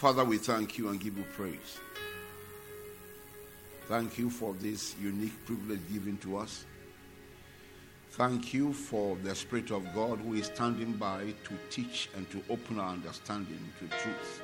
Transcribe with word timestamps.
Father, 0.00 0.24
we 0.24 0.38
thank 0.38 0.78
you 0.78 0.88
and 0.88 0.98
give 0.98 1.18
you 1.18 1.24
praise. 1.36 1.78
Thank 3.86 4.16
you 4.16 4.30
for 4.30 4.54
this 4.54 4.96
unique 4.98 5.44
privilege 5.44 5.80
given 5.92 6.16
to 6.22 6.38
us. 6.38 6.64
Thank 8.12 8.54
you 8.54 8.72
for 8.72 9.18
the 9.22 9.34
Spirit 9.34 9.70
of 9.70 9.84
God 9.94 10.20
who 10.20 10.32
is 10.32 10.46
standing 10.46 10.92
by 10.92 11.34
to 11.44 11.54
teach 11.68 12.08
and 12.16 12.30
to 12.30 12.42
open 12.48 12.80
our 12.80 12.94
understanding 12.94 13.60
to 13.78 13.88
truth. 13.98 14.42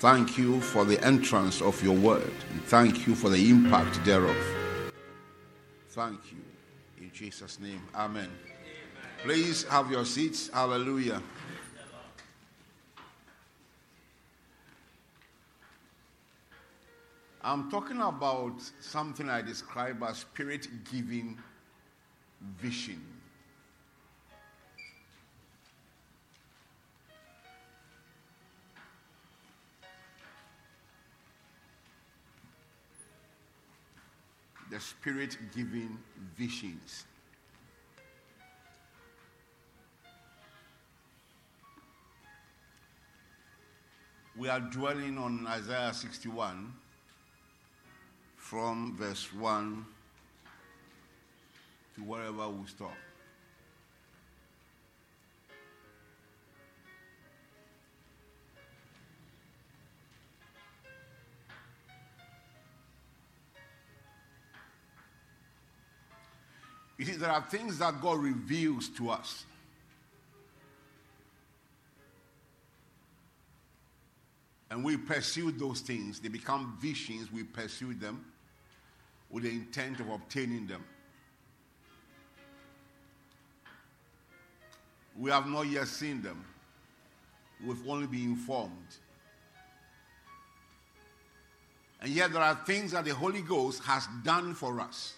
Thank 0.00 0.36
you 0.36 0.60
for 0.60 0.84
the 0.84 1.02
entrance 1.02 1.62
of 1.62 1.82
your 1.82 1.96
word, 1.96 2.34
and 2.52 2.62
thank 2.64 3.06
you 3.06 3.14
for 3.14 3.30
the 3.30 3.48
impact 3.48 4.04
thereof. 4.04 4.36
Thank 5.88 6.20
you. 6.30 6.44
In 7.00 7.10
Jesus' 7.10 7.58
name, 7.58 7.80
amen. 7.94 8.24
amen. 8.24 8.30
Please 9.22 9.64
have 9.64 9.90
your 9.90 10.04
seats. 10.04 10.50
Hallelujah. 10.52 11.22
I'm 17.46 17.70
talking 17.70 18.00
about 18.00 18.54
something 18.80 19.28
I 19.28 19.42
describe 19.42 20.02
as 20.02 20.16
spirit 20.16 20.66
giving 20.90 21.36
vision. 22.58 23.02
The 34.70 34.80
spirit 34.80 35.36
giving 35.54 35.98
visions. 36.38 37.04
We 44.34 44.48
are 44.48 44.60
dwelling 44.60 45.18
on 45.18 45.46
Isaiah 45.46 45.92
61 45.92 46.72
from 48.44 48.94
verse 48.94 49.32
1 49.32 49.86
to 51.94 52.02
wherever 52.02 52.46
we 52.50 52.66
stop. 52.66 52.92
You 66.98 67.06
see, 67.06 67.12
there 67.12 67.30
are 67.30 67.40
things 67.40 67.78
that 67.78 68.02
God 68.02 68.18
reveals 68.18 68.90
to 68.90 69.08
us. 69.08 69.46
And 74.70 74.84
we 74.84 74.98
pursue 74.98 75.50
those 75.50 75.80
things. 75.80 76.20
They 76.20 76.28
become 76.28 76.76
visions. 76.78 77.32
We 77.32 77.44
pursue 77.44 77.94
them 77.94 78.22
with 79.34 79.42
the 79.42 79.50
intent 79.50 79.98
of 79.98 80.08
obtaining 80.10 80.64
them. 80.64 80.84
We 85.18 85.28
have 85.32 85.48
not 85.48 85.62
yet 85.62 85.88
seen 85.88 86.22
them. 86.22 86.44
We've 87.66 87.84
only 87.88 88.06
been 88.06 88.30
informed. 88.30 88.94
And 92.00 92.12
yet, 92.12 92.32
there 92.32 92.42
are 92.42 92.54
things 92.64 92.92
that 92.92 93.04
the 93.04 93.12
Holy 93.12 93.42
Ghost 93.42 93.82
has 93.82 94.06
done 94.22 94.54
for 94.54 94.78
us 94.80 95.14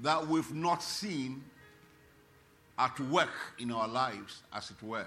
that 0.00 0.26
we've 0.26 0.54
not 0.54 0.82
seen 0.82 1.44
at 2.78 2.98
work 2.98 3.28
in 3.58 3.70
our 3.70 3.88
lives, 3.88 4.42
as 4.54 4.70
it 4.70 4.82
were. 4.82 5.04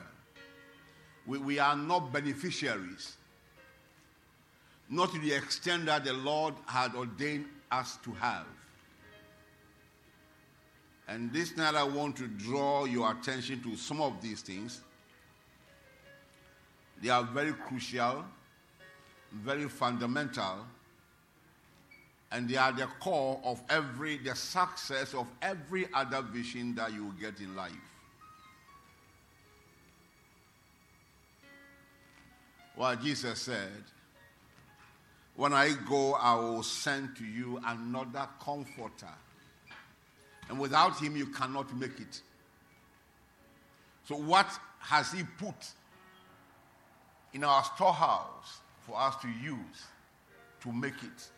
We, 1.26 1.40
we 1.40 1.58
are 1.58 1.76
not 1.76 2.14
beneficiaries 2.14 3.18
not 4.94 5.12
to 5.12 5.20
the 5.20 5.34
extent 5.34 5.88
that 5.88 6.06
the 6.06 6.14
Lord 6.14 6.54
had 6.68 6.94
ordained 6.94 7.46
us 7.72 7.98
to 8.04 8.12
have. 8.14 8.46
And 11.08 11.34
this 11.34 11.58
night 11.58 11.74
I 11.74 11.84
want 11.84 12.16
to 12.18 12.28
draw 12.28 12.86
your 12.86 13.12
attention 13.12 13.62
to 13.64 13.76
some 13.76 14.02
of 14.02 14.22
these 14.22 14.42
things. 14.42 14.82
They 17.02 17.10
are 17.10 17.24
very 17.24 17.54
crucial, 17.54 18.24
very 19.34 19.68
fundamental, 19.68 20.60
and 22.32 22.48
they 22.48 22.56
are 22.56 22.72
the 22.72 22.86
core 23.00 23.42
of 23.44 23.62
every, 23.72 24.18
the 24.18 24.36
success 24.36 25.16
of 25.16 25.28
every 25.42 25.88
other 25.94 26.22
vision 26.22 26.76
that 26.76 26.94
you 26.94 27.14
get 27.20 27.40
in 27.40 27.56
life. 27.56 27.72
What 32.76 33.02
Jesus 33.02 33.40
said, 33.40 33.84
when 35.36 35.54
I 35.54 35.74
go, 35.90 36.14
I 36.14 36.36
will 36.36 36.64
send 36.64 37.16
to 37.18 37.26
you 37.26 37.60
another 37.66 38.28
comforter. 38.40 39.10
And 40.50 40.60
without 40.60 41.00
him, 41.00 41.16
you 41.16 41.28
cannot 41.28 41.76
make 41.76 42.00
it. 42.00 42.22
So, 44.08 44.16
what 44.16 44.48
has 44.80 45.12
he 45.12 45.24
put 45.40 45.56
in 47.34 47.44
our 47.44 47.64
storehouse 47.64 48.60
for 48.86 49.00
us 49.00 49.16
to 49.22 49.28
use 49.28 49.86
to 50.62 50.72
make 50.72 51.02
it? 51.02 51.30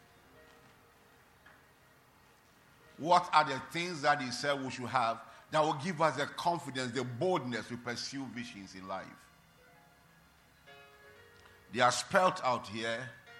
What 2.97 3.29
are 3.33 3.43
the 3.43 3.61
things 3.71 4.01
that 4.01 4.21
he 4.21 4.31
said 4.31 4.61
we 4.61 4.71
should 4.71 4.87
have 4.87 5.19
that 5.51 5.63
will 5.63 5.77
give 5.83 6.01
us 6.01 6.15
the 6.17 6.25
confidence, 6.25 6.91
the 6.91 7.03
boldness 7.03 7.67
to 7.67 7.77
pursue 7.77 8.25
visions 8.33 8.73
in 8.75 8.87
life? 8.87 9.05
They 11.73 11.81
are 11.81 11.91
spelled 11.91 12.41
out 12.43 12.67
here 12.67 12.99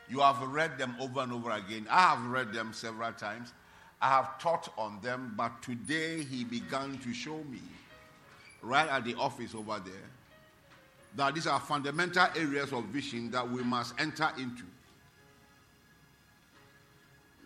you 0.09 0.19
have 0.19 0.41
read 0.41 0.77
them 0.77 0.95
over 0.99 1.21
and 1.21 1.33
over 1.33 1.51
again. 1.51 1.87
I 1.89 2.15
have 2.15 2.25
read 2.27 2.53
them 2.53 2.73
several 2.73 3.11
times. 3.13 3.53
I 4.01 4.09
have 4.09 4.39
taught 4.39 4.71
on 4.77 4.99
them, 5.01 5.33
but 5.35 5.61
today 5.61 6.23
he 6.23 6.43
began 6.43 6.97
to 6.99 7.13
show 7.13 7.37
me, 7.49 7.61
right 8.61 8.87
at 8.87 9.03
the 9.05 9.15
office 9.15 9.55
over 9.55 9.81
there, 9.83 10.09
that 11.15 11.33
these 11.33 11.47
are 11.47 11.59
fundamental 11.59 12.27
areas 12.35 12.71
of 12.71 12.83
vision 12.85 13.31
that 13.31 13.49
we 13.49 13.63
must 13.63 13.93
enter 13.99 14.29
into. 14.37 14.63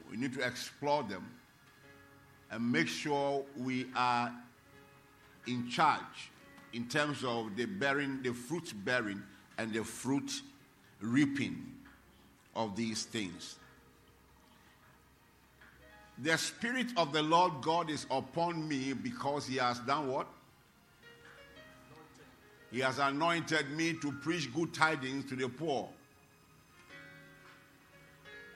We 0.09 0.17
need 0.17 0.33
to 0.33 0.45
explore 0.45 1.03
them 1.03 1.29
and 2.51 2.71
make 2.71 2.87
sure 2.87 3.45
we 3.55 3.85
are 3.95 4.33
in 5.47 5.69
charge 5.69 6.31
in 6.73 6.87
terms 6.87 7.23
of 7.23 7.55
the 7.55 7.65
bearing, 7.65 8.21
the 8.23 8.33
fruit 8.33 8.73
bearing, 8.83 9.21
and 9.57 9.71
the 9.71 9.83
fruit 9.83 10.41
reaping 10.99 11.78
of 12.55 12.75
these 12.75 13.03
things. 13.03 13.55
The 16.21 16.37
Spirit 16.37 16.87
of 16.97 17.13
the 17.13 17.21
Lord 17.21 17.53
God 17.61 17.89
is 17.89 18.05
upon 18.11 18.67
me 18.67 18.93
because 18.93 19.47
He 19.47 19.55
has 19.57 19.79
done 19.79 20.09
what? 20.09 20.27
He 22.71 22.81
has 22.81 22.99
anointed 22.99 23.71
me 23.71 23.93
to 23.93 24.11
preach 24.11 24.53
good 24.53 24.73
tidings 24.73 25.25
to 25.29 25.35
the 25.35 25.47
poor. 25.49 25.89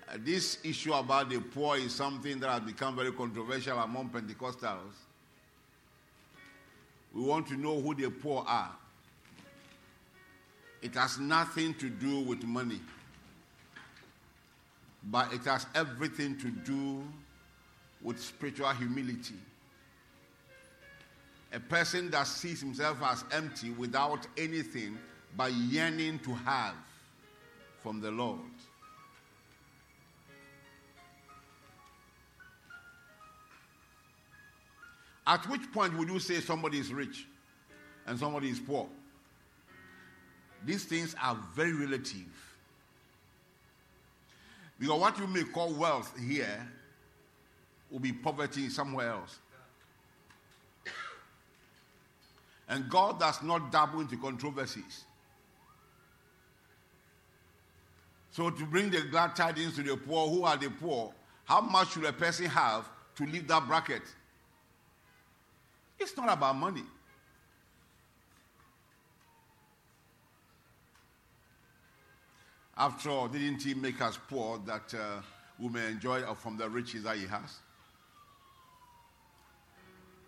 Uh, 0.08 0.18
this 0.20 0.60
issue 0.64 0.94
about 0.94 1.30
the 1.30 1.40
poor 1.40 1.78
is 1.78 1.96
something 1.96 2.40
that 2.40 2.50
has 2.50 2.62
become 2.62 2.96
very 2.96 3.12
controversial 3.12 3.80
among 3.80 4.10
Pentecostals. 4.10 4.94
We 7.14 7.24
want 7.24 7.48
to 7.48 7.56
know 7.56 7.80
who 7.82 7.96
the 7.96 8.10
poor 8.10 8.44
are. 8.46 8.76
It 10.82 10.94
has 10.96 11.18
nothing 11.18 11.74
to 11.76 11.90
do 11.90 12.20
with 12.20 12.44
money 12.44 12.82
but 15.12 15.32
it 15.34 15.44
has 15.46 15.66
everything 15.76 16.38
to 16.40 16.50
do 16.50 17.04
with 18.02 18.20
spiritual 18.20 18.70
humility. 18.70 19.36
A 21.52 21.60
person 21.60 22.10
that 22.12 22.26
sees 22.28 22.62
himself 22.62 22.98
as 23.04 23.24
empty 23.32 23.72
without 23.72 24.26
anything 24.38 24.98
but 25.38 25.52
yearning 25.54 26.20
to 26.20 26.34
have 26.34 26.76
from 27.82 28.02
the 28.02 28.10
Lord. 28.10 28.40
At 35.26 35.48
which 35.50 35.72
point 35.72 35.98
would 35.98 36.10
you 36.10 36.20
say 36.20 36.40
somebody 36.40 36.80
is 36.80 36.92
rich 36.92 37.26
and 38.08 38.20
somebody 38.20 38.50
is 38.50 38.60
poor? 38.60 38.88
These 40.66 40.86
things 40.86 41.16
are 41.22 41.38
very 41.56 41.74
relative. 41.74 42.53
Because 44.80 45.00
what 45.00 45.18
you 45.20 45.28
may 45.28 45.44
call 45.44 45.74
wealth 45.74 46.14
here 46.20 46.68
will 47.90 48.00
be 48.00 48.12
poverty 48.12 48.70
somewhere 48.70 49.10
else. 49.10 49.40
And 52.68 52.90
God 52.90 53.20
does 53.20 53.44
not 53.44 53.72
dabble 53.72 54.02
into 54.02 54.18
controversies. 54.18 55.06
So, 58.32 58.50
to 58.50 58.66
bring 58.66 58.90
the 58.90 59.02
glad 59.02 59.36
tidings 59.36 59.76
to 59.76 59.84
the 59.84 59.96
poor, 59.96 60.28
who 60.28 60.44
are 60.44 60.58
the 60.58 60.72
poor? 60.72 61.14
How 61.46 61.62
much 61.62 61.92
should 61.92 62.06
a 62.06 62.14
person 62.14 62.48
have 62.48 62.90
to 63.16 63.26
leave 63.26 63.48
that 63.48 63.68
bracket? 63.68 64.02
It's 66.00 66.18
not 66.18 66.36
about 66.36 66.56
money. 66.56 66.84
After 72.78 73.10
all, 73.10 73.28
didn't 73.28 73.62
he 73.62 73.74
make 73.74 74.02
us 74.02 74.18
poor 74.28 74.60
that 74.66 74.94
uh, 74.94 75.22
we 75.60 75.70
may 75.70 75.88
enjoy 75.92 76.22
from 76.36 76.58
the 76.58 76.68
riches 76.68 77.04
that 77.04 77.18
he 77.18 77.26
has? 77.28 77.60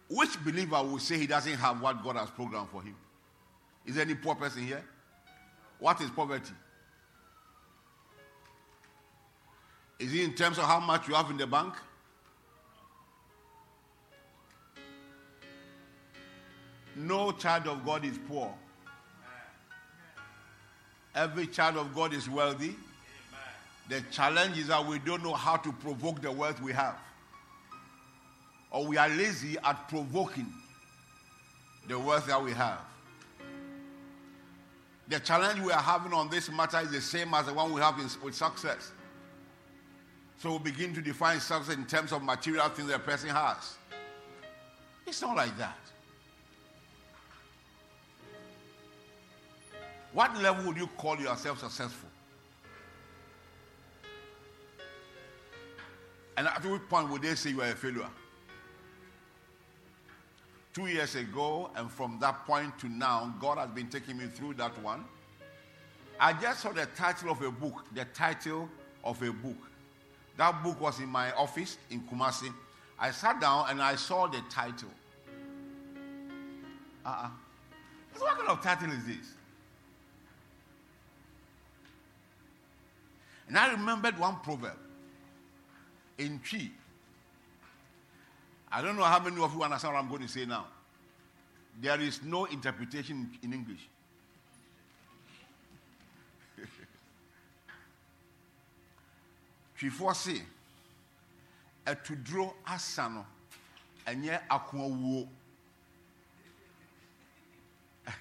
Which 0.09 0.43
believer 0.43 0.83
will 0.83 0.99
say 0.99 1.17
he 1.17 1.25
doesn't 1.25 1.55
have 1.55 1.81
what 1.81 2.03
God 2.03 2.15
has 2.17 2.29
programmed 2.29 2.69
for 2.69 2.83
him? 2.83 2.95
Is 3.85 3.95
there 3.95 4.05
any 4.05 4.13
poor 4.15 4.35
person 4.35 4.65
here? 4.65 4.83
What 5.79 5.99
is 6.01 6.09
poverty? 6.11 6.53
Is 9.97 10.13
it 10.13 10.21
in 10.21 10.33
terms 10.33 10.57
of 10.57 10.65
how 10.65 10.79
much 10.79 11.07
you 11.07 11.15
have 11.15 11.29
in 11.29 11.37
the 11.37 11.47
bank? 11.47 11.73
No 16.95 17.31
child 17.31 17.67
of 17.67 17.85
God 17.85 18.05
is 18.05 18.17
poor. 18.27 18.53
Every 21.15 21.47
child 21.47 21.77
of 21.77 21.95
God 21.95 22.13
is 22.13 22.29
wealthy. 22.29 22.75
The 23.87 24.01
challenge 24.11 24.57
is 24.57 24.67
that 24.67 24.85
we 24.85 24.99
don't 24.99 25.23
know 25.23 25.33
how 25.33 25.55
to 25.57 25.71
provoke 25.71 26.21
the 26.21 26.31
wealth 26.31 26.61
we 26.61 26.73
have. 26.73 26.97
Or 28.69 28.85
we 28.85 28.97
are 28.97 29.07
lazy 29.07 29.57
at 29.63 29.87
provoking 29.87 30.51
the 31.87 31.97
wealth 31.97 32.27
that 32.27 32.43
we 32.43 32.51
have. 32.51 32.79
The 35.07 35.19
challenge 35.19 35.61
we 35.61 35.71
are 35.71 35.81
having 35.81 36.13
on 36.13 36.29
this 36.29 36.49
matter 36.49 36.79
is 36.79 36.91
the 36.91 36.99
same 36.99 37.33
as 37.33 37.45
the 37.45 37.53
one 37.53 37.71
we 37.71 37.79
have 37.79 37.97
in, 37.99 38.09
with 38.23 38.35
success. 38.35 38.91
So 40.39 40.53
we 40.53 40.71
begin 40.71 40.93
to 40.95 41.01
define 41.01 41.39
success 41.39 41.75
in 41.75 41.85
terms 41.85 42.11
of 42.11 42.23
material 42.23 42.67
things 42.69 42.89
that 42.89 42.95
a 42.95 42.99
person 42.99 43.29
has. 43.29 43.75
It's 45.05 45.21
not 45.21 45.37
like 45.37 45.55
that. 45.57 45.77
What 50.15 50.41
level 50.41 50.67
would 50.67 50.77
you 50.77 50.87
call 50.87 51.17
yourself 51.17 51.59
successful? 51.59 52.07
And 56.37 56.47
at 56.47 56.63
what 56.63 56.87
point 56.87 57.09
would 57.09 57.21
they 57.21 57.35
say 57.35 57.49
you 57.49 57.61
are 57.61 57.67
a 57.67 57.75
failure? 57.75 58.07
Two 60.73 60.87
years 60.87 61.15
ago, 61.15 61.69
and 61.75 61.91
from 61.91 62.17
that 62.21 62.45
point 62.45 62.79
to 62.79 62.87
now, 62.87 63.35
God 63.41 63.57
has 63.57 63.69
been 63.71 63.89
taking 63.89 64.17
me 64.17 64.27
through 64.27 64.53
that 64.53 64.81
one. 64.81 65.03
I 66.17 66.31
just 66.31 66.61
saw 66.61 66.71
the 66.71 66.85
title 66.95 67.31
of 67.31 67.41
a 67.41 67.51
book, 67.51 67.83
the 67.93 68.05
title 68.05 68.69
of 69.03 69.21
a 69.21 69.33
book. 69.33 69.57
That 70.37 70.63
book 70.63 70.79
was 70.79 71.01
in 71.01 71.09
my 71.09 71.33
office 71.33 71.77
in 71.89 71.99
Kumasi. 72.03 72.53
I 72.97 73.11
sat 73.11 73.41
down 73.41 73.65
and 73.69 73.81
I 73.81 73.95
saw 73.95 74.27
the 74.27 74.41
title. 74.49 74.91
Uh-uh. 77.05 77.29
What 78.17 78.37
kind 78.37 78.49
of 78.49 78.61
title 78.63 78.91
is 78.91 79.05
this? 79.05 79.35
And 83.47 83.57
I 83.57 83.71
remembered 83.71 84.17
one 84.17 84.37
proverb 84.41 84.77
in 86.17 86.39
Twi. 86.39 86.71
I 88.71 88.81
don't 88.81 88.95
know 88.97 89.03
how 89.03 89.19
many 89.19 89.41
of 89.41 89.53
you 89.53 89.63
understand 89.63 89.93
what 89.93 89.99
I'm 90.01 90.09
going 90.09 90.21
to 90.23 90.27
say 90.27 90.45
now. 90.45 90.67
There 91.81 91.99
is 92.01 92.21
no 92.23 92.45
interpretation 92.45 93.29
in 93.43 93.53
English. 93.53 93.87
twifoɔ 99.77 100.13
se 100.15 100.45
ɛtuduro 101.85 102.55
asa 102.65 103.09
no 103.09 103.25
ɛnyɛ 104.05 104.47
akoawuo 104.49 105.27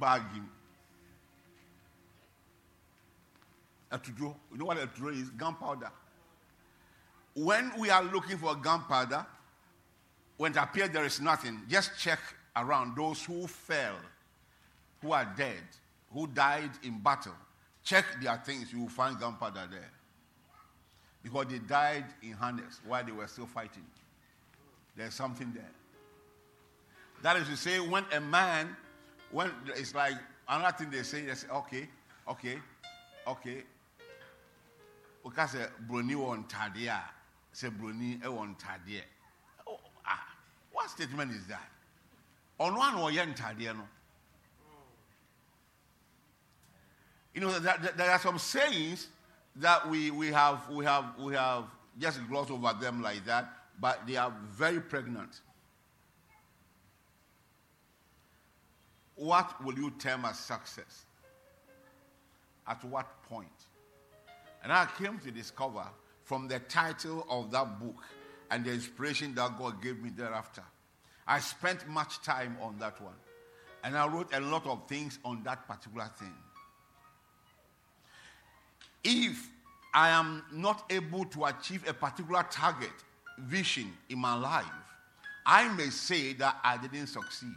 baagi 0.00 0.40
mu 0.40 0.48
Atudro. 3.96 4.34
You 4.52 4.58
know 4.58 4.66
what 4.66 4.78
atudro 4.78 5.12
is? 5.12 5.30
Gunpowder. 5.30 5.90
When 7.34 7.72
we 7.78 7.90
are 7.90 8.02
looking 8.02 8.38
for 8.38 8.54
gunpowder, 8.54 9.26
when 10.36 10.52
it 10.52 10.58
appears 10.58 10.90
there 10.90 11.04
is 11.04 11.20
nothing, 11.20 11.62
just 11.68 11.98
check 11.98 12.18
around 12.56 12.96
those 12.96 13.22
who 13.24 13.46
fell, 13.46 13.96
who 15.02 15.12
are 15.12 15.30
dead, 15.36 15.62
who 16.12 16.26
died 16.26 16.70
in 16.82 16.98
battle. 16.98 17.34
Check 17.84 18.04
their 18.22 18.36
things, 18.38 18.72
you 18.72 18.80
will 18.80 18.88
find 18.88 19.18
gunpowder 19.20 19.68
there. 19.70 19.90
Because 21.22 21.46
they 21.46 21.58
died 21.58 22.06
in 22.22 22.32
harness 22.32 22.80
while 22.86 23.04
they 23.04 23.12
were 23.12 23.26
still 23.26 23.46
fighting. 23.46 23.84
There's 24.96 25.14
something 25.14 25.52
there. 25.54 25.70
That 27.22 27.36
is 27.36 27.48
to 27.48 27.56
say, 27.56 27.80
when 27.80 28.04
a 28.14 28.20
man, 28.20 28.76
when 29.30 29.50
it's 29.74 29.94
like 29.94 30.14
another 30.48 30.76
thing 30.76 30.90
they 30.90 31.02
say, 31.02 31.26
they 31.26 31.34
say, 31.34 31.48
okay, 31.48 31.88
okay, 32.28 32.58
okay, 33.26 33.64
woka 35.26 35.44
sɛ 35.48 35.70
broni 35.88 36.14
wɔ 36.14 36.46
ntadeɛ 36.46 36.88
a 36.88 37.10
sɛ 37.52 37.70
broni 37.76 38.20
wɔ 38.20 39.02
oh, 39.66 39.80
ah 40.04 40.36
what 40.70 40.88
statement 40.88 41.32
is 41.32 41.46
that? 41.48 41.68
Ɔno 42.60 42.78
a 42.78 42.92
na 42.92 42.98
ɔyɛ 42.98 43.34
ntadeɛ 43.34 43.76
no. 43.76 43.88
You 47.34 47.40
know 47.40 47.58
there, 47.58 47.76
there 47.96 48.10
are 48.10 48.20
some 48.20 48.38
sayings 48.38 49.08
that 49.56 49.88
we, 49.88 50.10
we 50.10 50.28
have 50.28 50.68
we 50.70 50.84
have 50.84 51.18
we 51.18 51.34
have 51.34 51.64
just 51.98 52.26
glossed 52.28 52.52
over 52.52 52.72
them 52.80 53.02
like 53.02 53.24
that 53.24 53.50
but 53.80 54.06
they 54.06 54.16
are 54.16 54.32
very 54.50 54.80
pregnant. 54.80 55.40
What 59.16 59.62
will 59.64 59.74
you 59.74 59.90
term 59.98 60.24
as 60.24 60.38
success? 60.38 61.04
At 62.68 62.84
what 62.84 63.22
point 63.24 63.55
and 64.66 64.72
I 64.72 64.88
came 64.98 65.20
to 65.20 65.30
discover 65.30 65.84
from 66.24 66.48
the 66.48 66.58
title 66.58 67.24
of 67.30 67.52
that 67.52 67.78
book 67.78 68.02
and 68.50 68.64
the 68.64 68.72
inspiration 68.72 69.32
that 69.36 69.56
God 69.56 69.80
gave 69.80 70.02
me 70.02 70.10
thereafter. 70.10 70.64
I 71.24 71.38
spent 71.38 71.88
much 71.88 72.20
time 72.22 72.56
on 72.60 72.76
that 72.80 73.00
one. 73.00 73.14
And 73.84 73.96
I 73.96 74.08
wrote 74.08 74.34
a 74.34 74.40
lot 74.40 74.66
of 74.66 74.88
things 74.88 75.20
on 75.24 75.44
that 75.44 75.68
particular 75.68 76.10
thing. 76.18 76.34
If 79.04 79.48
I 79.94 80.08
am 80.08 80.42
not 80.50 80.82
able 80.90 81.26
to 81.26 81.44
achieve 81.44 81.88
a 81.88 81.94
particular 81.94 82.44
target, 82.50 82.90
vision 83.38 83.92
in 84.08 84.18
my 84.18 84.34
life, 84.34 84.64
I 85.46 85.72
may 85.76 85.90
say 85.90 86.32
that 86.32 86.56
I 86.64 86.76
didn't 86.76 87.06
succeed. 87.06 87.54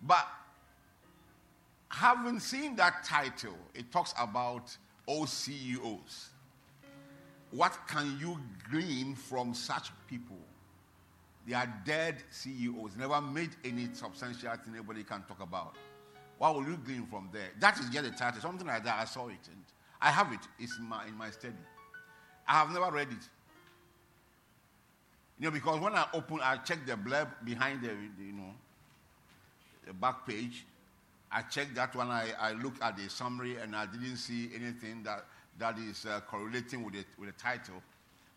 But 0.00 0.26
having 1.90 2.40
seen 2.40 2.74
that 2.76 3.04
title, 3.04 3.58
it 3.74 3.92
talks 3.92 4.14
about 4.18 4.74
all 5.06 5.26
CEOs. 5.26 6.30
What 7.50 7.76
can 7.88 8.16
you 8.20 8.38
glean 8.70 9.14
from 9.14 9.54
such 9.54 9.90
people? 10.08 10.38
They 11.46 11.54
are 11.54 11.72
dead 11.84 12.22
CEOs, 12.30 12.96
never 12.96 13.20
made 13.20 13.50
any 13.64 13.88
substantial 13.92 14.50
thing 14.50 14.74
anybody 14.74 15.02
can 15.02 15.22
talk 15.22 15.40
about. 15.40 15.74
What 16.38 16.54
will 16.54 16.64
you 16.64 16.76
glean 16.76 17.06
from 17.06 17.28
there? 17.32 17.50
That 17.58 17.78
is 17.80 17.90
just 17.90 18.06
a 18.06 18.10
title, 18.12 18.40
something 18.40 18.66
like 18.66 18.84
that. 18.84 19.00
I 19.00 19.04
saw 19.04 19.28
it 19.28 19.46
and 19.46 19.62
I 20.00 20.10
have 20.10 20.32
it. 20.32 20.40
It's 20.58 20.78
in 20.78 20.84
my, 20.84 21.06
in 21.06 21.14
my 21.16 21.30
study. 21.30 21.54
I 22.46 22.52
have 22.52 22.70
never 22.70 22.90
read 22.90 23.08
it. 23.08 23.28
You 25.38 25.46
know, 25.46 25.50
because 25.50 25.80
when 25.80 25.94
I 25.94 26.06
open, 26.12 26.40
I 26.42 26.56
check 26.58 26.86
the 26.86 26.92
blurb 26.92 27.28
behind 27.44 27.82
the 27.82 27.88
you 28.22 28.32
know, 28.32 28.54
the 29.86 29.92
back 29.92 30.26
page, 30.26 30.66
I 31.32 31.42
checked 31.42 31.74
that 31.76 31.94
one. 31.94 32.08
I, 32.08 32.28
I 32.40 32.52
looked 32.52 32.82
at 32.82 32.96
the 32.96 33.08
summary 33.08 33.56
and 33.56 33.76
I 33.76 33.86
didn't 33.86 34.16
see 34.16 34.50
anything 34.54 35.02
that, 35.04 35.24
that 35.58 35.78
is 35.78 36.06
uh, 36.06 36.20
correlating 36.28 36.84
with, 36.84 36.94
it, 36.94 37.06
with 37.18 37.28
the 37.28 37.40
title. 37.40 37.82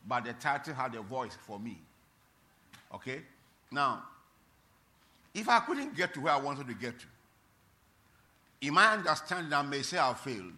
But 0.07 0.25
the 0.25 0.33
title 0.33 0.73
had 0.73 0.95
a 0.95 1.01
voice 1.01 1.35
for 1.47 1.59
me. 1.59 1.77
Okay? 2.93 3.21
Now, 3.71 4.03
if 5.33 5.49
I 5.49 5.59
couldn't 5.59 5.95
get 5.95 6.13
to 6.13 6.21
where 6.21 6.33
I 6.33 6.37
wanted 6.37 6.67
to 6.67 6.75
get 6.75 6.99
to, 6.99 7.05
in 8.61 8.73
my 8.73 8.93
understanding, 8.93 9.51
I 9.51 9.61
may 9.63 9.81
say 9.81 9.97
I 9.97 10.13
failed. 10.13 10.53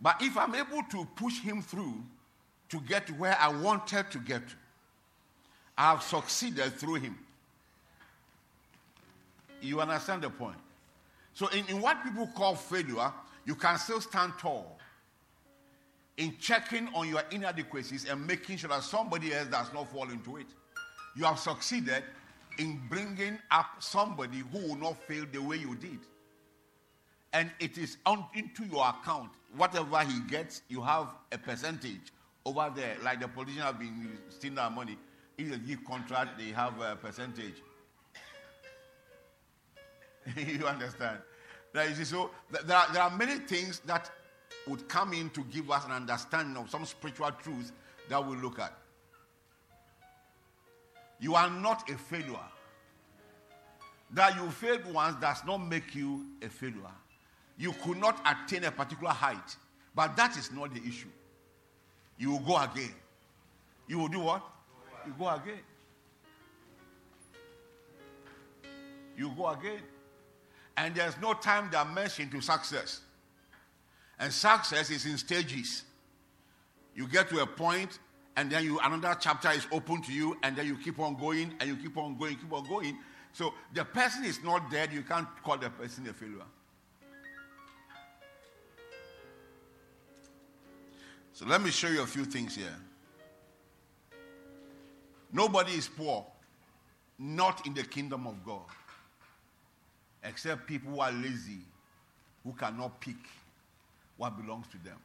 But 0.00 0.16
if 0.20 0.36
I'm 0.36 0.54
able 0.54 0.82
to 0.90 1.06
push 1.16 1.40
him 1.40 1.62
through 1.62 2.02
to 2.70 2.80
get 2.80 3.06
to 3.08 3.12
where 3.14 3.36
I 3.38 3.48
wanted 3.48 4.10
to 4.12 4.18
get 4.18 4.48
to, 4.48 4.54
I 5.76 5.90
have 5.90 6.02
succeeded 6.02 6.74
through 6.74 6.94
him. 6.94 7.18
You 9.60 9.80
understand 9.80 10.22
the 10.22 10.30
point? 10.30 10.56
So, 11.34 11.48
in, 11.48 11.66
in 11.68 11.80
what 11.80 12.02
people 12.02 12.26
call 12.28 12.54
failure, 12.54 13.12
you 13.44 13.54
can 13.54 13.78
still 13.78 14.00
stand 14.00 14.34
tall 14.38 14.78
in 16.16 16.36
checking 16.38 16.88
on 16.94 17.08
your 17.08 17.22
inadequacies 17.30 18.08
and 18.08 18.26
making 18.26 18.58
sure 18.58 18.68
that 18.68 18.82
somebody 18.82 19.32
else 19.32 19.48
does 19.48 19.72
not 19.72 19.90
fall 19.90 20.08
into 20.10 20.36
it. 20.36 20.46
You 21.16 21.24
have 21.24 21.38
succeeded 21.38 22.04
in 22.58 22.80
bringing 22.88 23.38
up 23.50 23.66
somebody 23.78 24.42
who 24.52 24.58
will 24.58 24.76
not 24.76 25.02
fail 25.04 25.24
the 25.32 25.40
way 25.40 25.56
you 25.56 25.74
did. 25.76 25.98
And 27.32 27.50
it 27.60 27.78
is 27.78 27.96
on, 28.04 28.26
into 28.34 28.64
your 28.64 28.86
account. 28.86 29.30
Whatever 29.56 30.00
he 30.00 30.20
gets, 30.28 30.62
you 30.68 30.82
have 30.82 31.08
a 31.32 31.38
percentage 31.38 32.12
over 32.44 32.70
there. 32.74 32.96
Like 33.02 33.20
the 33.20 33.28
politicians 33.28 33.64
have 33.64 33.78
been 33.78 34.18
stealing 34.28 34.58
our 34.58 34.70
money. 34.70 34.98
If 35.38 35.50
they 35.50 35.58
give 35.58 35.84
contract, 35.84 36.38
they 36.38 36.48
have 36.48 36.78
a 36.80 36.96
percentage. 36.96 37.62
you 40.36 40.66
understand? 40.66 41.18
So 42.04 42.30
there 42.64 42.76
are, 42.76 42.92
there 42.92 43.02
are 43.02 43.16
many 43.16 43.38
things 43.38 43.80
that 43.86 44.10
would 44.66 44.88
come 44.88 45.12
in 45.12 45.30
to 45.30 45.42
give 45.44 45.70
us 45.70 45.84
an 45.84 45.92
understanding 45.92 46.56
of 46.56 46.70
some 46.70 46.84
spiritual 46.84 47.30
truth 47.42 47.72
that 48.08 48.24
we'll 48.24 48.38
look 48.38 48.58
at. 48.58 48.76
You 51.18 51.34
are 51.34 51.48
not 51.48 51.88
a 51.88 51.96
failure. 51.96 52.36
That 54.10 54.36
you 54.36 54.50
failed 54.50 54.92
once 54.92 55.16
does 55.20 55.44
not 55.46 55.58
make 55.58 55.94
you 55.94 56.26
a 56.42 56.48
failure. 56.48 56.92
You 57.56 57.72
could 57.84 57.96
not 57.96 58.20
attain 58.26 58.64
a 58.64 58.70
particular 58.70 59.12
height, 59.12 59.56
but 59.94 60.16
that 60.16 60.36
is 60.36 60.52
not 60.52 60.74
the 60.74 60.80
issue. 60.80 61.08
You 62.18 62.32
will 62.32 62.40
go 62.40 62.56
again. 62.58 62.94
You 63.88 63.98
will 63.98 64.08
do 64.08 64.20
what? 64.20 64.42
You 65.06 65.14
go 65.18 65.28
again. 65.28 65.60
You 69.16 69.32
go 69.36 69.48
again. 69.48 69.80
And 70.76 70.94
there's 70.94 71.18
no 71.20 71.34
time 71.34 71.70
dimension 71.70 72.30
to 72.30 72.40
success. 72.40 73.00
And 74.18 74.32
success 74.32 74.90
is 74.90 75.06
in 75.06 75.18
stages. 75.18 75.84
You 76.94 77.08
get 77.08 77.28
to 77.30 77.40
a 77.40 77.46
point, 77.46 77.98
and 78.36 78.50
then 78.50 78.64
you 78.64 78.78
another 78.80 79.16
chapter 79.20 79.50
is 79.50 79.66
open 79.72 80.02
to 80.02 80.12
you, 80.12 80.36
and 80.42 80.56
then 80.56 80.66
you 80.66 80.76
keep 80.76 80.98
on 80.98 81.16
going, 81.16 81.54
and 81.60 81.68
you 81.68 81.76
keep 81.76 81.96
on 81.96 82.16
going, 82.16 82.36
keep 82.36 82.52
on 82.52 82.66
going. 82.66 82.98
So 83.32 83.54
the 83.74 83.84
person 83.84 84.24
is 84.24 84.42
not 84.42 84.70
dead. 84.70 84.92
You 84.92 85.02
can't 85.02 85.26
call 85.42 85.58
the 85.58 85.70
person 85.70 86.06
a 86.08 86.12
failure. 86.12 86.44
So 91.32 91.46
let 91.46 91.62
me 91.62 91.70
show 91.70 91.88
you 91.88 92.02
a 92.02 92.06
few 92.06 92.24
things 92.24 92.54
here. 92.54 92.76
Nobody 95.32 95.72
is 95.72 95.88
poor, 95.88 96.26
not 97.18 97.66
in 97.66 97.72
the 97.72 97.82
kingdom 97.82 98.26
of 98.26 98.44
God, 98.44 98.66
except 100.24 100.66
people 100.66 100.92
who 100.92 101.00
are 101.00 101.12
lazy, 101.12 101.60
who 102.44 102.52
cannot 102.52 103.00
pick 103.00 103.16
what 104.16 104.36
belongs 104.36 104.66
to 104.68 104.78
them. 104.84 104.98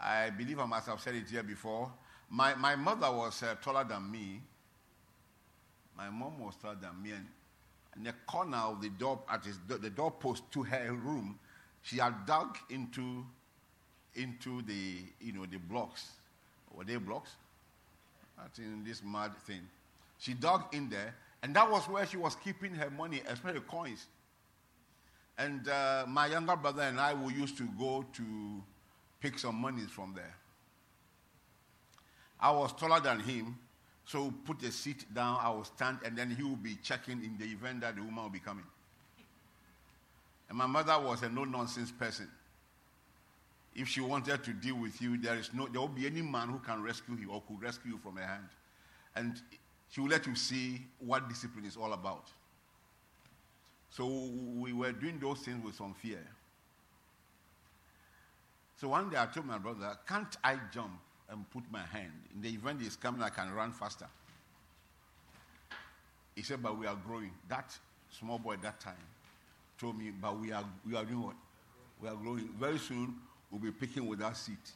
I 0.00 0.30
believe 0.30 0.58
I 0.58 0.66
must 0.66 0.86
have 0.88 1.00
said 1.00 1.14
it 1.14 1.28
here 1.28 1.42
before. 1.42 1.90
My, 2.28 2.54
my 2.54 2.76
mother 2.76 3.10
was 3.10 3.42
uh, 3.42 3.54
taller 3.62 3.84
than 3.84 4.10
me. 4.10 4.40
My 5.96 6.10
mom 6.10 6.38
was 6.38 6.54
taller 6.56 6.76
than 6.80 7.02
me. 7.02 7.12
And 7.12 7.26
in 7.96 8.04
the 8.04 8.14
corner 8.26 8.58
of 8.58 8.82
the 8.82 8.90
door, 8.90 9.20
at 9.28 9.44
his, 9.44 9.58
the 9.66 9.90
doorpost 9.90 10.42
to 10.52 10.62
her 10.62 10.92
room, 10.92 11.38
she 11.82 11.98
had 11.98 12.26
dug 12.26 12.58
into, 12.68 13.24
into 14.14 14.60
the, 14.62 14.96
you 15.20 15.32
know, 15.32 15.46
the 15.46 15.58
blocks. 15.58 16.10
Were 16.74 16.84
they 16.84 16.96
blocks? 16.96 17.30
I 18.38 18.48
think 18.52 18.84
this 18.84 19.02
mad 19.02 19.36
thing. 19.46 19.62
She 20.18 20.34
dug 20.34 20.74
in 20.74 20.90
there, 20.90 21.14
and 21.46 21.54
that 21.54 21.70
was 21.70 21.88
where 21.88 22.04
she 22.04 22.16
was 22.16 22.34
keeping 22.34 22.74
her 22.74 22.90
money, 22.90 23.22
especially 23.28 23.60
coins. 23.60 24.06
And 25.38 25.68
uh, 25.68 26.04
my 26.08 26.26
younger 26.26 26.56
brother 26.56 26.82
and 26.82 26.98
I 26.98 27.14
we 27.14 27.34
used 27.34 27.56
to 27.58 27.68
go 27.78 28.04
to 28.14 28.24
pick 29.20 29.38
some 29.38 29.54
monies 29.54 29.90
from 29.90 30.12
there. 30.12 30.34
I 32.40 32.50
was 32.50 32.72
taller 32.72 32.98
than 32.98 33.20
him, 33.20 33.56
so 34.04 34.34
put 34.44 34.60
a 34.64 34.72
seat 34.72 35.04
down, 35.14 35.38
I 35.40 35.50
will 35.50 35.62
stand, 35.62 35.98
and 36.04 36.18
then 36.18 36.32
he 36.32 36.42
will 36.42 36.56
be 36.56 36.78
checking 36.82 37.22
in 37.22 37.36
the 37.38 37.44
event 37.44 37.82
that 37.82 37.94
the 37.94 38.02
woman 38.02 38.24
will 38.24 38.30
be 38.30 38.40
coming. 38.40 38.66
And 40.48 40.58
my 40.58 40.66
mother 40.66 40.98
was 40.98 41.22
a 41.22 41.28
no 41.28 41.44
nonsense 41.44 41.92
person. 41.92 42.28
If 43.72 43.86
she 43.86 44.00
wanted 44.00 44.42
to 44.42 44.52
deal 44.52 44.80
with 44.80 45.00
you, 45.00 45.16
there 45.16 45.36
is 45.36 45.50
no 45.54 45.68
there 45.68 45.80
will 45.80 45.86
be 45.86 46.08
any 46.08 46.22
man 46.22 46.48
who 46.48 46.58
can 46.58 46.82
rescue 46.82 47.14
you 47.14 47.30
or 47.30 47.40
could 47.46 47.62
rescue 47.62 47.92
you 47.92 47.98
from 47.98 48.16
her 48.16 48.26
hand. 48.26 48.48
And 49.14 49.40
she 49.90 50.00
will 50.00 50.08
let 50.08 50.26
you 50.26 50.34
see 50.34 50.80
what 50.98 51.28
discipline 51.28 51.64
is 51.64 51.76
all 51.76 51.92
about. 51.92 52.28
So 53.90 54.06
we 54.58 54.72
were 54.72 54.92
doing 54.92 55.18
those 55.18 55.38
things 55.38 55.64
with 55.64 55.74
some 55.74 55.94
fear. 55.94 56.26
So 58.78 58.88
one 58.88 59.08
day 59.08 59.16
I 59.18 59.26
told 59.26 59.46
my 59.46 59.58
brother, 59.58 59.96
Can't 60.06 60.36
I 60.44 60.58
jump 60.72 60.92
and 61.30 61.48
put 61.50 61.62
my 61.70 61.82
hand? 61.82 62.12
In 62.34 62.42
the 62.42 62.50
event 62.50 62.82
is 62.82 62.94
coming, 62.96 63.22
I 63.22 63.30
can 63.30 63.52
run 63.54 63.72
faster. 63.72 64.06
He 66.34 66.42
said, 66.42 66.62
But 66.62 66.78
we 66.78 66.86
are 66.86 66.98
growing. 67.06 67.30
That 67.48 67.74
small 68.10 68.38
boy 68.38 68.54
at 68.54 68.62
that 68.62 68.80
time 68.80 68.94
told 69.78 69.98
me, 69.98 70.10
But 70.10 70.38
we 70.38 70.52
are, 70.52 70.64
we 70.86 70.94
are 70.94 71.04
doing 71.04 71.22
what? 71.22 71.36
We 72.02 72.08
are 72.08 72.16
growing. 72.16 72.50
Very 72.60 72.78
soon, 72.78 73.14
we'll 73.50 73.62
be 73.62 73.70
picking 73.70 74.06
with 74.06 74.18
that 74.18 74.36
seat. 74.36 74.72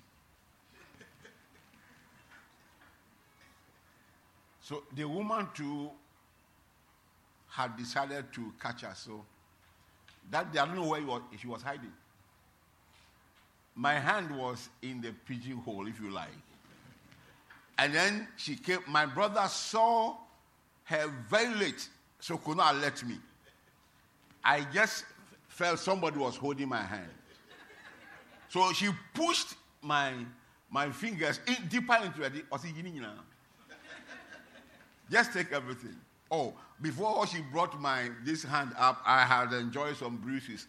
So 4.60 4.84
the 4.94 5.04
woman 5.04 5.48
too 5.54 5.90
had 7.48 7.76
decided 7.76 8.32
to 8.32 8.52
catch 8.60 8.84
us. 8.84 9.00
So 9.00 9.24
that 10.30 10.46
I 10.52 10.66
don't 10.66 10.76
know 10.76 10.86
where 10.86 11.02
was, 11.02 11.22
she 11.40 11.46
was 11.46 11.62
hiding. 11.62 11.92
My 13.74 13.94
hand 13.94 14.36
was 14.36 14.68
in 14.82 15.00
the 15.00 15.12
pigeonhole, 15.26 15.86
if 15.86 16.00
you 16.00 16.10
like. 16.10 16.28
And 17.78 17.94
then 17.94 18.28
she 18.36 18.56
came. 18.56 18.80
My 18.86 19.06
brother 19.06 19.46
saw 19.48 20.16
her 20.84 21.10
very 21.28 21.54
late, 21.54 21.88
so 22.18 22.36
could 22.36 22.58
not 22.58 22.76
let 22.76 23.02
me. 23.04 23.18
I 24.44 24.66
just 24.72 25.04
felt 25.48 25.78
somebody 25.78 26.18
was 26.18 26.36
holding 26.36 26.68
my 26.68 26.82
hand. 26.82 27.08
So 28.48 28.72
she 28.72 28.90
pushed 29.14 29.54
my 29.80 30.12
my 30.70 30.90
fingers 30.90 31.40
in, 31.46 31.68
deeper 31.68 31.96
into 32.04 32.22
it. 32.22 32.44
Just 35.10 35.32
take 35.32 35.52
everything. 35.52 35.96
Oh, 36.30 36.54
before 36.80 37.26
she 37.26 37.40
brought 37.52 37.78
my 37.80 38.10
this 38.24 38.44
hand 38.44 38.72
up, 38.78 39.02
I 39.04 39.24
had 39.24 39.52
enjoyed 39.52 39.96
some 39.96 40.16
bruises. 40.16 40.66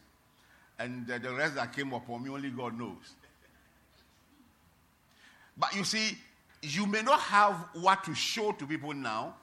And 0.79 1.09
uh, 1.09 1.19
the 1.19 1.31
rest 1.33 1.55
that 1.55 1.73
came 1.73 1.93
upon 1.93 2.23
me, 2.23 2.31
only 2.31 2.49
God 2.49 2.77
knows. 2.77 3.15
But 5.55 5.75
you 5.75 5.83
see, 5.83 6.17
you 6.63 6.87
may 6.87 7.03
not 7.03 7.19
have 7.19 7.53
what 7.73 8.03
to 8.05 8.15
show 8.15 8.51
to 8.53 8.65
people 8.65 8.93
now, 8.93 9.35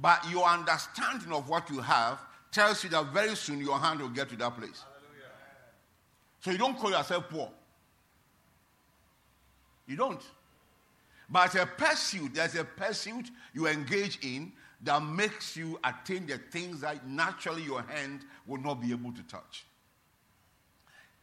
but 0.00 0.24
your 0.30 0.46
understanding 0.46 1.32
of 1.32 1.48
what 1.48 1.68
you 1.68 1.80
have 1.80 2.18
tells 2.50 2.82
you 2.82 2.90
that 2.90 3.12
very 3.12 3.34
soon 3.36 3.60
your 3.60 3.78
hand 3.78 4.00
will 4.00 4.08
get 4.08 4.30
to 4.30 4.36
that 4.36 4.56
place. 4.56 4.82
Hallelujah. 4.82 5.32
So 6.40 6.50
you 6.50 6.58
don't 6.58 6.78
call 6.78 6.90
yourself 6.90 7.28
poor. 7.28 7.50
You 9.86 9.96
don't. 9.96 10.22
But 11.30 11.54
a 11.54 11.66
pursuit, 11.66 12.34
there's 12.34 12.54
a 12.54 12.64
pursuit 12.64 13.30
you 13.52 13.66
engage 13.66 14.18
in 14.22 14.52
that 14.82 15.02
makes 15.02 15.56
you 15.56 15.78
attain 15.84 16.26
the 16.26 16.38
things 16.38 16.80
that 16.80 17.06
naturally 17.06 17.62
your 17.62 17.82
hand 17.82 18.24
will 18.46 18.60
not 18.60 18.80
be 18.80 18.92
able 18.92 19.12
to 19.12 19.22
touch. 19.24 19.66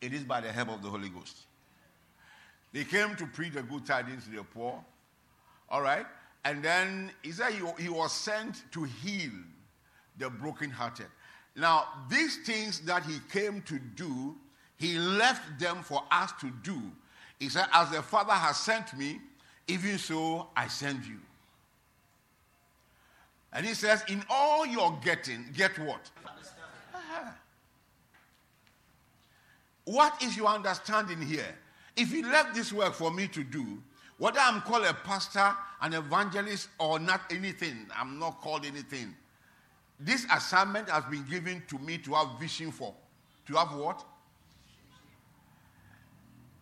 It 0.02 0.14
is 0.14 0.24
by 0.24 0.42
the 0.42 0.52
help 0.52 0.70
of 0.70 0.84
the 0.84 0.90
Holy 0.90 1.10
Ghost. 1.10 1.38
They 2.74 2.84
came 2.84 3.16
to 3.16 3.26
preach 3.26 3.54
the 3.54 3.64
good 3.64 3.86
tidings 3.86 4.26
to 4.26 4.32
the 4.32 4.44
poor. 4.44 4.84
All 5.70 5.82
right? 5.82 6.06
And 6.44 6.62
then 6.62 7.12
he 7.24 7.32
said 7.32 7.54
he, 7.80 7.90
was 7.90 8.12
sent 8.12 8.70
to 8.72 8.84
heal 8.84 9.32
the 10.18 10.30
brokenhearted. 10.30 11.08
Now, 11.56 11.88
these 12.10 12.38
things 12.46 12.82
that 12.82 13.04
he 13.04 13.20
came 13.32 13.62
to 13.64 13.80
do, 13.80 14.36
he 14.78 14.98
left 14.98 15.58
them 15.58 15.82
for 15.82 16.04
us 16.12 16.34
to 16.42 16.52
do. 16.64 16.80
He 17.40 17.50
said, 17.50 17.66
As 17.74 17.90
the 17.90 18.02
Father 18.02 18.34
has 18.34 18.58
sent 18.58 18.96
me, 18.98 19.22
even 19.68 19.98
so 19.98 20.48
I 20.56 20.68
send 20.68 21.06
you. 21.06 21.18
And 23.54 23.66
he 23.66 23.74
says, 23.74 24.04
In 24.08 24.24
all 24.30 24.66
you're 24.66 24.98
getting, 25.04 25.46
get 25.54 25.78
what? 25.80 26.02
Uh-huh. 26.26 27.32
What 29.86 30.22
is 30.22 30.36
your 30.36 30.48
understanding 30.48 31.22
here? 31.22 31.56
If 31.96 32.12
he 32.12 32.22
left 32.24 32.54
this 32.54 32.74
work 32.74 32.94
for 32.94 33.12
me 33.12 33.28
to 33.30 33.44
do, 33.44 33.82
whether 34.18 34.40
I'm 34.40 34.62
called 34.62 34.86
a 34.86 34.94
pastor, 34.94 35.56
an 35.82 35.94
evangelist, 35.94 36.70
or 36.80 37.00
not 37.00 37.22
anything, 37.32 37.88
I'm 37.96 38.20
not 38.20 38.42
called 38.42 38.66
anything. 38.66 39.16
This 40.00 40.26
assignment 40.34 40.90
has 40.90 41.06
been 41.06 41.26
given 41.30 41.64
to 41.68 41.80
me 41.80 41.98
to 42.00 42.14
have 42.14 42.40
vision 42.40 42.72
for. 42.72 42.94
To 43.48 43.54
have 43.56 43.74
what? 43.76 44.04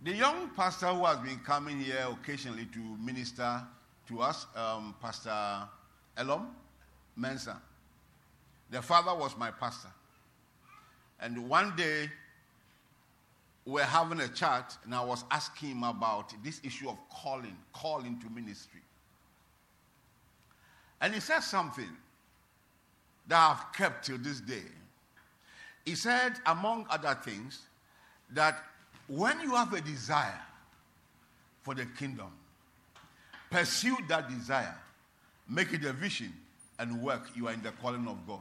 The 0.03 0.11
young 0.13 0.49
pastor 0.49 0.87
who 0.87 1.05
has 1.05 1.17
been 1.19 1.39
coming 1.39 1.79
here 1.79 2.05
occasionally 2.11 2.65
to 2.73 2.79
minister 3.01 3.61
to 4.09 4.19
us, 4.21 4.47
um, 4.53 4.93
Pastor 5.01 5.63
Elom, 6.17 6.47
Mensah, 7.17 7.55
The 8.69 8.81
father 8.81 9.15
was 9.17 9.37
my 9.37 9.49
pastor. 9.49 9.87
And 11.21 11.47
one 11.47 11.73
day, 11.77 12.11
we 13.65 13.75
were 13.75 13.83
having 13.83 14.19
a 14.19 14.27
chat, 14.27 14.77
and 14.83 14.93
I 14.93 15.01
was 15.01 15.23
asking 15.31 15.69
him 15.69 15.83
about 15.83 16.33
this 16.43 16.59
issue 16.65 16.89
of 16.89 16.97
calling, 17.09 17.55
calling 17.71 18.19
to 18.19 18.29
ministry. 18.29 18.81
And 20.99 21.13
he 21.13 21.21
said 21.21 21.39
something 21.39 21.95
that 23.29 23.39
I've 23.39 23.71
kept 23.71 24.07
till 24.07 24.17
this 24.17 24.41
day. 24.41 24.63
He 25.85 25.95
said, 25.95 26.33
among 26.45 26.87
other 26.89 27.17
things, 27.23 27.61
that 28.31 28.57
when 29.07 29.39
you 29.41 29.55
have 29.55 29.73
a 29.73 29.81
desire 29.81 30.39
for 31.61 31.75
the 31.75 31.85
kingdom, 31.85 32.31
pursue 33.49 33.97
that 34.07 34.29
desire, 34.29 34.75
make 35.49 35.73
it 35.73 35.83
a 35.85 35.93
vision, 35.93 36.33
and 36.79 37.01
work, 37.01 37.29
you 37.35 37.47
are 37.47 37.53
in 37.53 37.61
the 37.61 37.71
calling 37.81 38.07
of 38.07 38.25
God. 38.27 38.39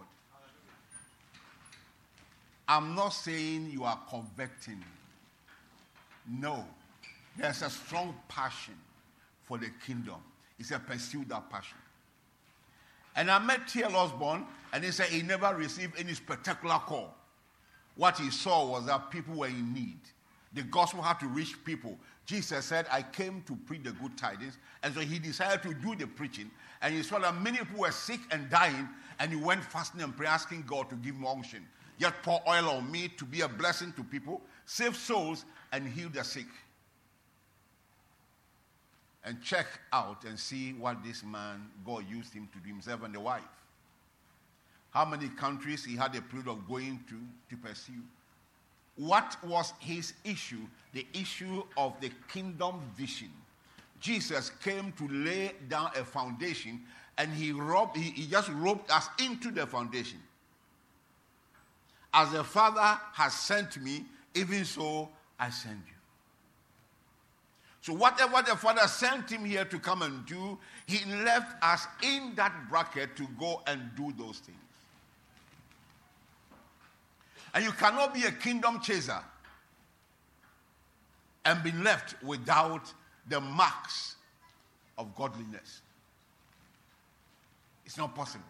I'm 2.68 2.94
not 2.94 3.10
saying 3.10 3.70
you 3.70 3.84
are 3.84 3.98
convicting. 4.08 4.82
No. 6.26 6.64
There's 7.36 7.62
a 7.62 7.70
strong 7.70 8.14
passion 8.28 8.74
for 9.44 9.58
the 9.58 9.68
kingdom. 9.84 10.16
It's 10.58 10.70
a 10.70 10.78
pursue 10.78 11.24
that 11.28 11.50
passion. 11.50 11.78
And 13.14 13.30
I 13.30 13.38
met 13.38 13.68
T.L. 13.68 13.94
Osborn, 13.94 14.46
and 14.72 14.84
he 14.84 14.90
said 14.90 15.06
he 15.06 15.22
never 15.22 15.54
received 15.54 15.98
any 15.98 16.14
spectacular 16.14 16.78
call. 16.78 17.14
What 17.96 18.18
he 18.18 18.30
saw 18.30 18.66
was 18.70 18.86
that 18.86 19.10
people 19.10 19.34
were 19.34 19.48
in 19.48 19.74
need. 19.74 19.98
The 20.54 20.62
gospel 20.62 21.02
had 21.02 21.18
to 21.20 21.26
reach 21.26 21.62
people. 21.64 21.96
Jesus 22.26 22.64
said, 22.64 22.86
I 22.90 23.02
came 23.02 23.42
to 23.46 23.56
preach 23.56 23.84
the 23.84 23.92
good 23.92 24.16
tidings. 24.16 24.58
And 24.82 24.94
so 24.94 25.00
he 25.00 25.18
decided 25.18 25.62
to 25.62 25.74
do 25.74 25.94
the 25.96 26.06
preaching. 26.06 26.50
And 26.82 26.94
he 26.94 27.02
saw 27.02 27.18
that 27.20 27.40
many 27.40 27.58
people 27.58 27.80
were 27.80 27.90
sick 27.90 28.20
and 28.30 28.48
dying. 28.50 28.88
And 29.18 29.30
he 29.30 29.36
went 29.36 29.64
fasting 29.64 30.02
and 30.02 30.16
praying, 30.16 30.32
asking 30.32 30.64
God 30.66 30.90
to 30.90 30.96
give 30.96 31.14
him 31.14 31.26
unction. 31.26 31.66
Yet 31.98 32.14
pour 32.22 32.42
oil 32.48 32.68
on 32.70 32.90
me 32.90 33.08
to 33.08 33.24
be 33.24 33.42
a 33.42 33.48
blessing 33.48 33.92
to 33.96 34.04
people, 34.04 34.40
save 34.66 34.96
souls, 34.96 35.44
and 35.72 35.86
heal 35.86 36.08
the 36.08 36.24
sick. 36.24 36.46
And 39.24 39.40
check 39.42 39.66
out 39.92 40.24
and 40.24 40.38
see 40.38 40.72
what 40.72 41.04
this 41.04 41.22
man, 41.22 41.70
God 41.86 42.04
used 42.10 42.34
him 42.34 42.48
to 42.52 42.58
do 42.58 42.68
himself 42.68 43.04
and 43.04 43.14
the 43.14 43.20
wife. 43.20 43.42
How 44.90 45.04
many 45.04 45.28
countries 45.28 45.84
he 45.84 45.96
had 45.96 46.14
a 46.16 46.20
period 46.20 46.48
of 46.48 46.66
going 46.68 47.02
to 47.08 47.16
to 47.54 47.62
pursue. 47.62 48.02
What 48.96 49.36
was 49.44 49.72
his 49.78 50.12
issue? 50.24 50.66
The 50.92 51.06
issue 51.14 51.62
of 51.76 51.98
the 52.00 52.10
kingdom 52.32 52.80
vision. 52.96 53.30
Jesus 54.00 54.50
came 54.62 54.92
to 54.92 55.08
lay 55.08 55.52
down 55.68 55.90
a 55.96 56.04
foundation 56.04 56.82
and 57.18 57.32
he, 57.32 57.52
robbed, 57.52 57.96
he, 57.96 58.10
he 58.10 58.26
just 58.26 58.50
roped 58.50 58.90
us 58.90 59.08
into 59.18 59.50
the 59.50 59.66
foundation. 59.66 60.18
As 62.12 62.30
the 62.32 62.44
Father 62.44 63.00
has 63.12 63.32
sent 63.32 63.80
me, 63.80 64.04
even 64.34 64.64
so 64.64 65.08
I 65.38 65.50
send 65.50 65.82
you. 65.86 65.92
So, 67.80 67.92
whatever 67.94 68.42
the 68.42 68.56
Father 68.56 68.86
sent 68.86 69.30
him 69.30 69.44
here 69.44 69.64
to 69.64 69.78
come 69.78 70.02
and 70.02 70.24
do, 70.24 70.56
he 70.86 71.04
left 71.24 71.56
us 71.62 71.86
in 72.02 72.32
that 72.36 72.52
bracket 72.70 73.16
to 73.16 73.26
go 73.38 73.62
and 73.66 73.90
do 73.96 74.12
those 74.16 74.38
things. 74.38 74.58
And 77.54 77.64
you 77.64 77.72
cannot 77.72 78.14
be 78.14 78.24
a 78.24 78.32
kingdom 78.32 78.80
chaser 78.80 79.20
and 81.44 81.62
be 81.62 81.72
left 81.72 82.22
without 82.22 82.92
the 83.28 83.40
marks 83.40 84.16
of 84.96 85.14
godliness. 85.14 85.82
It's 87.84 87.98
not 87.98 88.14
possible. 88.14 88.44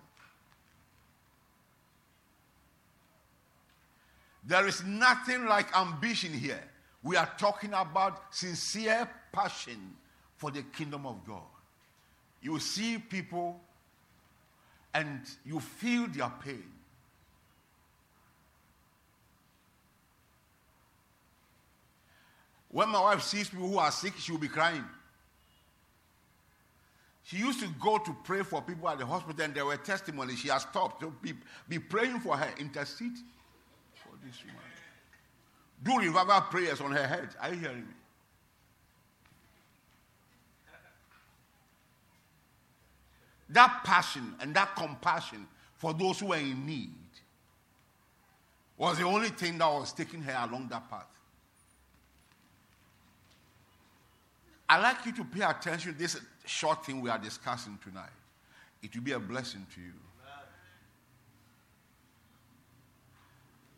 There 4.45 4.67
is 4.67 4.85
nothing 4.85 5.47
like 5.47 5.77
ambition 5.77 6.33
here. 6.33 6.63
We 7.03 7.17
are 7.17 7.31
talking 7.39 7.73
about 7.73 8.35
sincere 8.35 9.09
passion 9.33 9.97
for 10.37 10.51
the 10.51 10.63
kingdom 10.63 11.07
of 11.07 11.25
God. 11.27 11.43
You 12.41 12.59
see 12.59 12.99
people 12.99 13.61
and 14.95 15.21
you 15.45 15.61
feel 15.61 16.07
their 16.09 16.31
pain. 16.45 16.72
When 22.73 22.89
my 22.89 23.01
wife 23.01 23.23
sees 23.23 23.49
people 23.51 23.69
who 23.69 23.79
are 23.79 23.93
sick, 23.93 24.15
she 24.19 24.33
will 24.33 24.39
be 24.39 24.49
crying. 24.49 24.85
She 27.25 27.37
used 27.37 27.61
to 27.61 27.69
go 27.81 27.99
to 27.99 28.17
pray 28.25 28.43
for 28.43 28.63
people 28.63 28.89
at 28.89 28.99
the 28.99 29.07
hospital, 29.07 29.45
and 29.45 29.55
there 29.55 29.67
were 29.67 29.77
testimonies. 29.77 30.39
She 30.39 30.49
has 30.49 30.63
stopped. 30.63 31.01
to 31.03 31.15
be, 31.23 31.35
be 31.69 31.79
praying 31.79 32.21
for 32.21 32.37
her, 32.37 32.49
intercede 32.59 33.19
for 33.95 34.17
this 34.25 34.43
woman. 34.45 34.61
Do 35.83 35.99
revival 35.99 36.41
prayers 36.51 36.81
on 36.81 36.93
her 36.93 37.07
head. 37.07 37.29
Are 37.41 37.53
you 37.53 37.61
hearing 37.61 37.83
me? 37.83 37.95
That 43.51 43.83
passion 43.85 44.35
and 44.41 44.55
that 44.55 44.75
compassion 44.77 45.47
for 45.77 45.93
those 45.93 46.21
who 46.21 46.33
are 46.33 46.39
in 46.39 46.65
need 46.65 46.95
was 48.79 48.97
the 48.99 49.05
only 49.05 49.29
thing 49.29 49.59
that 49.59 49.67
was 49.67 49.93
taking 49.93 50.23
her 50.23 50.49
along 50.49 50.69
that 50.69 50.89
path. 50.89 51.07
I'd 54.73 54.81
like 54.81 55.05
you 55.05 55.13
to 55.13 55.25
pay 55.25 55.43
attention 55.43 55.93
to 55.93 55.99
this 55.99 56.19
short 56.47 56.87
thing 56.87 57.03
we 57.03 57.11
are 57.11 57.19
discussing 57.19 57.79
tonight. 57.85 58.09
It 58.83 58.95
will 58.95 59.03
be 59.03 59.13
a 59.13 59.19
blessing 59.19 59.67
to 59.75 59.81
you. 59.83 59.93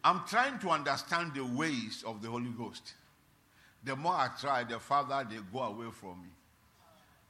I'm 0.04 0.22
trying 0.28 0.60
to 0.60 0.70
understand 0.70 1.34
the 1.34 1.44
ways 1.44 2.04
of 2.06 2.22
the 2.22 2.28
Holy 2.28 2.50
Ghost. 2.50 2.94
The 3.82 3.96
more 3.96 4.12
I 4.12 4.28
try, 4.40 4.62
the 4.62 4.78
farther 4.78 5.26
they 5.28 5.38
go 5.52 5.64
away 5.64 5.90
from 5.90 6.22
me. 6.22 6.28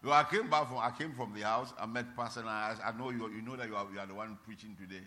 So 0.05 0.13
I 0.13 0.25
came 0.25 0.51
back 0.51 0.69
from 0.69 0.77
I 0.77 0.91
came 0.91 1.15
from 1.15 1.33
the 1.33 1.41
house. 1.41 1.73
I 1.81 1.87
met 1.87 2.15
Pastor 2.15 2.41
and 2.41 2.51
I, 2.51 2.73
asked. 2.73 2.83
I 2.85 2.93
know 2.93 3.09
you. 3.09 3.31
You 3.31 3.41
know 3.41 3.57
that 3.57 3.67
you 3.67 3.77
are, 3.77 3.87
you 3.91 3.99
are 3.99 4.07
the 4.07 4.13
one 4.13 4.37
preaching 4.45 4.77
today. 4.79 5.05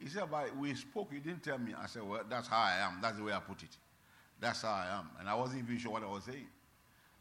He 0.00 0.08
said, 0.08 0.24
"But 0.28 0.56
we 0.56 0.74
spoke. 0.74 1.12
You 1.12 1.20
didn't 1.20 1.44
tell 1.44 1.58
me." 1.58 1.72
I 1.80 1.86
said, 1.86 2.02
"Well, 2.02 2.22
that's 2.28 2.48
how 2.48 2.58
I 2.58 2.78
am. 2.78 2.98
That's 3.00 3.16
the 3.16 3.22
way 3.22 3.32
I 3.32 3.38
put 3.38 3.62
it. 3.62 3.76
That's 4.40 4.62
how 4.62 4.72
I 4.72 4.98
am." 4.98 5.08
And 5.20 5.28
I 5.28 5.34
wasn't 5.36 5.62
even 5.62 5.78
sure 5.78 5.92
what 5.92 6.02
I 6.02 6.06
was 6.06 6.24
saying. 6.24 6.48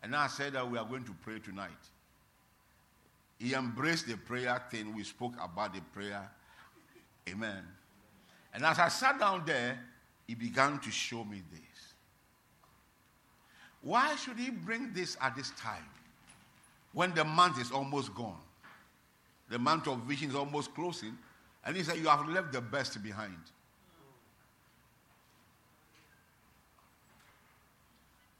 And 0.05 0.15
I 0.15 0.27
said 0.27 0.53
that 0.53 0.69
we 0.69 0.77
are 0.77 0.85
going 0.85 1.03
to 1.05 1.15
pray 1.23 1.39
tonight. 1.39 1.71
He 3.39 3.55
embraced 3.55 4.05
the 4.05 4.15
prayer 4.15 4.61
thing. 4.69 4.93
We 4.93 5.03
spoke 5.03 5.33
about 5.41 5.73
the 5.73 5.81
prayer. 5.81 6.29
Amen. 7.27 7.63
And 8.53 8.63
as 8.63 8.77
I 8.77 8.87
sat 8.89 9.19
down 9.19 9.41
there, 9.47 9.79
he 10.27 10.35
began 10.35 10.77
to 10.77 10.91
show 10.91 11.23
me 11.23 11.41
this. 11.51 11.93
Why 13.81 14.15
should 14.17 14.37
he 14.37 14.51
bring 14.51 14.93
this 14.93 15.17
at 15.19 15.35
this 15.35 15.49
time? 15.57 15.89
When 16.93 17.11
the 17.15 17.23
month 17.23 17.59
is 17.59 17.71
almost 17.71 18.13
gone. 18.13 18.37
The 19.49 19.57
month 19.57 19.87
of 19.87 20.01
vision 20.01 20.29
is 20.29 20.35
almost 20.35 20.75
closing. 20.75 21.17
And 21.65 21.75
he 21.75 21.81
said, 21.81 21.97
You 21.97 22.09
have 22.09 22.29
left 22.29 22.53
the 22.53 22.61
best 22.61 23.01
behind. 23.01 23.39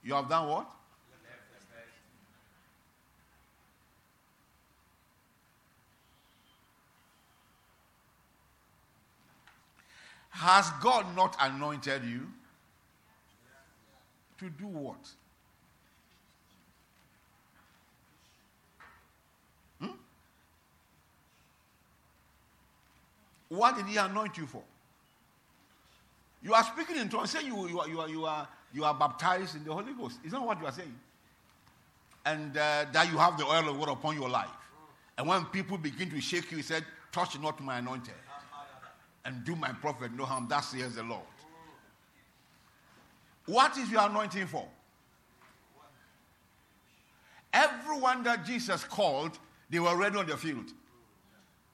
You 0.04 0.14
have 0.14 0.30
done 0.30 0.48
what? 0.48 0.72
Has 10.36 10.70
God 10.82 11.16
not 11.16 11.34
anointed 11.40 12.04
you? 12.04 12.28
To 14.40 14.50
do 14.50 14.68
what? 14.68 14.98
Hmm? 19.80 19.96
What 23.48 23.78
did 23.78 23.86
he 23.86 23.96
anoint 23.96 24.38
you 24.38 24.46
for? 24.46 24.62
You 26.44 26.54
are 26.54 26.64
speaking 26.64 26.98
in 26.98 27.08
tongues. 27.08 27.32
Say 27.32 27.46
you, 27.46 27.70
you, 27.70 27.80
are, 27.80 27.88
you, 27.88 28.02
are, 28.02 28.10
you, 28.10 28.26
are, 28.26 28.48
you 28.74 28.84
are 28.84 28.94
baptized 28.94 29.56
in 29.56 29.64
the 29.64 29.74
Holy 29.74 29.94
Ghost. 29.94 30.20
Is 30.26 30.34
that 30.34 30.42
what 30.42 30.60
you 30.60 30.66
are 30.66 30.74
saying? 30.74 30.94
And 32.26 32.58
uh, 32.58 32.86
that 32.92 33.10
you 33.10 33.18
have 33.18 33.38
the 33.38 33.46
oil 33.46 33.70
of 33.70 33.80
God 33.80 33.88
upon 33.88 34.20
your 34.20 34.28
life. 34.28 34.50
And 35.18 35.30
when 35.30 35.46
people 35.46 35.78
begin 35.78 36.10
to 36.10 36.20
shake 36.20 36.52
you, 36.52 36.58
he 36.58 36.64
said, 36.64 36.84
Touch 37.14 37.40
not 37.40 37.64
my 37.64 37.78
anointed 37.78 38.16
and 39.26 39.44
do 39.44 39.56
my 39.56 39.72
prophet 39.74 40.12
no 40.16 40.26
harm. 40.26 40.48
That 40.50 40.62
says 40.62 40.96
the 40.96 41.04
Lord. 41.04 41.22
What 43.48 43.78
is 43.78 43.92
your 43.92 44.02
anointing 44.02 44.48
for? 44.48 44.68
Everyone 47.54 48.24
that 48.24 48.46
Jesus 48.46 48.84
called, 48.84 49.38
they 49.70 49.80
were 49.80 49.88
already 49.88 50.18
on 50.18 50.28
the 50.28 50.38
field 50.38 50.66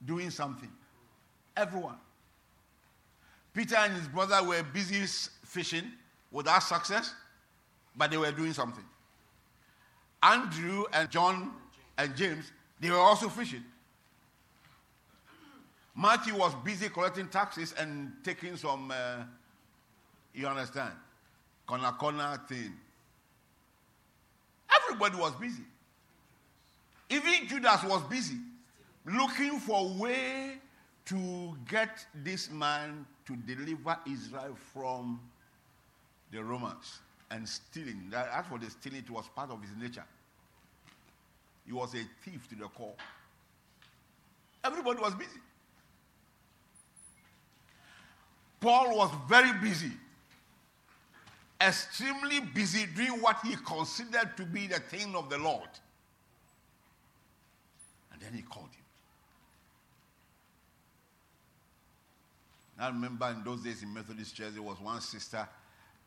doing 0.06 0.30
something. 0.30 0.70
Everyone. 1.56 1.96
Peter 3.52 3.76
and 3.76 3.92
his 3.94 4.08
brother 4.08 4.42
were 4.46 4.62
busy 4.62 5.04
fishing 5.44 5.84
without 6.30 6.62
success, 6.62 7.14
but 7.96 8.10
they 8.10 8.16
were 8.16 8.32
doing 8.32 8.52
something. 8.52 8.84
Andrew 10.22 10.84
and 10.92 11.10
John 11.10 11.52
and 11.98 12.16
James, 12.16 12.52
they 12.80 12.90
were 12.90 12.96
also 12.96 13.28
fishing. 13.28 13.64
Matthew 15.94 16.36
was 16.36 16.54
busy 16.64 16.88
collecting 16.88 17.28
taxes 17.28 17.74
and 17.78 18.12
taking 18.24 18.56
some, 18.56 18.90
uh, 18.90 19.24
you 20.34 20.46
understand, 20.46 20.94
corner 21.66 21.92
corner 21.92 22.40
thing. 22.48 22.72
Everybody 24.82 25.16
was 25.16 25.34
busy. 25.36 25.64
Even 27.10 27.46
Judas 27.46 27.82
was 27.84 28.02
busy 28.04 28.38
looking 29.04 29.58
for 29.58 29.80
a 29.80 29.98
way 30.00 30.58
to 31.04 31.56
get 31.68 32.06
this 32.14 32.50
man 32.50 33.04
to 33.26 33.36
deliver 33.36 33.98
Israel 34.06 34.56
from 34.72 35.20
the 36.30 36.42
Romans 36.42 37.00
and 37.30 37.46
stealing. 37.46 38.08
That, 38.10 38.30
as 38.32 38.46
for 38.46 38.58
the 38.58 38.70
stealing, 38.70 39.00
it 39.00 39.10
was 39.10 39.28
part 39.34 39.50
of 39.50 39.60
his 39.60 39.76
nature. 39.76 40.04
He 41.66 41.72
was 41.72 41.94
a 41.94 42.02
thief 42.24 42.48
to 42.48 42.54
the 42.54 42.68
core. 42.68 42.94
Everybody 44.64 45.00
was 45.00 45.14
busy. 45.14 45.40
Paul 48.62 48.96
was 48.96 49.10
very 49.28 49.52
busy, 49.58 49.90
extremely 51.60 52.38
busy 52.38 52.86
doing 52.86 53.20
what 53.20 53.38
he 53.44 53.56
considered 53.56 54.36
to 54.36 54.44
be 54.44 54.68
the 54.68 54.78
thing 54.78 55.16
of 55.16 55.28
the 55.28 55.36
Lord. 55.36 55.68
And 58.12 58.22
then 58.22 58.32
he 58.32 58.42
called 58.42 58.66
him. 58.66 58.84
I 62.78 62.86
remember 62.86 63.34
in 63.36 63.42
those 63.42 63.62
days 63.62 63.82
in 63.82 63.92
Methodist 63.92 64.36
Church, 64.36 64.52
there 64.54 64.62
was 64.62 64.80
one 64.80 65.00
sister, 65.00 65.46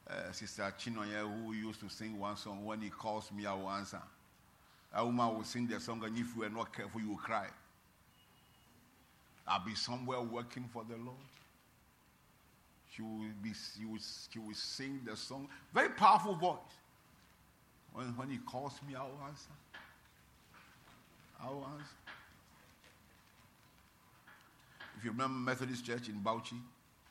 uh, 0.10 0.32
Sister 0.32 0.74
Chinoye, 0.80 1.46
who 1.46 1.52
used 1.52 1.82
to 1.82 1.89
sing 1.89 2.18
one 2.18 2.38
song, 2.38 2.63
When 2.63 2.80
He 2.80 2.89
Calls 2.89 3.32
Me, 3.34 3.46
I 3.46 3.54
Will 3.54 3.70
Answer. 3.70 4.02
A 4.94 5.06
woman 5.06 5.36
would 5.36 5.46
sing 5.46 5.68
the 5.68 5.78
song, 5.82 6.02
and 6.06 6.18
if 6.18 6.28
you 6.38 6.44
are 6.44 6.50
not 6.50 6.74
careful, 6.74 7.02
you 7.02 7.10
will 7.10 7.18
cry. 7.18 7.48
I'll 9.46 9.63
be 9.63 9.76
somewhere 9.76 10.22
working 10.22 10.70
for 10.72 10.86
the 10.89 10.96
Lord. 10.96 11.18
She 12.95 13.01
will, 13.01 13.25
be, 13.41 13.51
she 13.53 13.86
will, 13.86 13.99
she 14.31 14.39
will 14.39 14.53
sing 14.53 15.01
the 15.05 15.17
song. 15.17 15.49
Very 15.73 15.89
powerful 15.89 16.36
voice. 16.36 16.58
When, 17.93 18.05
when 18.15 18.29
he 18.29 18.38
calls 18.38 18.73
me, 18.88 18.95
I 18.95 19.01
will 19.01 19.19
answer. 19.27 19.49
I 21.43 21.49
will 21.49 21.67
answer. 21.73 21.95
If 24.97 25.03
you 25.03 25.12
remember 25.12 25.38
Methodist 25.38 25.86
Church 25.86 26.08
in 26.08 26.15
Bauchi, 26.15 26.60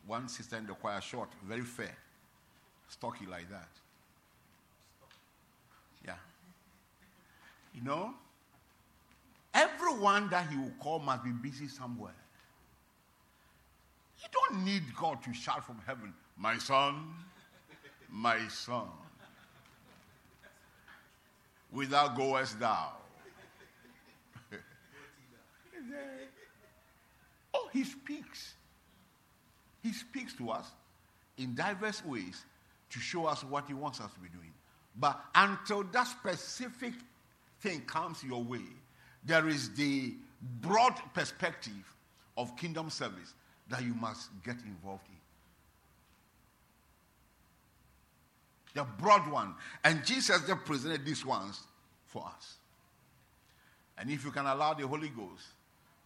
one 0.06 0.28
sister 0.28 0.56
in 0.56 0.66
the 0.66 0.72
choir, 0.72 1.00
short, 1.02 1.28
very 1.46 1.62
fair, 1.62 1.96
stocky 2.88 3.26
like 3.26 3.50
that. 3.50 3.68
Yeah. 6.06 6.14
You 7.74 7.82
know, 7.82 8.14
everyone 9.52 10.30
that 10.30 10.48
he 10.48 10.56
will 10.56 10.72
call 10.80 10.98
must 10.98 11.24
be 11.24 11.30
busy 11.30 11.68
somewhere. 11.68 12.14
You 14.24 14.30
don't 14.32 14.64
need 14.64 14.82
God 14.96 15.22
to 15.24 15.34
shout 15.34 15.64
from 15.64 15.80
heaven, 15.86 16.14
My 16.36 16.56
son, 16.56 17.14
my 18.08 18.48
son. 18.48 18.88
Without 21.70 22.16
goest 22.16 22.58
thou. 22.58 22.92
oh, 27.54 27.68
he 27.72 27.84
speaks. 27.84 28.54
He 29.82 29.92
speaks 29.92 30.32
to 30.34 30.50
us 30.50 30.66
in 31.36 31.54
diverse 31.54 32.04
ways 32.04 32.44
to 32.90 33.00
show 33.00 33.26
us 33.26 33.44
what 33.44 33.66
he 33.66 33.74
wants 33.74 34.00
us 34.00 34.12
to 34.12 34.20
be 34.20 34.28
doing. 34.28 34.52
But 34.96 35.20
until 35.34 35.82
that 35.82 36.06
specific 36.06 36.94
thing 37.60 37.80
comes 37.82 38.22
your 38.22 38.42
way, 38.42 38.64
there 39.24 39.48
is 39.48 39.74
the 39.74 40.14
broad 40.60 40.94
perspective 41.12 41.96
of 42.36 42.56
kingdom 42.56 42.88
service 42.90 43.34
that 43.68 43.82
you 43.82 43.94
must 43.94 44.30
get 44.44 44.56
involved 44.66 45.06
in. 45.08 45.14
The 48.74 48.84
broad 48.84 49.30
one. 49.30 49.54
And 49.84 50.04
Jesus 50.04 50.46
just 50.46 50.64
presented 50.64 51.04
these 51.04 51.24
ones 51.24 51.60
for 52.06 52.24
us. 52.26 52.56
And 53.96 54.10
if 54.10 54.24
you 54.24 54.30
can 54.30 54.46
allow 54.46 54.74
the 54.74 54.86
Holy 54.86 55.08
Ghost 55.08 55.44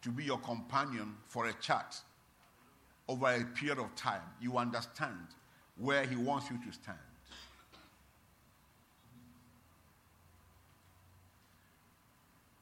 to 0.02 0.10
be 0.10 0.24
your 0.24 0.38
companion 0.38 1.14
for 1.26 1.46
a 1.46 1.52
chat 1.54 1.96
over 3.08 3.26
a 3.26 3.44
period 3.44 3.78
of 3.78 3.94
time, 3.96 4.20
you 4.40 4.58
understand 4.58 5.16
where 5.78 6.04
He 6.04 6.16
wants 6.16 6.50
you 6.50 6.58
to 6.58 6.72
stand. 6.72 6.98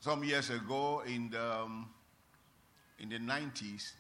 Some 0.01 0.23
years 0.23 0.51
ago, 0.51 1.03
in 1.05 1.31
the, 1.31 1.63
um, 1.63 1.89
in 3.01 3.09
the 3.09 3.19
90s, 3.19 3.91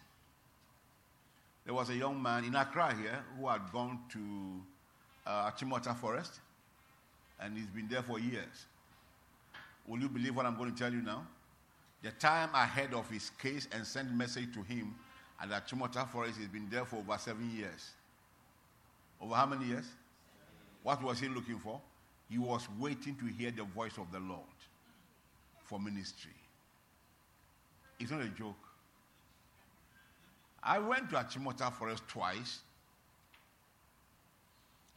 there 1.66 1.74
was 1.74 1.90
a 1.90 1.94
young 1.94 2.22
man 2.22 2.44
in 2.44 2.54
Accra 2.54 2.94
here 2.94 3.18
who 3.36 3.48
had 3.48 3.60
gone 3.72 3.98
to 4.12 5.28
uh, 5.28 5.50
Achimota 5.50 5.96
Forest 5.96 6.38
and 7.40 7.58
he's 7.58 7.66
been 7.66 7.88
there 7.88 8.02
for 8.02 8.20
years. 8.20 8.66
Will 9.86 9.98
you 9.98 10.08
believe 10.08 10.34
what 10.36 10.46
I'm 10.46 10.56
going 10.56 10.72
to 10.72 10.78
tell 10.78 10.92
you 10.92 11.02
now? 11.02 11.26
The 12.02 12.12
time 12.12 12.50
I 12.54 12.66
heard 12.66 12.94
of 12.94 13.10
his 13.10 13.30
case 13.30 13.66
and 13.72 13.84
sent 13.84 14.12
message 14.12 14.54
to 14.54 14.62
him 14.62 14.94
at 15.42 15.50
Achimota 15.50 16.08
Forest, 16.08 16.38
he's 16.38 16.48
been 16.48 16.68
there 16.70 16.84
for 16.84 16.96
over 16.96 17.18
seven 17.18 17.50
years. 17.54 17.90
Over 19.20 19.34
how 19.34 19.46
many 19.46 19.66
years? 19.66 19.86
What 20.84 21.02
was 21.02 21.18
he 21.18 21.26
looking 21.26 21.58
for? 21.58 21.80
He 22.30 22.38
was 22.38 22.68
waiting 22.78 23.16
to 23.16 23.26
hear 23.26 23.50
the 23.50 23.64
voice 23.64 23.98
of 23.98 24.10
the 24.12 24.20
Lord 24.20 24.40
for 25.64 25.80
ministry. 25.80 26.30
It's 27.98 28.12
not 28.12 28.20
a 28.20 28.28
joke. 28.28 28.65
I 30.66 30.80
went 30.80 31.08
to 31.10 31.16
Achimota 31.16 31.72
Forest 31.72 32.02
twice. 32.08 32.58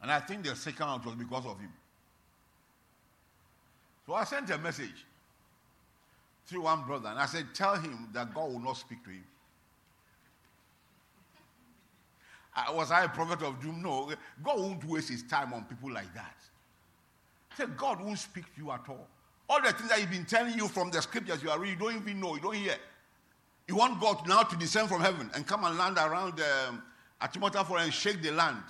And 0.02 0.10
I 0.10 0.18
think 0.18 0.44
the 0.44 0.56
second 0.56 0.86
one 0.86 1.02
was 1.04 1.14
because 1.14 1.46
of 1.46 1.60
him. 1.60 1.72
So 4.06 4.14
I 4.14 4.24
sent 4.24 4.50
a 4.50 4.58
message 4.58 5.06
through 6.46 6.62
one 6.62 6.82
brother 6.82 7.10
and 7.10 7.18
I 7.18 7.26
said, 7.26 7.46
Tell 7.54 7.76
him 7.76 8.08
that 8.12 8.34
God 8.34 8.50
will 8.52 8.60
not 8.60 8.78
speak 8.78 9.04
to 9.04 9.10
him. 9.10 9.24
I, 12.56 12.72
was 12.72 12.90
I 12.90 13.04
a 13.04 13.08
prophet 13.08 13.42
of 13.46 13.60
doom? 13.62 13.80
No. 13.80 14.10
God 14.42 14.58
won't 14.58 14.84
waste 14.84 15.10
his 15.10 15.22
time 15.22 15.52
on 15.52 15.64
people 15.64 15.92
like 15.92 16.12
that. 16.14 16.36
Say, 17.56 17.66
God 17.76 18.02
won't 18.02 18.18
speak 18.18 18.52
to 18.56 18.62
you 18.62 18.72
at 18.72 18.82
all. 18.88 19.06
All 19.48 19.62
the 19.62 19.72
things 19.72 19.88
that 19.90 19.98
he's 19.98 20.08
been 20.08 20.24
telling 20.24 20.58
you 20.58 20.66
from 20.66 20.90
the 20.90 21.00
scriptures 21.00 21.42
you 21.42 21.50
are 21.50 21.58
reading, 21.58 21.78
you 21.78 21.90
don't 21.92 22.02
even 22.02 22.20
know, 22.20 22.34
you 22.34 22.40
don't 22.40 22.54
hear. 22.54 22.74
You 23.70 23.76
want 23.76 24.00
God 24.00 24.26
now 24.26 24.42
to 24.42 24.56
descend 24.56 24.88
from 24.88 25.00
heaven 25.00 25.30
and 25.32 25.46
come 25.46 25.62
and 25.62 25.78
land 25.78 25.96
around 25.96 26.40
um, 26.40 26.82
Achimota 27.22 27.64
for 27.64 27.78
and 27.78 27.94
shake 27.94 28.20
the 28.20 28.32
land. 28.32 28.64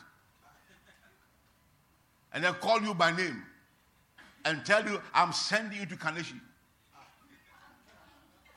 And 2.34 2.44
then 2.44 2.52
call 2.60 2.82
you 2.82 2.92
by 2.92 3.10
name 3.10 3.42
and 4.44 4.62
tell 4.62 4.84
you, 4.84 5.00
I'm 5.14 5.32
sending 5.32 5.80
you 5.80 5.86
to 5.86 5.96
Kaneshie. 5.96 6.38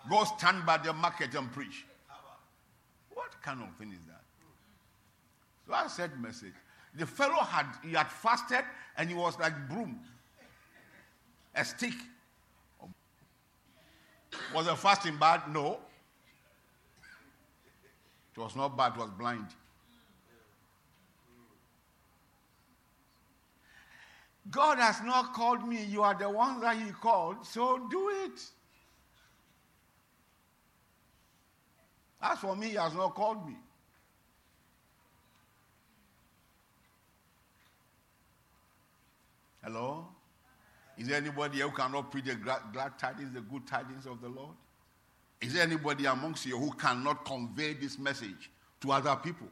Go 0.09 0.25
stand 0.37 0.65
by 0.65 0.79
the 0.79 0.91
market 0.91 1.33
and 1.33 1.49
preach. 1.49 1.85
What 3.13 3.41
kind 3.41 3.61
of 3.61 3.73
thing 3.77 3.93
is 3.93 4.05
that? 4.07 4.21
So 5.65 5.73
I 5.73 5.87
said 5.87 6.11
message. 6.21 6.51
The 6.95 7.05
fellow 7.05 7.41
had 7.41 7.67
he 7.81 7.93
had 7.93 8.11
fasted 8.11 8.65
and 8.97 9.07
he 9.07 9.15
was 9.15 9.39
like 9.39 9.53
broom. 9.69 9.97
A 11.55 11.63
stick. 11.63 11.93
Was 14.53 14.65
the 14.65 14.75
fasting 14.75 15.15
bad? 15.15 15.43
No. 15.49 15.79
It 18.35 18.39
was 18.39 18.55
not 18.55 18.75
bad, 18.75 18.93
it 18.93 18.99
was 18.99 19.11
blind. 19.11 19.47
God 24.49 24.77
has 24.77 25.01
not 25.03 25.33
called 25.33 25.67
me. 25.67 25.83
You 25.83 26.03
are 26.03 26.15
the 26.15 26.29
one 26.29 26.59
that 26.61 26.77
He 26.77 26.91
called, 26.91 27.45
so 27.45 27.87
do 27.89 28.09
it. 28.25 28.41
As 32.21 32.39
for 32.39 32.55
me, 32.55 32.69
He 32.69 32.75
has 32.75 32.93
not 32.93 33.15
called 33.15 33.47
me. 33.47 33.55
Hello? 39.63 40.07
Is 40.97 41.07
there 41.07 41.17
anybody 41.17 41.59
who 41.59 41.71
cannot 41.71 42.11
preach 42.11 42.25
the 42.25 42.35
glad, 42.35 42.61
glad 42.73 42.99
tidings, 42.99 43.33
the 43.33 43.41
good 43.41 43.65
tidings 43.65 44.05
of 44.05 44.21
the 44.21 44.27
Lord? 44.27 44.55
Is 45.43 45.51
there 45.51 45.63
anybody 45.63 46.05
amongst 46.05 46.45
you 46.45 46.57
who 46.57 46.71
cannot 46.71 47.25
convey 47.25 47.73
this 47.73 47.99
message 47.99 48.49
to 48.79 48.93
other 48.93 49.13
people? 49.17 49.47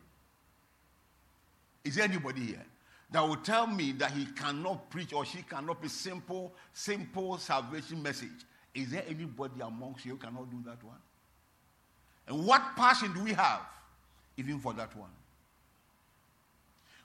Is 1.84 1.96
there 1.96 2.06
anybody 2.06 2.46
here 2.46 2.66
that 3.12 3.20
will 3.28 3.36
tell 3.36 3.68
me 3.68 3.92
that 3.94 4.12
he 4.12 4.26
cannot 4.28 4.90
preach 4.90 5.12
or 5.12 5.26
she 5.26 5.42
cannot 5.42 5.82
be 5.82 5.90
simple, 5.90 6.54
simple 6.72 7.38
salvation 7.38 8.02
message? 8.02 8.30
Is 8.74 8.92
there 8.92 9.04
anybody 9.06 9.60
amongst 9.60 10.06
you 10.06 10.14
who 10.14 10.18
cannot 10.18 10.50
do 10.50 10.64
that 10.66 10.82
one? 10.82 10.96
And 12.26 12.46
what 12.48 12.62
passion 12.78 13.12
do 13.12 13.22
we 13.22 13.34
have 13.34 13.60
even 14.38 14.60
for 14.60 14.72
that 14.72 14.96
one? 14.96 15.10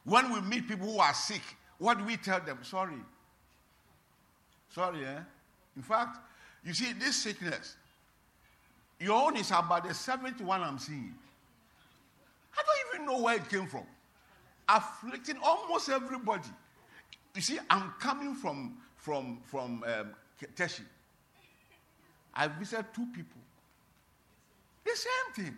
When 0.05 0.33
we 0.33 0.41
meet 0.43 0.69
people 0.69 0.93
who 0.93 1.01
are 1.01 1.13
sick, 1.13 1.43
what 1.79 1.99
do 1.99 2.05
we 2.05 2.17
tell 2.19 2.39
them? 2.39 2.61
Sorry. 2.63 3.03
Sorry, 4.73 5.05
eh? 5.05 5.19
In 5.75 5.83
fact, 5.83 6.19
you 6.65 6.73
see, 6.73 6.93
this 6.93 7.17
sickness, 7.17 7.75
your 8.99 9.23
own 9.23 9.37
is 9.37 9.51
about 9.51 9.87
the 9.87 9.95
seventh 9.95 10.41
one 10.41 10.63
I'm 10.63 10.79
seeing. 10.79 11.15
I 12.57 12.63
don't 12.63 12.95
even 12.95 13.07
know 13.07 13.23
where 13.23 13.37
it 13.37 13.49
came 13.49 13.67
from. 13.67 13.85
Afflicting 14.69 15.37
almost 15.45 15.89
everybody. 15.89 16.49
You 17.35 17.43
see, 17.43 17.59
I'm 17.69 17.93
coming 18.01 18.35
from 18.35 18.79
from 18.97 19.41
from 19.45 19.85
um, 19.85 20.15
Teshie. 20.57 20.81
I 22.35 22.49
visited 22.49 22.87
two 22.95 23.07
people. 23.15 23.41
The 24.85 24.97
same 24.97 25.45
thing, 25.45 25.57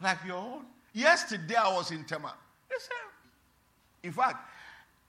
like 0.00 0.18
your 0.26 0.36
own. 0.36 0.66
Yesterday 0.92 1.54
I 1.54 1.72
was 1.74 1.90
in 1.90 2.04
Tema. 2.04 2.34
The 2.68 2.76
same. 2.78 3.10
In 4.02 4.12
fact, 4.12 4.48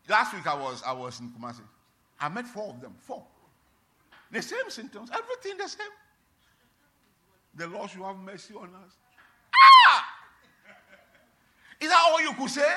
last 0.09 0.33
week 0.33 0.47
I 0.47 0.55
was 0.55 0.81
I 0.85 0.93
was 0.93 1.19
in 1.19 1.29
Kumasi. 1.29 1.61
I 2.19 2.29
met 2.29 2.47
four 2.47 2.69
of 2.69 2.81
them. 2.81 2.95
Four. 2.99 3.23
The 4.31 4.41
same 4.41 4.69
symptoms. 4.69 5.09
Everything 5.13 5.57
the 5.57 5.67
same. 5.67 5.87
The 7.57 7.67
Lord 7.67 7.89
should 7.89 8.01
have 8.01 8.17
mercy 8.19 8.53
on 8.53 8.69
us. 8.69 8.93
Ah! 9.89 10.05
Is 11.81 11.89
that 11.89 12.03
all 12.07 12.21
you 12.21 12.33
could 12.33 12.49
say? 12.49 12.73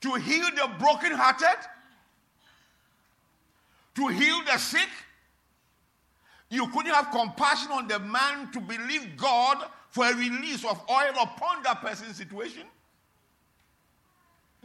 To 0.00 0.14
heal 0.14 0.46
the 0.56 0.68
brokenhearted? 0.78 1.66
To 3.94 4.08
heal 4.08 4.40
the 4.44 4.58
sick? 4.58 4.88
You 6.48 6.66
couldn't 6.68 6.92
have 6.92 7.10
compassion 7.12 7.70
on 7.70 7.86
the 7.86 8.00
man 8.00 8.50
to 8.52 8.60
believe 8.60 9.16
God 9.16 9.68
for 9.88 10.06
a 10.06 10.14
release 10.14 10.64
of 10.64 10.82
oil 10.90 11.12
upon 11.22 11.62
that 11.62 11.80
person's 11.80 12.16
situation? 12.16 12.64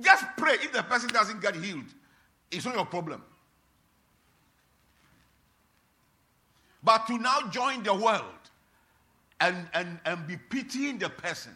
Just 0.01 0.25
pray 0.35 0.53
if 0.53 0.73
the 0.73 0.81
person 0.83 1.09
doesn't 1.09 1.41
get 1.41 1.55
healed. 1.55 1.85
It's 2.49 2.65
not 2.65 2.75
your 2.75 2.85
problem. 2.85 3.21
But 6.85 7.07
to 7.07 7.17
now 7.17 7.41
join 7.49 7.81
the 7.81 7.95
world 7.95 8.23
and, 9.41 9.67
and, 9.73 9.99
and 10.05 10.27
be 10.27 10.37
pitying 10.37 10.99
the 10.99 11.09
person 11.09 11.51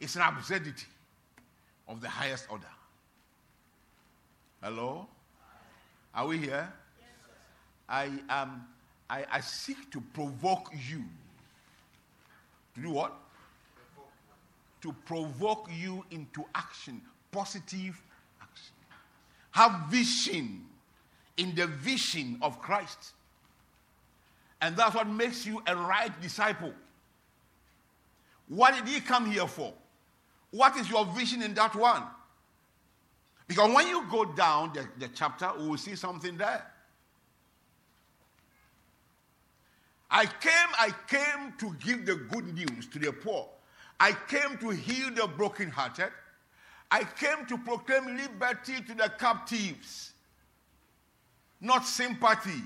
is 0.00 0.16
an 0.16 0.22
absurdity 0.22 0.86
of 1.86 2.00
the 2.00 2.08
highest 2.08 2.46
order. 2.50 2.66
Hello? 4.62 5.06
Are 6.14 6.26
we 6.26 6.38
here? 6.38 6.72
I 7.88 8.10
am 8.30 8.66
I, 9.10 9.26
I 9.30 9.40
seek 9.40 9.90
to 9.90 10.00
provoke 10.14 10.72
you. 10.88 11.02
To 12.74 12.80
do 12.80 12.90
what? 12.90 13.12
To 14.80 14.92
provoke 15.04 15.68
you 15.70 16.02
into 16.10 16.46
action, 16.54 17.02
positive 17.30 18.00
action. 18.40 18.72
Have 19.50 19.90
vision 19.90 20.64
in 21.36 21.54
the 21.54 21.66
vision 21.66 22.38
of 22.40 22.58
Christ. 22.58 23.12
And 24.62 24.76
that's 24.76 24.94
what 24.94 25.08
makes 25.08 25.44
you 25.44 25.60
a 25.66 25.76
right 25.76 26.18
disciple. 26.22 26.72
What 28.48 28.74
did 28.74 28.88
he 28.88 29.00
come 29.00 29.30
here 29.30 29.48
for? 29.48 29.74
What 30.52 30.76
is 30.76 30.88
your 30.88 31.04
vision 31.04 31.42
in 31.42 31.52
that 31.54 31.74
one? 31.74 32.04
Because 33.48 33.74
when 33.74 33.88
you 33.88 34.06
go 34.08 34.24
down 34.24 34.72
the, 34.72 34.86
the 34.98 35.08
chapter, 35.12 35.50
we 35.58 35.66
will 35.66 35.76
see 35.76 35.96
something 35.96 36.36
there. 36.38 36.64
I 40.08 40.26
came, 40.26 40.68
I 40.78 40.94
came 41.08 41.54
to 41.58 41.74
give 41.84 42.06
the 42.06 42.14
good 42.14 42.54
news 42.54 42.86
to 42.92 42.98
the 42.98 43.12
poor. 43.12 43.48
I 43.98 44.12
came 44.28 44.58
to 44.58 44.70
heal 44.70 45.10
the 45.10 45.26
brokenhearted. 45.26 46.10
I 46.90 47.04
came 47.04 47.46
to 47.46 47.58
proclaim 47.58 48.16
liberty 48.16 48.80
to 48.86 48.94
the 48.94 49.10
captives. 49.18 50.12
Not 51.60 51.86
sympathy, 51.86 52.62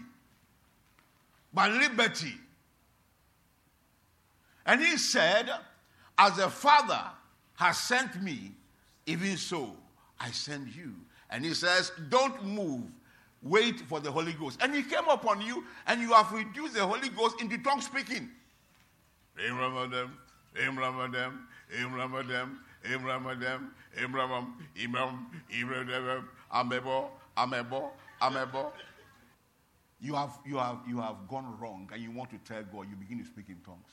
but 1.56 1.72
liberty. 1.72 2.34
And 4.66 4.80
he 4.80 4.98
said, 4.98 5.48
As 6.18 6.36
the 6.36 6.50
Father 6.50 7.00
has 7.54 7.78
sent 7.78 8.22
me, 8.22 8.52
even 9.06 9.38
so 9.38 9.74
I 10.20 10.30
send 10.32 10.68
you. 10.76 10.92
And 11.30 11.44
he 11.44 11.54
says, 11.54 11.92
Don't 12.10 12.44
move. 12.44 12.82
Wait 13.42 13.80
for 13.80 14.00
the 14.00 14.10
Holy 14.12 14.34
Ghost. 14.34 14.58
And 14.62 14.74
he 14.74 14.82
came 14.82 15.08
upon 15.08 15.40
you, 15.40 15.64
and 15.86 16.00
you 16.00 16.12
have 16.12 16.30
reduced 16.30 16.74
the 16.74 16.86
Holy 16.86 17.08
Ghost 17.08 17.40
into 17.40 17.56
tongue 17.58 17.80
speaking. 17.80 18.28
Imramadam, 19.38 20.10
Imramadam, 20.54 21.38
Imramadam, 21.74 22.56
Imramadam, 22.84 23.68
Imramam, 23.98 24.52
Imram, 24.76 25.26
Imram, 25.50 26.24
Amebo, 26.52 27.08
Amebo, 27.36 27.90
Amebo. 28.20 28.72
You 30.00 30.14
have, 30.14 30.38
you, 30.46 30.58
have, 30.58 30.78
you 30.86 31.00
have 31.00 31.16
gone 31.28 31.56
wrong 31.58 31.88
and 31.92 32.02
you 32.02 32.10
want 32.10 32.30
to 32.30 32.38
tell 32.38 32.62
God, 32.62 32.86
you 32.90 32.96
begin 32.96 33.18
to 33.18 33.24
speak 33.24 33.46
in 33.48 33.56
tongues. 33.64 33.88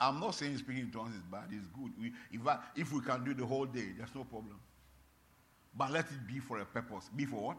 I'm 0.00 0.18
not 0.18 0.34
saying 0.34 0.56
speaking 0.56 0.84
in 0.84 0.90
tongues 0.90 1.14
is 1.14 1.22
bad, 1.30 1.44
it's 1.50 1.66
good. 1.66 1.92
We, 2.00 2.12
if, 2.32 2.46
I, 2.46 2.58
if 2.74 2.92
we 2.92 3.00
can 3.00 3.22
do 3.24 3.34
the 3.34 3.44
whole 3.44 3.66
day, 3.66 3.88
there's 3.98 4.14
no 4.14 4.24
problem. 4.24 4.58
But 5.76 5.92
let 5.92 6.06
it 6.06 6.26
be 6.26 6.38
for 6.38 6.58
a 6.58 6.64
purpose. 6.64 7.10
Be 7.14 7.26
for 7.26 7.36
what? 7.36 7.56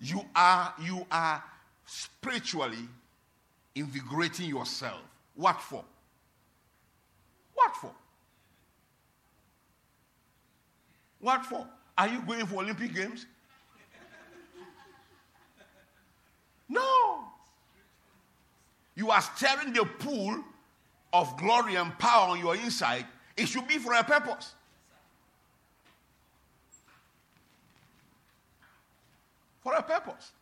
You 0.00 0.22
are, 0.34 0.74
you 0.82 1.06
are 1.10 1.42
spiritually 1.86 2.88
invigorating 3.74 4.48
yourself. 4.48 5.00
What 5.34 5.60
for? 5.60 5.84
What 7.54 7.76
for? 7.76 7.92
What 11.20 11.46
for? 11.46 11.66
Are 11.96 12.08
you 12.08 12.20
going 12.22 12.46
for 12.46 12.62
Olympic 12.62 12.94
Games? 12.94 13.26
No. 16.68 17.24
You 18.96 19.10
are 19.10 19.20
stirring 19.20 19.72
the 19.72 19.84
pool 19.84 20.42
of 21.14 21.36
glory 21.36 21.76
and 21.76 21.96
power 21.98 22.30
on 22.30 22.40
your 22.40 22.56
inside, 22.56 23.06
it 23.36 23.46
should 23.46 23.68
be 23.68 23.78
for 23.78 23.94
a 23.94 24.02
purpose. 24.02 24.54
For 29.62 29.74
a 29.74 29.82
purpose. 29.82 30.32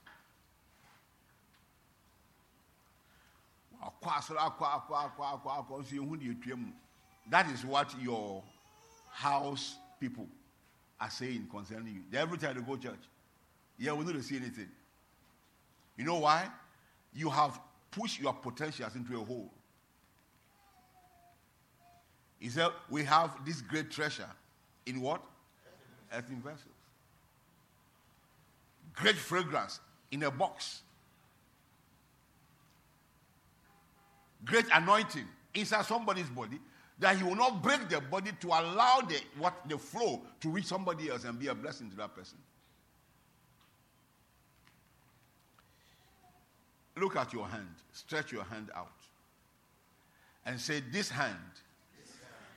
That 7.30 7.50
is 7.50 7.64
what 7.64 7.94
your 8.02 8.42
house 9.10 9.76
people 10.00 10.26
are 11.02 11.10
saying 11.10 11.48
concerning 11.50 11.94
you. 11.94 12.18
Every 12.18 12.38
time 12.38 12.54
they 12.54 12.60
go 12.60 12.76
church, 12.76 13.00
yeah, 13.76 13.92
we 13.92 14.04
don't 14.04 14.22
see 14.22 14.36
anything. 14.36 14.68
You 15.96 16.04
know 16.04 16.18
why? 16.18 16.46
You 17.12 17.28
have 17.28 17.58
pushed 17.90 18.20
your 18.20 18.32
potentials 18.32 18.94
into 18.94 19.20
a 19.20 19.24
hole. 19.24 19.50
He 22.38 22.48
said, 22.48 22.68
We 22.88 23.02
have 23.02 23.44
this 23.44 23.60
great 23.60 23.90
treasure 23.90 24.28
in 24.86 25.00
what? 25.00 25.22
Earthen 26.12 26.36
vessels. 26.36 26.60
Great 28.94 29.16
fragrance 29.16 29.80
in 30.12 30.22
a 30.22 30.30
box. 30.30 30.82
Great 34.44 34.66
anointing 34.72 35.26
inside 35.54 35.84
somebody's 35.84 36.28
body 36.28 36.60
that 36.98 37.16
he 37.16 37.24
will 37.24 37.34
not 37.34 37.62
break 37.62 37.88
the 37.88 38.00
body 38.00 38.30
to 38.40 38.48
allow 38.48 39.00
the 39.00 39.20
what 39.38 39.54
the 39.68 39.78
flow 39.78 40.22
to 40.40 40.50
reach 40.50 40.66
somebody 40.66 41.10
else 41.10 41.24
and 41.24 41.38
be 41.38 41.48
a 41.48 41.54
blessing 41.54 41.90
to 41.90 41.96
that 41.96 42.14
person. 42.14 42.38
Look 46.96 47.16
at 47.16 47.32
your 47.32 47.48
hand. 47.48 47.68
Stretch 47.92 48.32
your 48.32 48.44
hand 48.44 48.70
out. 48.74 48.92
And 50.44 50.60
say, 50.60 50.82
This 50.92 51.08
hand 51.08 51.36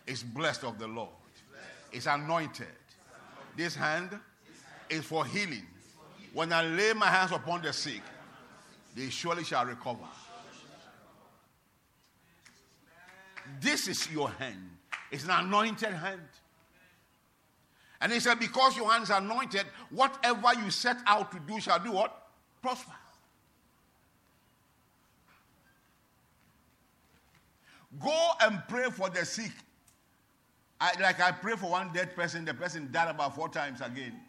is 0.05 0.23
blessed 0.23 0.63
of 0.63 0.77
the 0.77 0.87
Lord. 0.87 1.09
It's 1.91 2.07
anointed. 2.07 2.67
This 3.55 3.75
hand 3.75 4.09
is 4.89 5.05
for 5.05 5.25
healing. 5.25 5.65
When 6.33 6.51
I 6.51 6.63
lay 6.63 6.91
my 6.93 7.07
hands 7.07 7.31
upon 7.31 7.61
the 7.61 7.71
sick, 7.71 8.01
they 8.95 9.09
surely 9.09 9.43
shall 9.43 9.65
recover. 9.65 10.05
This 13.61 13.87
is 13.87 14.11
your 14.11 14.29
hand. 14.29 14.69
It's 15.11 15.23
an 15.23 15.31
anointed 15.31 15.93
hand. 15.93 16.21
And 18.01 18.11
he 18.11 18.19
said, 18.19 18.39
Because 18.39 18.75
your 18.75 18.91
hand 18.91 19.03
is 19.03 19.09
anointed, 19.09 19.65
whatever 19.89 20.53
you 20.63 20.69
set 20.71 20.97
out 21.05 21.31
to 21.31 21.39
do 21.39 21.59
shall 21.59 21.79
do 21.79 21.91
what? 21.91 22.27
Prosper. 22.61 22.91
Go 28.01 28.31
and 28.41 28.61
pray 28.67 28.89
for 28.91 29.09
the 29.09 29.23
sick 29.23 29.51
I, 30.79 30.93
like 31.01 31.19
I 31.21 31.31
pray 31.31 31.55
for 31.55 31.71
one 31.71 31.91
dead 31.93 32.15
person, 32.15 32.43
the 32.45 32.53
person 32.53 32.89
died 32.91 33.09
about 33.09 33.35
four 33.35 33.49
times 33.49 33.81
again. 33.81 34.19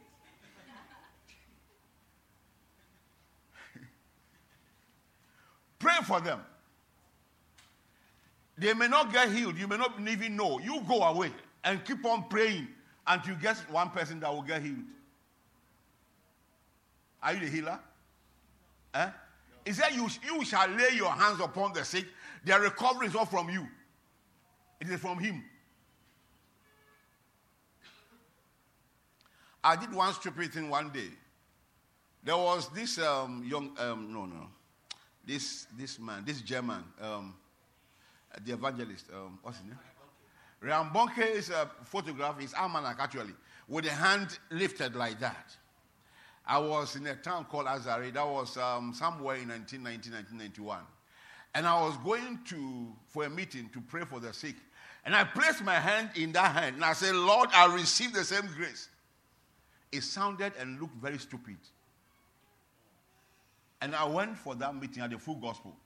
pray 5.79 5.97
for 6.05 6.21
them. 6.21 6.41
They 8.59 8.73
may 8.75 8.89
not 8.89 9.13
get 9.13 9.31
healed. 9.31 9.59
You 9.59 9.69
may 9.69 9.77
not 9.77 9.95
even 10.01 10.37
know. 10.37 10.59
You 10.59 10.83
go 10.89 11.03
away 11.03 11.31
and 11.65 11.85
keep 11.85 12.05
on 12.05 12.25
praying 12.29 12.69
until 13.07 13.35
you 13.35 13.41
get 13.41 13.57
one 13.71 13.91
person 13.91 14.21
that 14.21 14.33
will 14.33 14.43
get 14.43 14.63
healed. 14.63 14.85
Are 17.23 17.35
you 17.35 17.41
the 17.41 17.47
healer? 17.47 17.79
Eh? 18.95 19.11
He 19.67 19.73
said, 19.73 19.91
you, 19.93 20.09
you 20.25 20.45
shall 20.45 20.69
lay 20.69 20.95
your 20.95 21.11
hands 21.11 21.41
upon 21.41 21.73
the 21.73 21.85
sick. 21.85 22.07
Their 22.45 22.61
recovery 22.61 23.09
is 23.09 23.15
not 23.15 23.31
from 23.31 23.51
you, 23.51 23.67
it 24.81 24.89
is 24.89 25.01
from 25.01 25.19
him. 25.19 25.43
I 29.65 29.75
did 29.75 29.93
one 29.93 30.15
stupid 30.15 30.53
thing 30.53 30.71
one 30.71 30.91
day. 30.91 31.09
There 32.23 32.37
was 32.37 32.69
this 32.69 32.99
um, 32.99 33.45
young, 33.45 33.77
um, 33.79 34.13
no, 34.13 34.27
no, 34.27 34.47
this 35.27 35.67
this 35.77 35.99
man, 35.99 36.25
this 36.25 36.41
German, 36.41 36.85
um, 37.01 37.35
the 38.45 38.53
evangelist. 38.53 39.07
Um, 39.13 39.39
what's 39.43 39.59
his 39.59 39.67
name? 39.67 39.79
Reinhard 40.61 40.93
Bonnke's 40.93 41.51
uh, 41.51 41.67
photograph 41.85 42.41
is 42.43 42.55
almanac 42.55 42.97
actually, 42.99 43.35
with 43.69 43.87
a 43.87 43.91
hand 43.91 44.39
lifted 44.51 44.95
like 44.95 45.21
that. 45.21 45.55
I 46.47 46.59
was 46.59 46.95
in 46.97 47.07
a 47.07 47.17
town 47.17 47.47
called 47.47 47.67
Azare. 47.67 48.13
That 48.13 48.27
was 48.27 48.57
um, 48.57 48.95
somewhere 48.95 49.37
in 49.37 49.49
1990, 49.49 50.11
1991. 50.11 50.79
And 51.55 51.67
I 51.67 51.83
was 51.83 51.97
going 51.99 52.39
to 52.47 52.93
for 53.09 53.25
a 53.25 53.31
meeting 53.31 53.69
to 53.73 53.81
pray 53.81 54.05
for 54.05 54.21
the 54.21 54.33
sick. 54.33 54.55
And 55.05 55.15
I 55.15 55.25
placed 55.25 55.65
my 55.65 55.75
hand 55.75 56.11
in 56.15 56.33
that 56.33 56.53
hand 56.55 56.77
and 56.77 56.85
I 56.85 56.93
said, 56.93 57.15
Lord, 57.15 57.49
I 57.53 57.73
receive 57.75 58.13
the 58.13 58.25
same 58.25 58.49
grace. 58.57 58.89
It 59.93 60.03
sounded 60.03 60.53
and 60.61 60.81
looked 60.81 60.97
very 60.97 61.19
stupid. 61.19 61.57
And 63.81 63.95
I 63.95 64.05
went 64.05 64.37
for 64.37 64.55
that 64.57 64.75
meeting 64.75 65.03
at 65.03 65.11
the 65.11 65.19
full 65.19 65.37
gospel. 65.37 65.77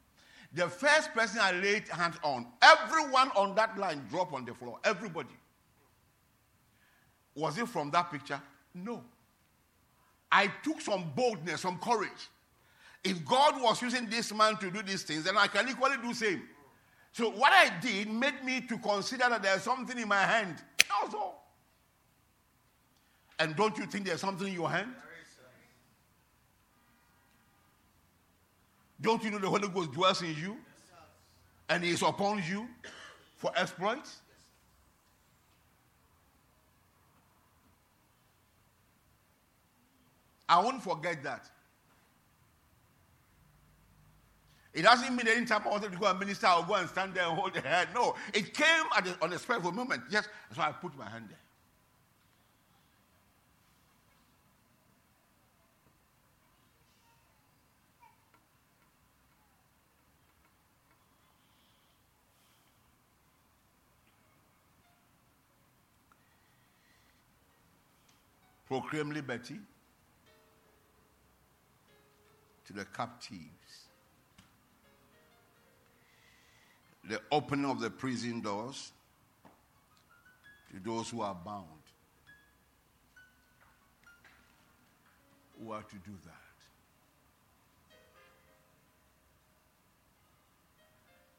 The 0.53 0.69
first 0.69 1.15
person 1.15 1.41
I 1.41 1.53
laid 1.53 1.89
hands 1.89 2.17
on, 2.23 2.47
everyone 2.61 3.31
on 3.37 3.55
that 3.55 3.79
line 3.79 4.05
dropped 4.11 4.35
on 4.35 4.45
the 4.45 4.55
floor. 4.55 4.79
Everybody. 4.85 5.29
Was 7.35 7.57
it 7.59 7.69
from 7.69 7.91
that 7.93 8.11
picture? 8.11 8.41
No. 8.75 9.03
I 10.33 10.49
took 10.63 10.81
some 10.81 11.13
boldness, 11.15 11.61
some 11.61 11.79
courage. 11.79 12.29
If 13.05 13.25
God 13.25 13.63
was 13.63 13.81
using 13.81 14.09
this 14.11 14.33
man 14.35 14.57
to 14.57 14.71
do 14.71 14.83
these 14.83 15.05
things, 15.05 15.25
then 15.25 15.37
I 15.37 15.47
can 15.47 15.69
equally 15.69 15.97
do 16.03 16.13
same. 16.13 16.43
So 17.13 17.31
what 17.31 17.53
I 17.53 17.73
did 17.81 18.09
made 18.11 18.45
me 18.45 18.61
to 18.63 18.79
consider 18.79 19.29
that 19.29 19.43
there's 19.43 19.63
something 19.63 19.99
in 19.99 20.09
my 20.09 20.23
hand. 20.23 20.57
All. 21.15 21.41
And 23.39 23.57
don't 23.57 23.77
you 23.79 23.87
think 23.87 24.07
there's 24.07 24.21
something 24.21 24.47
in 24.47 24.53
your 24.53 24.71
hand? 24.71 24.95
Don't 29.01 29.23
you 29.25 29.31
know 29.31 29.39
the 29.39 29.49
Holy 29.49 29.69
Ghost 29.69 29.93
dwells 29.93 30.23
in 30.23 30.35
you? 30.35 30.57
And 31.69 31.85
is 31.85 32.03
upon 32.03 32.43
you 32.49 32.67
for 33.37 33.53
exploits? 33.57 34.21
I 40.49 40.61
won't 40.61 40.83
forget 40.83 41.23
that. 41.23 41.49
It 44.73 44.83
doesn't 44.83 45.15
mean 45.15 45.27
anytime 45.27 45.63
I 45.65 45.69
wanted 45.69 45.93
to 45.93 45.99
go 45.99 46.07
and 46.07 46.19
minister, 46.19 46.47
I'll 46.47 46.65
go 46.65 46.75
and 46.75 46.89
stand 46.89 47.15
there 47.15 47.25
and 47.25 47.39
hold 47.39 47.55
the 47.55 47.61
head. 47.61 47.89
No, 47.95 48.15
it 48.35 48.55
came 48.55 48.85
at 48.97 49.05
the, 49.05 49.17
on 49.23 49.33
a 49.33 49.73
moment. 49.73 50.03
Yes, 50.11 50.29
so 50.55 50.61
I 50.61 50.73
put 50.73 50.97
my 50.97 51.09
hand 51.09 51.27
there. 51.29 51.39
Proclaim 68.71 69.11
liberty 69.11 69.59
to 72.65 72.73
the 72.73 72.85
captives, 72.85 73.89
the 77.09 77.21
opening 77.33 77.69
of 77.69 77.81
the 77.81 77.91
prison 77.91 78.41
doors 78.41 78.93
to 80.71 80.79
those 80.89 81.11
who 81.11 81.21
are 81.21 81.35
bound. 81.35 81.67
Who 85.61 85.73
are 85.73 85.83
to 85.83 85.97
do 85.97 86.13
that? 86.25 86.35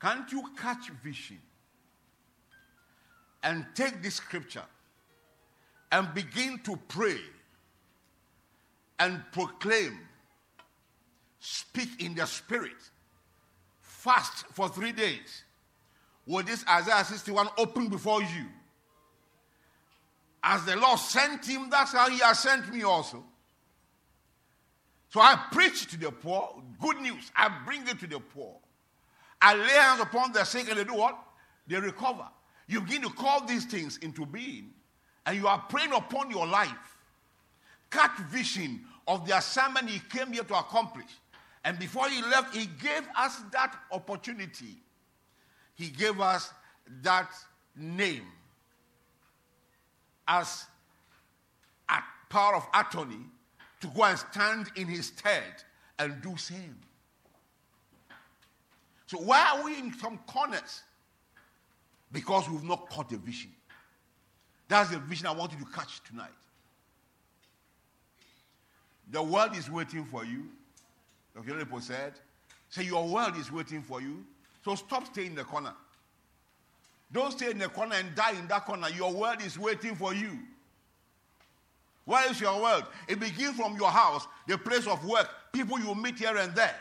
Can't 0.02 0.30
you 0.34 0.44
catch 0.58 0.90
vision 1.02 1.40
and 3.42 3.66
take 3.74 4.04
this 4.04 4.16
scripture 4.16 4.66
and 5.92 6.14
begin 6.14 6.60
to 6.60 6.78
pray 6.88 7.18
and 9.00 9.22
proclaim, 9.32 10.00
speak 11.40 12.02
in 12.02 12.16
the 12.16 12.26
spirit, 12.26 12.72
fast 13.80 14.46
for 14.54 14.70
three 14.70 14.92
days. 14.92 15.44
Will 16.26 16.44
this 16.44 16.64
Isaiah 16.70 17.04
61 17.04 17.50
open 17.58 17.90
before 17.90 18.22
you? 18.22 18.46
As 20.44 20.64
the 20.66 20.76
Lord 20.76 21.00
sent 21.00 21.46
him, 21.46 21.70
that's 21.70 21.94
how 21.94 22.10
he 22.10 22.20
has 22.20 22.40
sent 22.40 22.74
me 22.74 22.84
also. 22.84 23.24
So 25.10 25.20
I 25.20 25.36
preach 25.52 25.88
to 25.88 26.00
the 26.00 26.12
poor, 26.12 26.62
good 26.80 27.02
news. 27.02 27.32
I 27.36 27.52
bring 27.66 27.86
it 27.88 28.00
to 28.00 28.08
the 28.08 28.20
poor. 28.20 28.56
I 29.42 29.56
lay 29.56 29.68
hands 29.68 30.00
upon 30.00 30.32
the 30.32 30.44
sick 30.46 30.70
and 30.70 30.80
they 30.80 30.84
do 30.84 30.94
what? 30.94 31.18
They 31.68 31.78
recover. 31.80 32.28
You 32.68 32.82
begin 32.82 33.02
to 33.02 33.10
call 33.10 33.46
these 33.46 33.66
things 33.66 33.98
into 33.98 34.26
being 34.26 34.72
and 35.26 35.38
you 35.38 35.48
are 35.48 35.60
praying 35.70 35.94
upon 35.94 36.32
your 36.32 36.48
life, 36.48 36.98
catch 37.90 38.18
vision 38.30 38.82
of 39.08 39.28
the 39.28 39.38
assignment 39.38 39.90
he 39.90 40.00
came 40.00 40.32
here 40.32 40.44
to 40.44 40.58
accomplish. 40.58 41.20
And 41.64 41.78
before 41.78 42.10
he 42.10 42.22
left, 42.24 42.56
he 42.56 42.66
gave 42.66 43.08
us 43.16 43.42
that 43.52 43.76
opportunity. 43.92 44.78
He 45.76 45.88
gave 45.88 46.20
us 46.20 46.52
that 47.04 47.32
name 47.76 48.26
as 50.28 50.66
a 51.90 52.00
power 52.30 52.56
of 52.56 52.68
attorney 52.74 53.26
to 53.82 53.88
go 53.88 54.04
and 54.04 54.18
stand 54.18 54.72
in 54.76 54.88
his 54.88 55.08
stead 55.08 55.64
and 56.00 56.22
do 56.22 56.36
same. 56.38 56.78
So 59.08 59.18
why 59.18 59.54
are 59.54 59.66
we 59.66 59.78
in 59.78 59.94
some 59.94 60.18
corners? 60.20 60.84
Because 62.12 62.50
we've 62.50 62.64
not 62.64 62.90
caught 62.90 63.10
the 63.10 63.18
vision. 63.18 63.52
That's 64.72 64.90
the 64.90 65.00
vision 65.00 65.28
I 65.28 65.32
want 65.32 65.52
you 65.52 65.58
to 65.58 65.66
catch 65.66 66.02
tonight. 66.02 66.30
The 69.12 69.22
world 69.22 69.54
is 69.58 69.70
waiting 69.70 70.06
for 70.06 70.24
you. 70.24 70.46
Dr. 71.36 71.56
Lepo 71.56 71.82
said, 71.82 72.14
Say, 72.70 72.86
your 72.86 73.06
world 73.06 73.36
is 73.36 73.52
waiting 73.52 73.82
for 73.82 74.02
you. 74.02 74.26
So 74.64 74.76
stop 74.76 75.08
staying 75.08 75.32
in 75.32 75.36
the 75.36 75.44
corner. 75.44 75.74
Don't 77.12 77.34
stay 77.34 77.52
in 77.52 77.58
the 77.58 77.68
corner 77.68 77.96
and 77.96 78.16
die 78.16 78.32
in 78.40 78.48
that 78.48 78.66
corner. 78.66 78.88
Your 78.96 79.12
world 79.12 79.42
is 79.44 79.60
waiting 79.60 79.94
for 79.94 80.14
you. 80.14 80.40
Where 82.06 82.32
is 82.32 82.40
your 82.40 82.62
world? 82.62 82.86
It 83.10 83.20
begins 83.20 83.58
from 83.58 83.76
your 83.76 83.92
house, 83.92 84.26
the 84.48 84.58
place 84.58 84.88
of 84.88 85.04
work, 85.06 85.30
people 85.52 85.82
you 85.82 85.94
meet 85.96 86.18
here 86.18 86.38
and 86.38 86.56
there. 86.56 86.78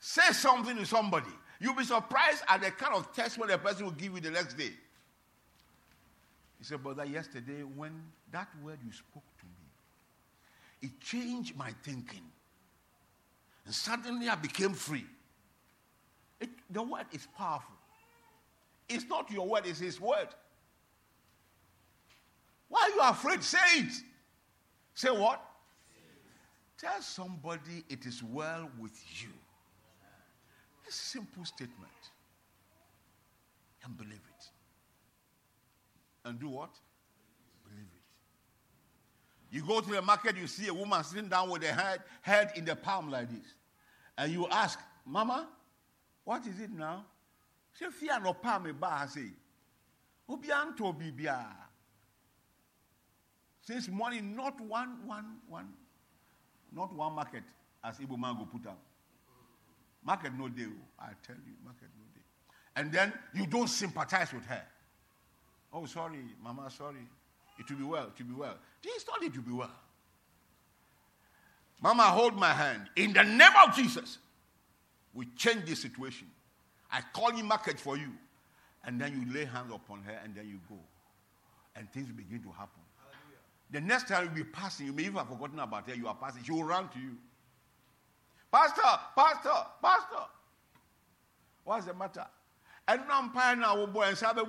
Say 0.00 0.32
something 0.32 0.76
to 0.76 0.84
somebody. 0.84 1.32
You'll 1.60 1.76
be 1.76 1.84
surprised 1.84 2.42
at 2.46 2.60
the 2.60 2.72
kind 2.72 2.94
of 2.94 3.10
testimony 3.14 3.52
the 3.52 3.58
person 3.58 3.86
will 3.86 3.92
give 3.92 4.12
you 4.12 4.20
the 4.20 4.30
next 4.30 4.58
day. 4.58 4.72
He 6.62 6.66
said, 6.66 6.80
Brother, 6.80 7.04
yesterday 7.04 7.64
when 7.74 7.90
that 8.30 8.46
word 8.62 8.78
you 8.86 8.92
spoke 8.92 9.24
to 9.40 9.44
me, 9.46 9.66
it 10.80 11.00
changed 11.00 11.56
my 11.56 11.72
thinking. 11.82 12.22
And 13.64 13.74
suddenly 13.74 14.28
I 14.28 14.36
became 14.36 14.72
free. 14.72 15.04
It, 16.40 16.50
the 16.70 16.84
word 16.84 17.06
is 17.10 17.26
powerful. 17.36 17.74
It's 18.88 19.04
not 19.08 19.28
your 19.28 19.44
word, 19.44 19.66
it's 19.66 19.80
his 19.80 20.00
word. 20.00 20.28
Why 22.68 22.82
are 22.82 22.90
you 22.90 23.10
afraid? 23.10 23.42
Say 23.42 23.58
it. 23.78 23.94
Say 24.94 25.10
what? 25.10 25.42
Tell 26.78 27.02
somebody 27.02 27.82
it 27.90 28.06
is 28.06 28.22
well 28.22 28.70
with 28.80 29.02
you. 29.20 29.30
A 30.88 30.92
simple 30.92 31.44
statement. 31.44 31.90
And 33.84 33.96
believe 33.96 34.12
it 34.12 34.31
and 36.24 36.38
do 36.38 36.48
what? 36.48 36.70
Believe 37.64 37.86
it. 37.92 39.56
You 39.56 39.62
go 39.66 39.80
to 39.80 39.90
the 39.90 40.02
market, 40.02 40.36
you 40.36 40.46
see 40.46 40.68
a 40.68 40.74
woman 40.74 41.02
sitting 41.04 41.28
down 41.28 41.50
with 41.50 41.62
her 41.64 41.72
head, 41.72 42.00
head 42.22 42.52
in 42.56 42.64
the 42.64 42.76
palm 42.76 43.10
like 43.10 43.28
this. 43.30 43.54
And 44.16 44.32
you 44.32 44.46
ask, 44.48 44.78
Mama, 45.04 45.48
what 46.24 46.46
is 46.46 46.60
it 46.60 46.70
now? 46.70 47.04
She 47.78 47.86
fear 47.90 48.20
no 48.20 48.34
palm 48.34 48.64
me 48.64 48.72
ba 48.72 49.08
say. 49.08 49.30
Since 53.62 53.88
morning, 53.88 54.34
not 54.36 54.60
one, 54.60 55.06
one, 55.06 55.36
one, 55.48 55.68
not 56.74 56.92
one 56.94 57.12
market 57.14 57.42
as 57.84 57.98
Ibo 58.00 58.16
Mango 58.16 58.44
put 58.44 58.66
up. 58.66 58.78
Market 60.04 60.32
no 60.36 60.48
day, 60.48 60.64
oh, 60.66 60.82
I 60.98 61.10
tell 61.24 61.36
you, 61.36 61.52
market 61.64 61.88
no 61.96 62.04
day. 62.14 62.22
And 62.76 62.90
then 62.92 63.12
you 63.34 63.46
don't 63.46 63.68
sympathize 63.68 64.32
with 64.32 64.44
her. 64.46 64.62
Oh, 65.72 65.86
sorry, 65.86 66.18
Mama, 66.42 66.70
sorry. 66.70 67.06
It 67.58 67.68
will 67.70 67.76
be 67.76 67.84
well, 67.84 68.10
it 68.16 68.22
will 68.22 68.34
be 68.34 68.40
well. 68.40 68.56
This 68.82 69.04
not 69.08 69.22
it 69.22 69.34
will 69.34 69.42
be 69.42 69.52
well. 69.52 69.70
Mama, 71.80 72.04
hold 72.04 72.36
my 72.36 72.52
hand. 72.52 72.88
In 72.96 73.12
the 73.12 73.22
name 73.22 73.50
of 73.66 73.74
Jesus, 73.74 74.18
we 75.14 75.26
change 75.36 75.64
this 75.66 75.80
situation. 75.80 76.28
I 76.90 77.00
call 77.12 77.32
you 77.32 77.42
market 77.42 77.80
for 77.80 77.96
you. 77.96 78.12
And 78.84 79.00
then 79.00 79.12
you 79.12 79.32
lay 79.32 79.44
hands 79.44 79.72
upon 79.72 80.02
her 80.02 80.18
and 80.24 80.34
then 80.34 80.48
you 80.48 80.58
go. 80.68 80.78
And 81.76 81.90
things 81.92 82.08
begin 82.08 82.42
to 82.42 82.50
happen. 82.50 82.82
Hallelujah. 82.98 83.38
The 83.70 83.80
next 83.80 84.08
time 84.08 84.24
you'll 84.24 84.44
be 84.44 84.50
passing, 84.50 84.86
you 84.86 84.92
may 84.92 85.04
even 85.04 85.16
have 85.16 85.28
forgotten 85.28 85.58
about 85.58 85.88
her, 85.88 85.94
you 85.94 86.06
are 86.06 86.14
passing. 86.14 86.42
She 86.44 86.52
will 86.52 86.64
run 86.64 86.88
to 86.90 86.98
you. 86.98 87.16
Pastor, 88.50 88.82
Pastor, 89.16 89.66
Pastor. 89.82 90.24
What's 91.64 91.86
the 91.86 91.94
matter? 91.94 92.26
And 92.86 93.02
now, 93.08 93.30
now, 93.54 93.78
oh 93.78 93.86
boy, 93.86 94.02
and 94.02 94.16
Sabe 94.16 94.46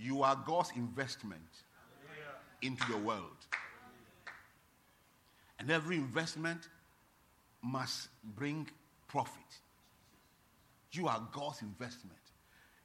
You 0.00 0.22
are 0.22 0.42
God's 0.46 0.72
investment 0.76 1.42
into 2.62 2.90
the 2.90 2.96
world. 2.96 3.36
And 5.58 5.70
every 5.70 5.96
investment 5.96 6.68
must 7.62 8.08
bring 8.34 8.66
profit. 9.08 9.36
You 10.92 11.06
are 11.06 11.22
God's 11.32 11.60
investment. 11.60 12.16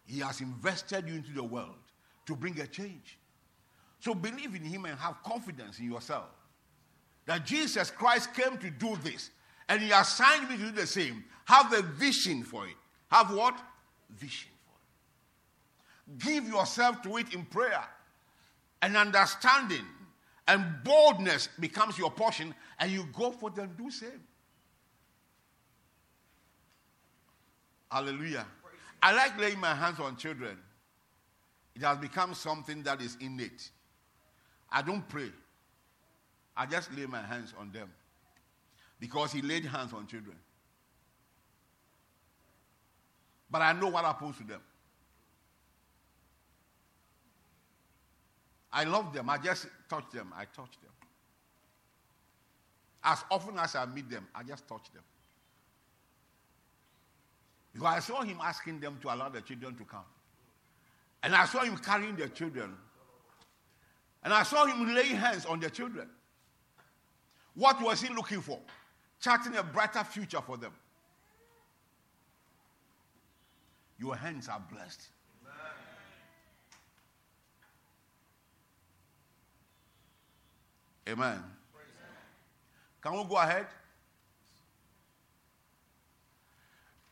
He 0.05 0.19
has 0.19 0.41
invested 0.41 1.07
you 1.07 1.15
into 1.15 1.31
the 1.31 1.43
world 1.43 1.75
to 2.25 2.35
bring 2.35 2.59
a 2.59 2.67
change. 2.67 3.17
So 4.01 4.13
believe 4.13 4.53
in 4.53 4.63
Him 4.63 4.85
and 4.85 4.99
have 4.99 5.23
confidence 5.23 5.79
in 5.79 5.89
yourself 5.89 6.29
that 7.25 7.45
Jesus 7.45 7.89
Christ 7.89 8.33
came 8.33 8.57
to 8.57 8.69
do 8.69 8.97
this 9.03 9.31
and 9.69 9.81
He 9.81 9.91
assigned 9.91 10.49
me 10.49 10.57
to 10.57 10.63
do 10.63 10.71
the 10.71 10.85
same. 10.85 11.23
Have 11.45 11.71
a 11.73 11.81
vision 11.81 12.43
for 12.43 12.67
it. 12.67 12.75
Have 13.09 13.33
what? 13.33 13.57
Vision. 14.11 14.51
Give 16.19 16.47
yourself 16.47 17.01
to 17.03 17.17
it 17.17 17.33
in 17.33 17.45
prayer 17.45 17.83
and 18.81 18.95
understanding 18.95 19.85
and 20.47 20.63
boldness 20.83 21.49
becomes 21.59 21.97
your 21.97 22.11
portion 22.11 22.53
and 22.79 22.91
you 22.91 23.07
go 23.13 23.31
for 23.31 23.49
them 23.49 23.73
do 23.77 23.89
same. 23.89 24.23
Hallelujah. 27.91 28.45
I 29.01 29.15
like 29.15 29.39
laying 29.39 29.59
my 29.59 29.73
hands 29.73 29.99
on 29.99 30.17
children. 30.17 30.57
It 31.75 31.81
has 31.81 31.97
become 31.97 32.33
something 32.33 32.83
that 32.83 33.01
is 33.01 33.17
innate. 33.19 33.69
I 34.71 34.81
don't 34.81 35.07
pray. 35.07 35.31
I 36.55 36.65
just 36.65 36.93
lay 36.93 37.05
my 37.05 37.21
hands 37.21 37.53
on 37.59 37.71
them. 37.71 37.89
Because 38.99 39.31
he 39.31 39.41
laid 39.41 39.65
hands 39.65 39.93
on 39.93 40.07
children. 40.07 40.37
But 43.49 43.61
I 43.61 43.73
know 43.73 43.89
what 43.89 44.05
happens 44.05 44.37
to 44.37 44.43
them. 44.43 44.61
I 48.75 48.83
love 48.83 49.13
them. 49.13 49.29
I 49.29 49.37
just 49.37 49.67
touch 49.89 50.03
them. 50.11 50.33
I 50.35 50.43
touch 50.43 50.77
them. 50.81 50.91
As 53.05 53.23
often 53.31 53.57
as 53.57 53.73
I 53.73 53.85
meet 53.85 54.09
them, 54.09 54.27
I 54.35 54.43
just 54.43 54.67
touch 54.67 54.91
them. 54.93 55.03
Because 57.71 57.95
I 57.95 57.99
saw 57.99 58.21
him 58.21 58.37
asking 58.43 58.81
them 58.81 58.97
to 59.01 59.13
allow 59.13 59.29
the 59.29 59.39
children 59.41 59.75
to 59.77 59.85
come. 59.85 60.03
And 61.23 61.33
I 61.33 61.45
saw 61.45 61.61
him 61.61 61.77
carrying 61.77 62.17
the 62.17 62.27
children. 62.27 62.75
And 64.23 64.33
I 64.33 64.43
saw 64.43 64.65
him 64.65 64.93
laying 64.93 65.15
hands 65.15 65.45
on 65.45 65.61
the 65.61 65.69
children. 65.69 66.09
What 67.53 67.81
was 67.81 68.01
he 68.01 68.13
looking 68.13 68.41
for? 68.41 68.59
Charting 69.21 69.55
a 69.55 69.63
brighter 69.63 70.03
future 70.03 70.41
for 70.41 70.57
them. 70.57 70.73
Your 73.97 74.17
hands 74.17 74.49
are 74.49 74.61
blessed. 74.69 75.07
Amen. 81.07 81.43
Can 83.01 83.13
we 83.13 83.23
go 83.25 83.37
ahead? 83.37 83.67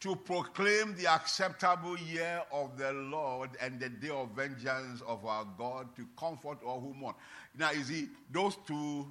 to 0.04 0.18
proclaim 0.18 0.94
the 0.98 1.08
acceptable 1.08 1.98
year 1.98 2.41
of 2.52 2.78
the 2.78 2.91
Lord 2.91 3.52
and 3.62 3.80
the 3.80 3.88
day 3.88 4.10
of 4.10 4.32
vengeance 4.32 5.02
of 5.08 5.26
our 5.26 5.48
God 5.58 5.96
to 5.96 6.06
comfort 6.20 6.58
all 6.62 6.82
who 6.82 6.94
mourn. 6.94 7.16
Now, 7.58 7.72
you 7.72 7.84
see, 7.86 8.10
those 8.30 8.58
two, 8.68 9.08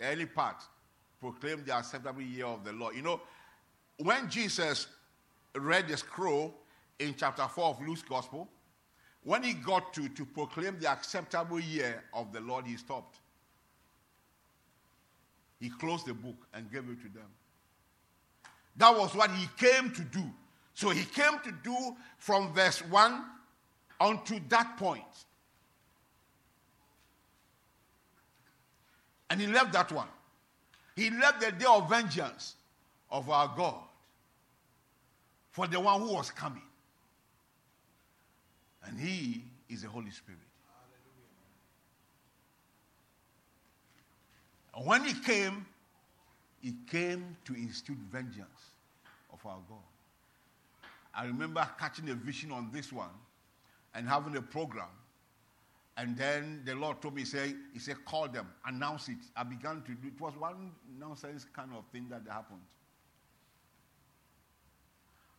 early 0.00 0.26
part, 0.26 0.62
proclaim 1.18 1.64
the 1.64 1.76
acceptable 1.76 2.22
year 2.22 2.46
of 2.46 2.64
the 2.64 2.70
Lord. 2.70 2.94
You 2.94 3.02
know, 3.02 3.20
when 3.98 4.30
Jesus 4.30 4.86
read 5.56 5.88
the 5.88 5.96
scroll 5.96 6.54
in 7.00 7.16
chapter 7.18 7.48
4 7.48 7.64
of 7.64 7.82
Luke's 7.84 8.02
Gospel, 8.02 8.48
when 9.24 9.42
he 9.42 9.54
got 9.54 9.92
to, 9.94 10.08
to 10.08 10.24
proclaim 10.24 10.78
the 10.78 10.88
acceptable 10.88 11.58
year 11.58 12.04
of 12.14 12.32
the 12.32 12.40
Lord, 12.40 12.64
he 12.64 12.76
stopped. 12.76 13.18
He 15.60 15.68
closed 15.68 16.06
the 16.06 16.14
book 16.14 16.36
and 16.54 16.70
gave 16.72 16.88
it 16.88 17.02
to 17.02 17.08
them. 17.12 17.28
That 18.76 18.96
was 18.96 19.14
what 19.14 19.30
he 19.30 19.46
came 19.58 19.90
to 19.92 20.02
do. 20.02 20.24
So 20.74 20.88
he 20.88 21.04
came 21.04 21.38
to 21.44 21.52
do 21.62 21.76
from 22.18 22.52
verse 22.54 22.78
1 22.86 23.24
unto 24.00 24.40
that 24.48 24.76
point. 24.78 25.02
And 29.28 29.40
he 29.40 29.46
left 29.46 29.72
that 29.74 29.92
one. 29.92 30.08
He 30.96 31.10
left 31.10 31.40
the 31.40 31.52
day 31.52 31.66
of 31.68 31.88
vengeance 31.88 32.56
of 33.10 33.28
our 33.28 33.52
God 33.56 33.82
for 35.52 35.66
the 35.66 35.78
one 35.78 36.00
who 36.00 36.12
was 36.14 36.30
coming. 36.30 36.62
And 38.84 38.98
he 38.98 39.44
is 39.68 39.82
the 39.82 39.88
Holy 39.88 40.10
Spirit. 40.10 40.40
And 44.74 44.86
when 44.86 45.04
he 45.04 45.14
came, 45.14 45.66
he 46.60 46.74
came 46.90 47.36
to 47.44 47.54
institute 47.54 47.98
vengeance 48.10 48.72
of 49.32 49.44
our 49.44 49.58
God. 49.68 49.78
I 51.14 51.24
remember 51.26 51.68
catching 51.78 52.08
a 52.10 52.14
vision 52.14 52.52
on 52.52 52.70
this 52.72 52.92
one 52.92 53.10
and 53.94 54.08
having 54.08 54.36
a 54.36 54.42
program. 54.42 54.88
And 55.96 56.16
then 56.16 56.62
the 56.64 56.74
Lord 56.74 57.02
told 57.02 57.14
me, 57.14 57.22
he 57.22 57.26
said, 57.26 57.54
he 57.72 57.78
said, 57.78 57.96
call 58.04 58.28
them, 58.28 58.46
announce 58.64 59.08
it. 59.08 59.18
I 59.36 59.42
began 59.42 59.82
to 59.82 59.92
do 59.92 60.08
it. 60.08 60.20
was 60.20 60.34
one 60.38 60.70
nonsense 60.98 61.46
kind 61.54 61.70
of 61.76 61.84
thing 61.92 62.06
that 62.10 62.22
happened. 62.30 62.60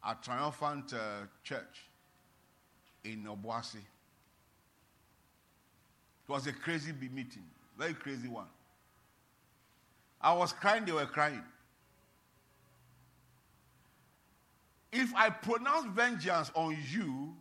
A 0.06 0.16
triumphant 0.22 0.94
uh, 0.94 1.26
church 1.44 1.86
in 3.04 3.24
Obuasi. 3.24 3.76
It 3.76 3.84
was 6.28 6.48
a 6.48 6.54
crazy 6.54 6.92
meeting, 6.92 7.44
very 7.78 7.94
crazy 7.94 8.28
one. 8.28 8.48
I 10.22 10.34
was 10.34 10.54
crying, 10.54 10.86
they 10.86 10.92
were 10.92 11.06
crying. 11.06 11.44
If 14.92 15.14
I 15.16 15.30
pronounce 15.30 15.88
vengeance 15.96 16.52
on 16.54 16.78
you 16.92 17.34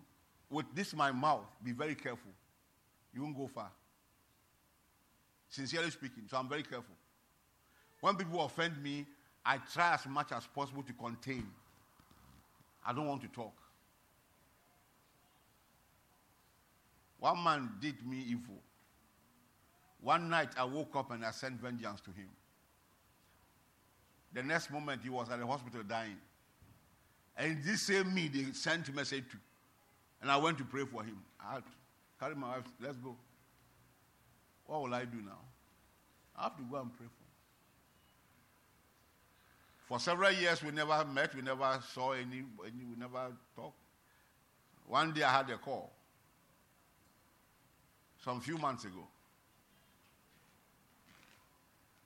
with 0.48 0.66
this 0.74 0.94
my 0.94 1.12
mouth, 1.12 1.46
be 1.62 1.72
very 1.72 1.94
careful. 1.94 2.30
You 3.12 3.22
won't 3.22 3.36
go 3.36 3.48
far. 3.48 3.70
Sincerely 5.48 5.90
speaking, 5.90 6.24
so 6.30 6.36
I'm 6.36 6.48
very 6.48 6.62
careful. 6.62 6.94
When 8.00 8.16
people 8.16 8.42
offend 8.44 8.80
me, 8.82 9.04
I 9.44 9.58
try 9.72 9.94
as 9.94 10.06
much 10.06 10.32
as 10.32 10.46
possible 10.46 10.82
to 10.84 10.92
contain. 10.92 11.46
I 12.86 12.92
don't 12.92 13.06
want 13.06 13.20
to 13.22 13.28
talk. 13.28 13.52
One 17.18 17.42
man 17.42 17.70
did 17.80 18.06
me 18.06 18.24
evil. 18.26 18.62
One 20.00 20.30
night 20.30 20.50
I 20.56 20.64
woke 20.64 20.96
up 20.96 21.10
and 21.10 21.24
I 21.24 21.32
sent 21.32 21.60
vengeance 21.60 22.00
to 22.02 22.10
him. 22.10 22.28
The 24.32 24.42
next 24.42 24.70
moment 24.70 25.02
he 25.02 25.10
was 25.10 25.28
at 25.30 25.40
the 25.40 25.46
hospital 25.46 25.82
dying. 25.82 26.16
And 27.36 27.62
this 27.64 27.82
same 27.82 28.14
me, 28.14 28.28
they 28.28 28.52
sent 28.52 28.88
a 28.88 28.92
message 28.92 29.24
to. 29.30 29.36
And 30.22 30.30
I 30.30 30.36
went 30.36 30.58
to 30.58 30.64
pray 30.64 30.84
for 30.84 31.02
him. 31.02 31.18
I 31.40 31.54
had 31.54 31.64
to 31.64 31.70
carry 32.18 32.34
my 32.34 32.56
wife, 32.56 32.64
let's 32.80 32.98
go. 32.98 33.16
What 34.66 34.82
will 34.82 34.94
I 34.94 35.04
do 35.04 35.16
now? 35.16 35.38
I 36.36 36.44
have 36.44 36.56
to 36.56 36.62
go 36.62 36.76
and 36.76 36.92
pray 36.92 37.06
for 37.06 37.22
him. 37.22 37.30
For 39.88 39.98
several 39.98 40.30
years, 40.30 40.62
we 40.62 40.70
never 40.70 41.04
met, 41.04 41.34
we 41.34 41.42
never 41.42 41.80
saw 41.92 42.12
any, 42.12 42.44
any 42.64 42.84
we 42.88 42.96
never 42.96 43.32
talked. 43.56 43.76
One 44.86 45.12
day 45.12 45.22
I 45.22 45.38
had 45.38 45.50
a 45.50 45.56
call, 45.56 45.90
some 48.24 48.40
few 48.40 48.58
months 48.58 48.84
ago. 48.84 49.06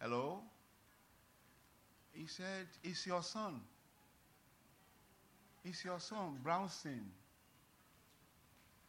Hello? 0.01 0.41
He 2.15 2.27
said, 2.27 2.67
It's 2.83 3.07
your 3.07 3.23
son. 3.23 3.61
It's 5.65 5.85
your 5.85 5.99
son, 5.99 6.39
Brownson. 6.43 7.01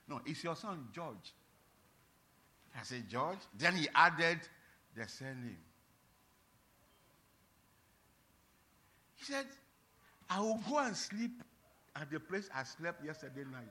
No, 0.08 0.22
it's 0.26 0.44
your 0.44 0.56
son, 0.56 0.88
George. 0.94 1.34
I 2.80 2.84
said, 2.84 3.10
George. 3.10 3.40
Then 3.58 3.76
he 3.76 3.88
added 3.96 4.40
the 4.96 5.08
surname. 5.08 5.58
He 9.16 9.26
said, 9.26 9.48
I 10.30 10.40
will 10.40 10.60
go 10.70 10.80
and 10.80 10.96
sleep 10.96 11.42
at 11.96 12.12
the 12.12 12.20
place 12.20 12.50
I 12.54 12.64
slept 12.64 13.04
yesterday 13.04 13.44
night. 13.52 13.64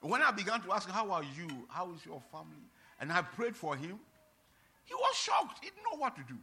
When 0.00 0.22
I 0.22 0.30
began 0.30 0.60
to 0.62 0.72
ask, 0.72 0.88
How 0.88 1.10
are 1.10 1.24
you? 1.24 1.48
How 1.68 1.92
is 1.92 2.06
your 2.06 2.22
family? 2.30 2.68
And 3.00 3.12
I 3.12 3.22
prayed 3.22 3.56
for 3.56 3.74
him, 3.76 3.98
he 4.84 4.94
was 4.94 5.16
shocked. 5.16 5.58
He 5.62 5.70
didn't 5.70 5.82
know 5.90 5.98
what 5.98 6.14
to 6.16 6.22
do. 6.22 6.38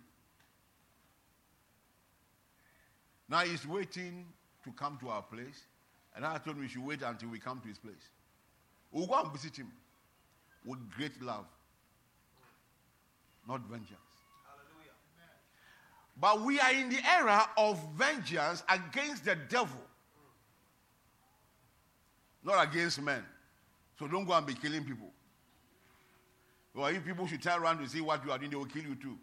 Now 3.29 3.39
he's 3.39 3.67
waiting 3.67 4.25
to 4.63 4.71
come 4.71 4.97
to 5.01 5.09
our 5.09 5.21
place. 5.21 5.65
And 6.15 6.25
I 6.25 6.37
told 6.37 6.55
him 6.55 6.61
we 6.61 6.69
should 6.69 6.85
wait 6.85 7.01
until 7.01 7.29
we 7.29 7.39
come 7.39 7.59
to 7.59 7.67
his 7.67 7.77
place. 7.77 8.09
We'll 8.91 9.07
go 9.07 9.21
and 9.21 9.31
visit 9.31 9.57
him 9.57 9.71
with 10.65 10.79
great 10.91 11.21
love, 11.21 11.45
not 13.47 13.61
vengeance. 13.69 13.99
But 16.17 16.41
we 16.41 16.59
are 16.61 16.71
in 16.71 16.89
the 16.89 16.99
era 17.05 17.49
of 17.57 17.77
vengeance 17.97 18.63
against 18.69 19.25
the 19.25 19.35
devil, 19.35 19.81
not 22.43 22.69
against 22.69 23.01
men. 23.01 23.23
So 23.99 24.07
don't 24.07 24.25
go 24.25 24.33
and 24.33 24.45
be 24.45 24.53
killing 24.53 24.85
people. 24.85 25.11
Well, 26.73 26.87
if 26.87 27.05
people 27.05 27.27
should 27.27 27.41
turn 27.41 27.61
around 27.61 27.79
to 27.79 27.89
see 27.89 28.01
what 28.01 28.23
you 28.23 28.31
are 28.31 28.37
doing, 28.37 28.51
they 28.51 28.55
will 28.55 28.65
kill 28.65 28.83
you 28.83 28.95
too. 28.95 29.17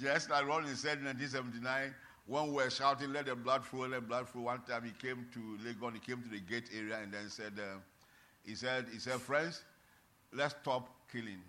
Just 0.00 0.30
like 0.30 0.46
Ronnie 0.46 0.74
said 0.74 0.98
in 0.98 1.04
1979, 1.04 1.94
when 2.26 2.46
we 2.48 2.52
were 2.52 2.70
shouting, 2.70 3.12
let 3.12 3.26
the 3.26 3.34
blood 3.34 3.64
flow, 3.64 3.80
let 3.80 3.90
the 3.90 4.00
blood 4.00 4.28
flow, 4.28 4.42
one 4.42 4.62
time 4.62 4.84
he 4.84 4.92
came 4.92 5.26
to 5.34 5.58
Legon, 5.66 5.94
he 5.94 5.98
came 6.00 6.22
to 6.22 6.28
the 6.28 6.40
gate 6.40 6.70
area 6.74 6.98
and 7.02 7.12
then 7.12 7.28
said, 7.28 7.52
uh, 7.58 7.78
he 8.44 8.54
said, 8.54 8.86
he 8.90 8.98
said, 8.98 9.20
friends, 9.20 9.62
let's 10.32 10.54
stop 10.62 10.88
killing. 11.12 11.42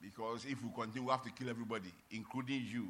Because 0.00 0.44
if 0.44 0.62
we 0.62 0.70
continue, 0.74 1.06
we 1.06 1.10
have 1.10 1.24
to 1.24 1.30
kill 1.30 1.50
everybody, 1.50 1.92
including 2.12 2.64
you. 2.70 2.88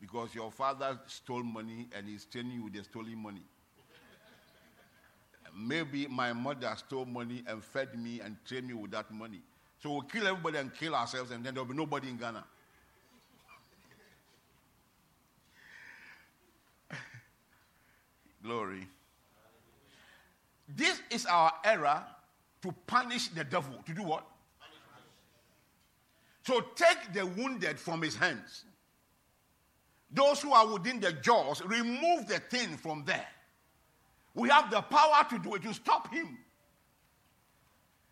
Because 0.00 0.32
your 0.34 0.52
father 0.52 0.98
stole 1.06 1.42
money 1.42 1.88
and 1.96 2.06
he's 2.06 2.24
training 2.24 2.52
you 2.52 2.64
with 2.64 2.74
the 2.74 2.84
stolen 2.84 3.18
money. 3.18 3.42
Maybe 5.56 6.06
my 6.06 6.32
mother 6.32 6.72
stole 6.76 7.04
money 7.04 7.42
and 7.48 7.64
fed 7.64 7.98
me 7.98 8.20
and 8.20 8.36
trained 8.46 8.68
me 8.68 8.74
with 8.74 8.92
that 8.92 9.10
money. 9.10 9.40
So 9.82 9.90
we'll 9.90 10.02
kill 10.02 10.26
everybody 10.26 10.58
and 10.58 10.72
kill 10.72 10.94
ourselves, 10.94 11.32
and 11.32 11.44
then 11.44 11.54
there'll 11.54 11.68
be 11.68 11.74
nobody 11.74 12.10
in 12.10 12.16
Ghana. 12.16 12.44
Glory. 18.42 18.86
This 20.68 21.00
is 21.10 21.26
our 21.26 21.52
era 21.64 22.06
to 22.62 22.72
punish 22.86 23.28
the 23.28 23.44
devil. 23.44 23.74
To 23.86 23.94
do 23.94 24.02
what? 24.02 24.26
To 26.44 26.64
take 26.74 27.12
the 27.12 27.26
wounded 27.26 27.78
from 27.78 28.02
his 28.02 28.16
hands. 28.16 28.64
Those 30.10 30.40
who 30.40 30.52
are 30.52 30.66
within 30.66 31.00
the 31.00 31.12
jaws, 31.12 31.62
remove 31.64 32.26
the 32.26 32.38
thing 32.38 32.76
from 32.76 33.04
there. 33.04 33.26
We 34.34 34.48
have 34.48 34.70
the 34.70 34.80
power 34.80 35.26
to 35.28 35.38
do 35.38 35.54
it, 35.56 35.62
to 35.62 35.74
stop 35.74 36.12
him. 36.12 36.38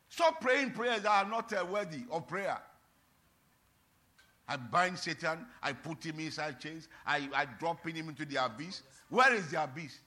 Stop 0.08 0.40
praying 0.40 0.72
prayers 0.72 1.02
that 1.02 1.24
are 1.24 1.30
not 1.30 1.52
uh, 1.52 1.64
worthy 1.64 2.04
of 2.10 2.26
prayer. 2.26 2.58
I 4.48 4.56
bind 4.56 4.98
Satan, 4.98 5.46
I 5.62 5.72
put 5.72 6.04
him 6.04 6.20
inside 6.20 6.60
chains, 6.60 6.88
I, 7.06 7.28
I 7.34 7.46
drop 7.58 7.86
him 7.86 8.08
into 8.08 8.24
the 8.24 8.44
abyss. 8.44 8.82
Where 9.08 9.34
is 9.34 9.50
the 9.50 9.62
abyss? 9.62 9.98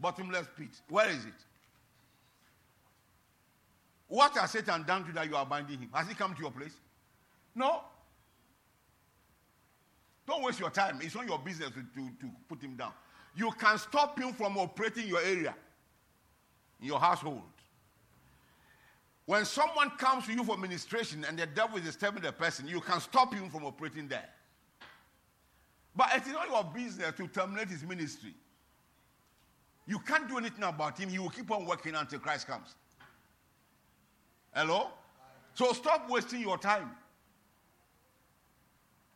Bottomless 0.00 0.46
pit. 0.56 0.68
Where 0.88 1.08
is 1.08 1.24
it? 1.24 1.32
What 4.08 4.36
has 4.36 4.52
Satan 4.52 4.84
done 4.84 5.04
to 5.04 5.12
that 5.12 5.28
you 5.28 5.36
are 5.36 5.44
binding 5.44 5.78
him? 5.78 5.90
Has 5.92 6.08
he 6.08 6.14
come 6.14 6.34
to 6.34 6.40
your 6.40 6.50
place? 6.50 6.74
No. 7.54 7.82
Don't 10.26 10.42
waste 10.42 10.60
your 10.60 10.70
time. 10.70 11.00
It's 11.02 11.14
not 11.14 11.26
your 11.26 11.38
business 11.38 11.70
to, 11.70 11.80
to, 11.80 12.10
to 12.20 12.30
put 12.48 12.62
him 12.62 12.76
down. 12.76 12.92
You 13.36 13.50
can 13.52 13.78
stop 13.78 14.18
him 14.18 14.32
from 14.32 14.56
operating 14.56 15.06
your 15.06 15.20
area, 15.20 15.54
your 16.80 16.98
household. 16.98 17.42
When 19.26 19.44
someone 19.44 19.90
comes 19.90 20.26
to 20.26 20.32
you 20.32 20.42
for 20.42 20.56
ministration 20.56 21.24
and 21.24 21.38
the 21.38 21.46
devil 21.46 21.76
is 21.76 21.84
disturbing 21.84 22.22
the 22.22 22.32
person, 22.32 22.66
you 22.66 22.80
can 22.80 23.00
stop 23.00 23.34
him 23.34 23.50
from 23.50 23.64
operating 23.64 24.08
there. 24.08 24.28
But 25.94 26.14
it 26.16 26.26
is 26.26 26.32
not 26.32 26.48
your 26.48 26.64
business 26.64 27.12
to 27.16 27.26
terminate 27.28 27.68
his 27.68 27.82
ministry. 27.82 28.34
You 29.88 29.98
can't 30.00 30.28
do 30.28 30.36
anything 30.36 30.64
about 30.64 30.98
him. 30.98 31.08
He 31.08 31.18
will 31.18 31.30
keep 31.30 31.50
on 31.50 31.64
working 31.64 31.94
until 31.94 32.18
Christ 32.18 32.46
comes. 32.46 32.74
Hello? 34.54 34.88
So 35.54 35.72
stop 35.72 36.10
wasting 36.10 36.42
your 36.42 36.58
time. 36.58 36.90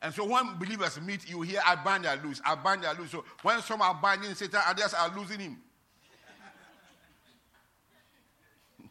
And 0.01 0.15
so 0.15 0.27
when 0.27 0.59
believers 0.59 0.99
meet, 1.01 1.29
you 1.29 1.43
hear, 1.43 1.61
I 1.65 1.77
bind, 1.77 2.07
I 2.07 2.15
lose. 2.25 2.41
I 2.45 2.55
bind, 2.55 2.87
I 2.87 2.99
lose. 2.99 3.11
So 3.11 3.23
when 3.43 3.61
some 3.61 3.83
are 3.83 3.95
binding 3.95 4.35
Satan, 4.35 4.61
others 4.67 4.95
are 4.95 5.15
losing 5.15 5.41
him. 5.41 5.59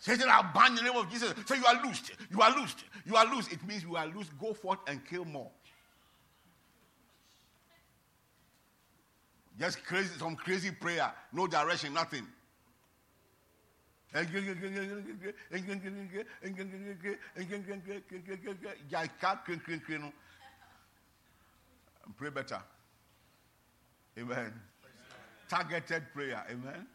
Satan, 0.00 0.28
I 0.28 0.42
bind 0.52 0.76
in 0.76 0.84
the 0.84 0.90
name 0.90 1.00
of 1.00 1.08
Jesus. 1.08 1.32
So 1.46 1.54
you 1.54 1.64
are 1.66 1.82
loosed. 1.84 2.10
You 2.32 2.42
are 2.42 2.54
loosed. 2.58 2.84
You 3.06 3.14
are 3.14 3.32
loosed. 3.32 3.52
It 3.52 3.64
means 3.64 3.84
you 3.84 3.94
are 3.94 4.08
loosed. 4.08 4.36
Go 4.40 4.52
forth 4.52 4.80
and 4.88 5.06
kill 5.06 5.24
more. 5.24 5.52
Just 9.58 9.84
crazy, 9.84 10.10
some 10.18 10.34
crazy 10.34 10.70
prayer, 10.72 11.12
no 11.32 11.46
direction, 11.46 11.94
nothing. 11.94 12.26
Pray 22.16 22.30
better. 22.30 22.62
Amen. 24.18 24.52
Targeted 25.48 26.04
prayer. 26.12 26.44
Amen. 26.48 26.86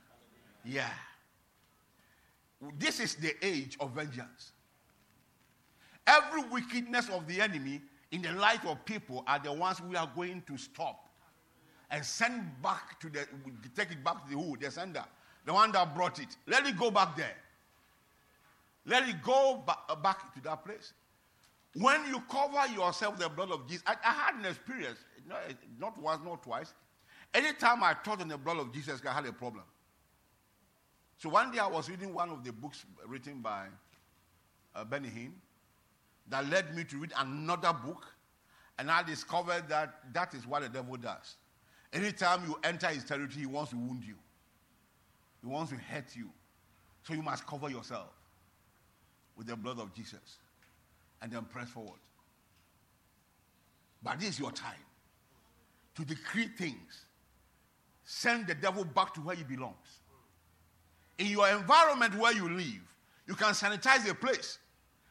Yeah. 0.64 0.89
This 2.78 2.99
is 2.99 3.16
the 3.16 3.34
age 3.41 3.78
of 3.80 3.91
vengeance. 3.91 4.51
Every 6.07 6.43
wickedness 6.49 7.10
of 7.10 7.28
the 7.28 7.41
enemy 7.41 7.82
in 8.12 8.22
the 8.22 8.32
life 8.34 8.66
of 8.66 8.84
people 8.86 9.24
are 9.28 9.39
the 9.39 9.51
ones 9.51 9.82
we 9.82 9.95
are 9.95 10.10
going 10.16 10.41
to 10.47 10.57
stop 10.57 11.09
and 11.92 12.06
send 12.06 12.62
back 12.62 13.00
to 13.00 13.10
the, 13.10 13.28
take 13.76 13.92
it 13.92 14.04
back 14.04 14.24
to 14.26 14.30
the 14.30 14.40
who? 14.40 14.58
The 14.58 14.72
sender. 14.72 15.04
The 15.46 15.54
one 15.54 15.72
that 15.72 15.96
brought 15.96 16.20
it. 16.20 16.36
Let 16.48 16.66
it 16.68 16.78
go 16.78 16.92
back 16.92 17.16
there. 17.16 17.36
Let 18.86 19.08
it 19.08 19.22
go 19.24 19.64
ba- 19.66 19.96
back 19.96 20.34
to 20.36 20.42
that 20.42 20.66
place. 20.66 20.94
When 21.76 22.06
you 22.08 22.22
cover 22.30 22.72
yourself 22.74 23.14
with 23.14 23.22
the 23.22 23.30
blood 23.30 23.52
of 23.52 23.68
Jesus, 23.68 23.84
I, 23.86 23.96
I 24.04 24.12
had 24.12 24.36
an 24.36 24.46
experience, 24.46 25.00
not, 25.28 25.40
not 25.80 26.02
once, 26.02 26.22
not 26.24 26.44
twice. 26.44 26.74
Anytime 27.34 27.84
I 27.84 27.94
thought 27.94 28.22
on 28.22 28.28
the 28.28 28.38
blood 28.38 28.58
of 28.58 28.74
Jesus, 28.74 29.02
I 29.08 29.14
had 29.14 29.26
a 29.26 29.34
problem. 29.34 29.64
So 31.18 31.30
one 31.30 31.52
day 31.52 31.60
I 31.60 31.68
was 31.68 31.90
reading 31.90 32.14
one 32.14 32.30
of 32.30 32.44
the 32.44 32.52
books 32.52 32.86
written 33.06 33.42
by 33.42 33.68
uh, 34.74 34.84
Benny 34.84 35.10
Hinn 35.10 35.32
that 36.30 36.48
led 36.50 36.76
me 36.76 36.84
to 36.86 36.98
read 36.98 37.14
another 37.18 37.74
book, 37.74 38.08
and 38.78 38.90
I 38.90 39.04
discovered 39.04 39.68
that 39.70 40.14
that 40.14 40.34
is 40.34 40.48
what 40.48 40.62
the 40.62 40.70
devil 40.70 40.96
does. 40.96 41.36
Anytime 41.92 42.46
you 42.48 42.58
enter 42.64 42.88
his 42.88 43.04
territory, 43.04 43.42
he 43.42 43.46
wants 43.46 43.72
to 43.72 43.78
wound 43.78 44.04
you, 44.04 44.16
he 45.42 45.48
wants 45.48 45.72
to 45.72 45.78
hurt 45.78 46.16
you. 46.16 46.30
So 47.04 47.14
you 47.14 47.24
must 47.24 47.48
cover 47.48 47.70
yourself 47.70 48.10
with 49.36 49.48
the 49.48 49.56
blood 49.56 49.80
of 49.80 49.94
Jesus 49.94 50.38
and 51.22 51.32
then 51.32 51.44
press 51.44 51.70
forward. 51.70 52.00
But 54.04 54.20
this 54.20 54.30
is 54.30 54.40
your 54.40 54.52
time 54.52 54.74
to 55.96 56.06
decree 56.06 56.48
things. 56.48 57.06
Send 58.04 58.48
the 58.48 58.56
devil 58.56 58.84
back 58.84 59.14
to 59.16 59.22
where 59.22 59.36
he 59.36 59.44
belongs 59.44 60.00
in 61.20 61.28
your 61.28 61.48
environment 61.50 62.18
where 62.18 62.34
you 62.34 62.50
live, 62.50 62.96
you 63.28 63.36
can 63.36 63.54
sanitize 63.54 64.10
a 64.10 64.16
place 64.16 64.58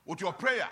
with 0.05 0.20
your 0.20 0.33
prayer. 0.33 0.68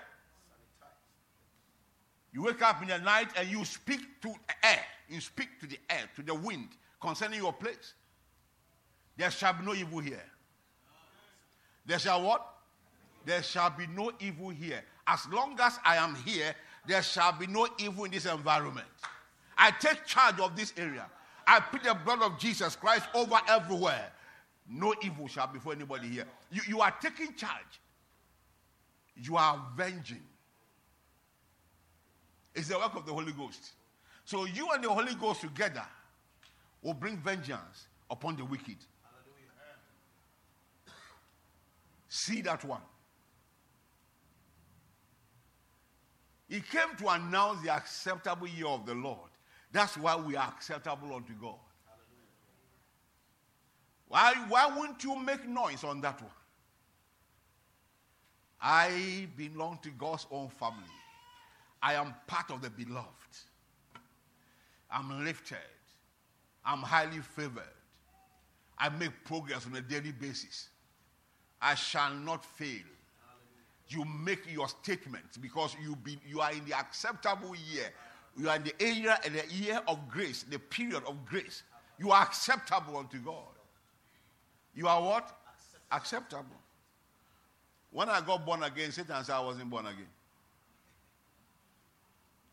You 2.32 2.42
wake 2.42 2.60
up 2.62 2.82
in 2.82 2.88
the 2.88 2.98
night 2.98 3.28
and 3.36 3.48
you 3.48 3.64
speak 3.64 4.00
to 4.22 4.34
air. 4.62 4.84
You 5.08 5.20
speak 5.20 5.60
to 5.60 5.66
the 5.66 5.78
air, 5.88 6.04
to 6.16 6.22
the 6.22 6.34
wind 6.34 6.68
concerning 7.00 7.40
your 7.40 7.52
place. 7.52 7.94
There 9.16 9.30
shall 9.30 9.54
be 9.54 9.64
no 9.64 9.74
evil 9.74 9.98
here. 9.98 10.22
There 11.86 11.98
shall 11.98 12.22
what? 12.22 12.46
There 13.24 13.42
shall 13.42 13.70
be 13.70 13.86
no 13.86 14.12
evil 14.20 14.50
here. 14.50 14.82
As 15.06 15.26
long 15.32 15.56
as 15.60 15.78
I 15.84 15.96
am 15.96 16.14
here, 16.16 16.54
there 16.86 17.02
shall 17.02 17.32
be 17.32 17.46
no 17.46 17.68
evil 17.78 18.04
in 18.04 18.10
this 18.10 18.26
environment. 18.26 18.86
I 19.56 19.70
take 19.70 20.04
charge 20.04 20.38
of 20.40 20.56
this 20.56 20.72
area. 20.76 21.06
I 21.46 21.60
put 21.60 21.84
the 21.84 21.94
blood 21.94 22.22
of 22.22 22.38
Jesus 22.38 22.76
Christ 22.76 23.06
over 23.14 23.36
everywhere. 23.48 24.12
No 24.68 24.94
evil 25.02 25.28
shall 25.28 25.46
befall 25.46 25.72
anybody 25.72 26.08
here. 26.08 26.24
You, 26.50 26.62
you 26.66 26.80
are 26.80 26.92
taking 27.00 27.34
charge. 27.34 27.80
You 29.16 29.36
are 29.36 29.64
avenging. 29.72 30.22
It's 32.54 32.68
the 32.68 32.78
work 32.78 32.96
of 32.96 33.06
the 33.06 33.12
Holy 33.12 33.32
Ghost. 33.32 33.72
So 34.26 34.44
you 34.44 34.68
and 34.72 34.82
the 34.82 34.90
Holy 34.90 35.14
Ghost 35.14 35.40
together 35.40 35.84
will 36.82 36.94
bring 36.94 37.16
vengeance 37.16 37.86
upon 38.10 38.36
the 38.36 38.44
wicked. 38.44 38.76
See 42.08 42.42
that 42.42 42.64
one. 42.64 42.80
He 46.48 46.60
came 46.60 46.96
to 46.98 47.08
announce 47.08 47.62
the 47.62 47.72
acceptable 47.72 48.48
year 48.48 48.66
of 48.66 48.84
the 48.84 48.94
Lord. 48.94 49.30
That's 49.70 49.96
why 49.96 50.16
we 50.16 50.34
are 50.34 50.48
acceptable 50.48 51.14
unto 51.14 51.32
God. 51.34 51.58
Why, 54.08 54.34
why 54.48 54.66
wouldn't 54.76 55.02
you 55.04 55.16
make 55.16 55.48
noise 55.48 55.84
on 55.84 56.00
that 56.00 56.20
one? 56.20 56.30
I 58.60 59.28
belong 59.36 59.78
to 59.82 59.90
God's 59.90 60.26
own 60.32 60.48
family. 60.48 60.82
I 61.80 61.94
am 61.94 62.12
part 62.26 62.50
of 62.50 62.62
the 62.62 62.70
beloved. 62.70 63.06
I'm 64.90 65.24
lifted. 65.24 65.58
I'm 66.64 66.80
highly 66.80 67.20
favored. 67.20 67.62
I 68.78 68.88
make 68.90 69.12
progress 69.24 69.66
on 69.66 69.74
a 69.76 69.80
daily 69.80 70.12
basis. 70.12 70.68
I 71.60 71.74
shall 71.74 72.14
not 72.14 72.44
fail. 72.44 72.82
You 73.88 74.04
make 74.04 74.52
your 74.52 74.68
statements 74.68 75.36
because 75.36 75.76
you, 75.82 75.96
be, 75.96 76.18
you 76.26 76.40
are 76.40 76.52
in 76.52 76.64
the 76.66 76.76
acceptable 76.76 77.54
year. 77.70 77.90
You 78.36 78.48
are 78.48 78.56
in 78.56 78.64
the 78.64 78.74
area 78.82 79.18
and 79.24 79.34
the 79.34 79.54
year 79.54 79.80
of 79.88 80.08
grace, 80.08 80.44
the 80.50 80.58
period 80.58 81.02
of 81.06 81.24
grace. 81.24 81.62
You 81.98 82.10
are 82.10 82.22
acceptable 82.22 82.98
unto 82.98 83.18
God. 83.18 83.44
You 84.74 84.88
are 84.88 85.00
what? 85.00 85.34
Acceptable. 85.90 86.44
When 87.90 88.10
I 88.10 88.20
got 88.20 88.44
born 88.44 88.62
again, 88.62 88.92
Satan 88.92 89.24
said 89.24 89.34
I 89.34 89.40
wasn't 89.40 89.70
born 89.70 89.86
again. 89.86 90.08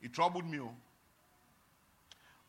It 0.02 0.14
troubled 0.14 0.50
me. 0.50 0.60
Oh. 0.60 0.72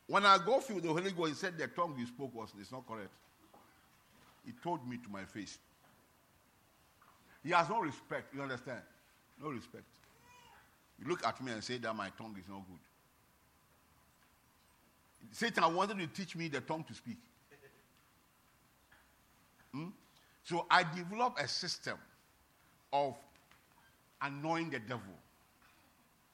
When 0.06 0.26
I 0.26 0.38
go 0.44 0.60
through 0.60 0.82
the 0.82 0.88
Holy 0.88 1.10
Ghost, 1.12 1.28
he 1.30 1.34
said 1.34 1.56
the 1.56 1.66
tongue 1.68 1.94
you 1.98 2.06
spoke 2.06 2.34
was 2.34 2.52
it's 2.60 2.70
not 2.70 2.86
correct. 2.86 3.10
He 4.44 4.52
told 4.62 4.86
me 4.86 4.98
to 4.98 5.08
my 5.08 5.24
face. 5.24 5.58
He 7.42 7.50
has 7.50 7.68
no 7.68 7.80
respect. 7.80 8.34
You 8.34 8.42
understand? 8.42 8.82
No 9.42 9.48
respect. 9.48 9.84
You 10.98 11.08
look 11.08 11.26
at 11.26 11.42
me 11.42 11.52
and 11.52 11.64
say 11.64 11.78
that 11.78 11.96
my 11.96 12.10
tongue 12.10 12.36
is 12.38 12.48
not 12.48 12.62
good. 12.66 12.78
Satan 15.32 15.74
wanted 15.74 15.98
to 15.98 16.06
teach 16.06 16.36
me 16.36 16.48
the 16.48 16.60
tongue 16.60 16.84
to 16.84 16.94
speak. 16.94 17.18
Hmm? 19.72 19.88
So 20.44 20.66
I 20.70 20.84
developed 20.94 21.40
a 21.40 21.48
system 21.48 21.98
of 22.92 23.16
annoying 24.20 24.70
the 24.70 24.78
devil. 24.78 25.00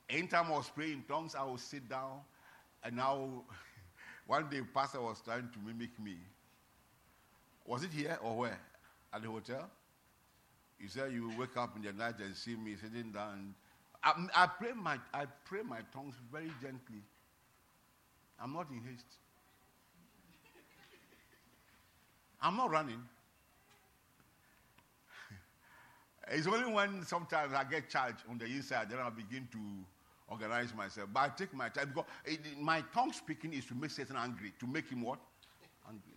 Anytime 0.09 0.47
I 0.47 0.51
was 0.51 0.68
praying 0.68 0.93
in 0.93 1.03
tongues, 1.05 1.35
I 1.35 1.45
would 1.45 1.61
sit 1.61 1.89
down 1.89 2.21
and 2.83 2.97
now 2.97 3.45
one 4.26 4.49
day 4.49 4.61
pastor 4.74 5.01
was 5.01 5.20
trying 5.20 5.49
to 5.53 5.59
mimic 5.64 5.99
me. 5.99 6.16
Was 7.66 7.83
it 7.83 7.93
here 7.93 8.18
or 8.22 8.37
where? 8.37 8.59
At 9.12 9.22
the 9.22 9.28
hotel? 9.28 9.68
He 10.78 10.89
said 10.89 11.12
you 11.12 11.31
wake 11.39 11.57
up 11.57 11.76
in 11.76 11.83
the 11.83 11.93
night 11.93 12.18
and 12.20 12.35
see 12.35 12.57
me 12.57 12.76
sitting 12.81 13.12
down. 13.12 13.55
I, 14.03 14.14
I 14.35 14.47
pray 14.47 14.72
my 14.74 14.99
I 15.12 15.26
pray 15.45 15.61
my 15.62 15.81
tongues 15.93 16.14
very 16.33 16.51
gently. 16.62 17.03
I'm 18.41 18.55
not 18.55 18.70
in 18.70 18.81
haste. 18.81 19.05
I'm 22.41 22.57
not 22.57 22.70
running. 22.70 23.03
it's 26.28 26.47
only 26.47 26.72
when 26.72 27.05
sometimes 27.05 27.53
I 27.53 27.64
get 27.64 27.91
charged 27.91 28.22
on 28.31 28.39
the 28.39 28.47
inside, 28.47 28.89
then 28.89 28.99
I 28.99 29.11
begin 29.11 29.47
to 29.53 29.59
organize 30.31 30.74
myself. 30.74 31.09
But 31.12 31.20
I 31.20 31.28
take 31.31 31.53
my 31.53 31.68
time 31.68 31.89
because 31.89 32.07
eh, 32.26 32.33
it, 32.33 32.59
my 32.59 32.83
tongue 32.95 33.12
speaking 33.12 33.53
is 33.53 33.64
to 33.66 33.74
make 33.74 33.91
Satan 33.91 34.16
angry. 34.16 34.53
To 34.61 34.66
make 34.66 34.89
him 34.89 35.03
what? 35.03 35.18
Angry. 35.89 36.14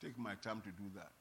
Take 0.00 0.18
my 0.18 0.34
time 0.36 0.60
to 0.62 0.70
do 0.70 0.90
that. 0.96 1.12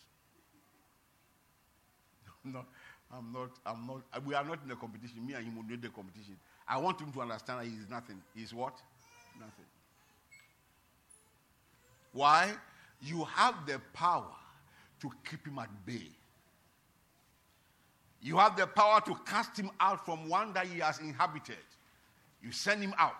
Not, 2.51 2.65
I'm 3.13 3.31
not, 3.31 3.49
I'm 3.65 3.85
not, 3.85 4.25
we 4.25 4.33
are 4.33 4.43
not 4.43 4.59
in 4.65 4.71
a 4.71 4.75
competition. 4.75 5.23
Me 5.27 5.33
and 5.33 5.45
him 5.45 5.55
will 5.55 5.63
do 5.63 5.75
the 5.77 5.89
competition. 5.89 6.37
I 6.67 6.77
want 6.77 6.99
him 6.99 7.11
to 7.11 7.21
understand 7.21 7.59
that 7.59 7.65
he 7.65 7.73
is 7.73 7.89
nothing. 7.89 8.21
He's 8.33 8.53
what? 8.53 8.73
Nothing. 9.37 9.65
Why? 12.13 12.53
You 13.01 13.25
have 13.25 13.65
the 13.67 13.79
power 13.93 14.33
to 15.01 15.11
keep 15.29 15.45
him 15.45 15.59
at 15.59 15.69
bay. 15.85 16.07
You 18.21 18.37
have 18.37 18.55
the 18.55 18.67
power 18.67 19.01
to 19.01 19.15
cast 19.25 19.57
him 19.57 19.71
out 19.79 20.05
from 20.05 20.29
one 20.29 20.53
that 20.53 20.67
he 20.67 20.79
has 20.79 20.99
inhabited. 20.99 21.57
You 22.43 22.51
send 22.51 22.81
him 22.83 22.93
out. 22.97 23.15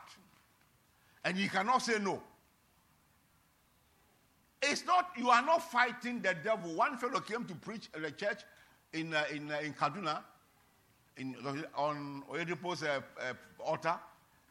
And 1.26 1.38
you 1.38 1.50
cannot 1.50 1.82
say 1.82 2.00
no. 2.00 2.22
It's 4.62 4.86
not, 4.86 5.10
you 5.18 5.30
are 5.30 5.44
not 5.44 5.72
fighting 5.72 6.22
the 6.22 6.36
devil. 6.44 6.74
One 6.76 6.98
fellow 6.98 7.20
came 7.20 7.46
to 7.46 7.56
preach 7.56 7.90
at 7.96 8.04
the 8.04 8.12
church 8.12 8.42
in, 8.94 9.14
uh, 9.14 9.24
in, 9.34 9.52
uh, 9.52 9.60
in 9.64 9.74
Kaduna, 9.74 10.20
in, 11.18 11.36
on 11.76 12.24
Oyedepo's 12.32 12.84
uh, 12.84 13.02
uh, 13.20 13.34
altar, 13.60 13.96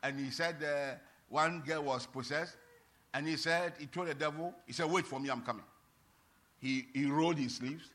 and 0.03 0.19
he 0.19 0.31
said 0.31 0.57
uh, 0.65 0.95
one 1.29 1.61
girl 1.61 1.85
was 1.85 2.07
possessed, 2.07 2.57
and 3.15 3.27
he 3.27 3.37
said, 3.37 3.75
he 3.79 3.87
told 3.87 4.09
the 4.09 4.15
devil, 4.15 4.53
he 4.67 4.73
said, 4.73 4.91
wait 4.91 5.07
for 5.07 5.21
me, 5.21 5.31
I'm 5.31 5.43
coming. 5.43 5.65
He, 6.61 6.87
he 6.93 7.07
rolled 7.07 7.39
his 7.39 7.57
sleeves, 7.57 7.91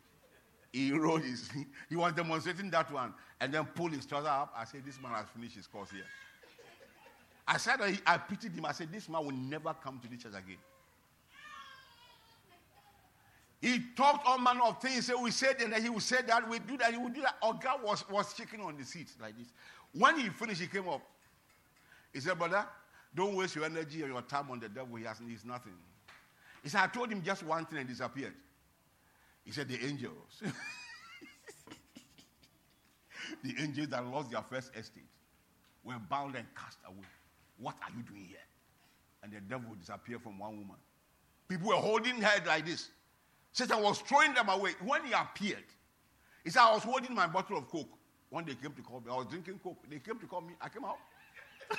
he 0.75 0.91
rolled 0.91 1.21
his, 1.21 1.49
he 1.89 1.95
was 1.95 2.11
demonstrating 2.13 2.69
that 2.71 2.91
one, 2.91 3.13
and 3.39 3.53
then 3.53 3.63
pulled 3.63 3.93
his 3.93 4.05
trouser 4.05 4.27
up. 4.27 4.53
I 4.57 4.65
said, 4.65 4.81
this 4.85 5.01
man 5.01 5.13
has 5.13 5.25
finished 5.33 5.55
his 5.55 5.67
course 5.67 5.89
here. 5.89 6.03
I 7.47 7.57
said, 7.57 7.79
I 8.05 8.17
pitied 8.17 8.53
him. 8.53 8.65
I 8.65 8.73
said, 8.73 8.91
this 8.91 9.07
man 9.07 9.23
will 9.23 9.31
never 9.31 9.73
come 9.73 9.99
to 9.99 10.09
this 10.09 10.23
church 10.23 10.33
again. 10.33 10.57
He 13.61 13.81
talked 13.95 14.27
all 14.27 14.37
manner 14.37 14.63
of 14.63 14.81
things. 14.81 15.05
So 15.05 15.21
we 15.21 15.31
said 15.31 15.61
and 15.61 15.73
he 15.75 15.89
would 15.89 16.03
say 16.03 16.17
that, 16.27 16.49
we 16.49 16.59
do 16.59 16.77
that, 16.77 16.91
he 16.91 16.97
would 16.97 17.13
do 17.13 17.21
that. 17.21 17.35
Our 17.41 17.53
God 17.53 17.81
was, 17.81 18.07
was 18.09 18.33
shaking 18.37 18.61
on 18.61 18.77
the 18.77 18.83
seat 18.83 19.07
like 19.21 19.37
this. 19.37 19.47
When 19.93 20.19
he 20.19 20.29
finished, 20.29 20.59
he 20.59 20.67
came 20.67 20.89
up. 20.89 21.01
He 22.13 22.19
said, 22.19 22.37
Brother, 22.37 22.65
don't 23.15 23.35
waste 23.35 23.55
your 23.55 23.65
energy 23.65 24.03
or 24.03 24.07
your 24.07 24.21
time 24.23 24.51
on 24.51 24.59
the 24.59 24.67
devil. 24.67 24.95
He 24.97 25.05
has 25.05 25.21
needs 25.21 25.45
nothing. 25.45 25.73
He 26.63 26.69
said, 26.69 26.81
I 26.81 26.87
told 26.87 27.09
him 27.09 27.23
just 27.23 27.43
one 27.43 27.65
thing 27.65 27.79
and 27.79 27.87
disappeared. 27.87 28.33
He 29.45 29.51
said, 29.51 29.69
The 29.69 29.79
angels. 29.85 30.41
the 33.43 33.55
angels 33.61 33.87
that 33.89 34.05
lost 34.05 34.31
their 34.31 34.41
first 34.41 34.75
estate 34.75 35.03
were 35.83 35.99
bound 36.09 36.35
and 36.35 36.45
cast 36.55 36.79
away. 36.85 37.05
What 37.57 37.75
are 37.81 37.91
you 37.95 38.03
doing 38.03 38.25
here? 38.25 38.37
And 39.23 39.31
the 39.31 39.39
devil 39.39 39.73
disappeared 39.79 40.21
from 40.21 40.39
one 40.39 40.57
woman. 40.57 40.75
People 41.47 41.69
were 41.69 41.75
holding 41.75 42.21
her 42.21 42.43
like 42.45 42.65
this. 42.65 42.89
Satan 43.53 43.81
was 43.81 43.99
throwing 43.99 44.33
them 44.33 44.49
away. 44.49 44.71
When 44.83 45.05
he 45.05 45.13
appeared, 45.13 45.63
he 46.43 46.49
said, 46.49 46.61
I 46.61 46.73
was 46.73 46.83
holding 46.83 47.15
my 47.15 47.27
bottle 47.27 47.57
of 47.57 47.69
Coke. 47.69 47.87
When 48.29 48.45
they 48.45 48.55
came 48.55 48.73
to 48.73 48.81
call 48.81 48.99
me, 48.99 49.11
I 49.11 49.15
was 49.15 49.27
drinking 49.27 49.59
Coke. 49.63 49.77
They 49.89 49.99
came 49.99 50.19
to 50.19 50.25
call 50.25 50.41
me. 50.41 50.53
I 50.59 50.67
came 50.67 50.83
out. 50.83 50.97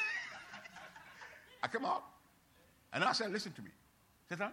I 1.62 1.68
came 1.68 1.84
out. 1.84 2.04
And 2.92 3.04
I 3.04 3.12
said, 3.12 3.30
Listen 3.32 3.52
to 3.52 3.62
me. 3.62 3.70
Satan, 4.28 4.52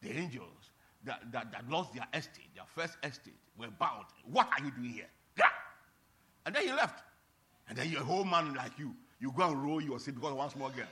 the 0.00 0.16
angels 0.16 0.70
that, 1.04 1.22
that, 1.32 1.52
that 1.52 1.68
lost 1.68 1.94
their 1.94 2.06
estate, 2.12 2.48
their 2.54 2.64
first 2.74 2.96
estate, 3.02 3.34
were 3.58 3.68
bound. 3.78 4.06
What 4.24 4.48
are 4.48 4.64
you 4.64 4.70
doing 4.70 4.90
here? 4.90 5.08
Yeah. 5.38 5.46
And 6.46 6.54
then 6.54 6.64
he 6.64 6.72
left. 6.72 7.02
And 7.68 7.76
then 7.76 7.94
a 7.94 8.00
whole 8.00 8.24
man 8.24 8.54
like 8.54 8.78
you. 8.78 8.94
You 9.20 9.32
go 9.32 9.48
and 9.48 9.62
roll 9.62 9.80
your 9.80 9.98
seat 9.98 10.14
because 10.14 10.32
one 10.32 10.50
small 10.50 10.70
girl. 10.70 10.86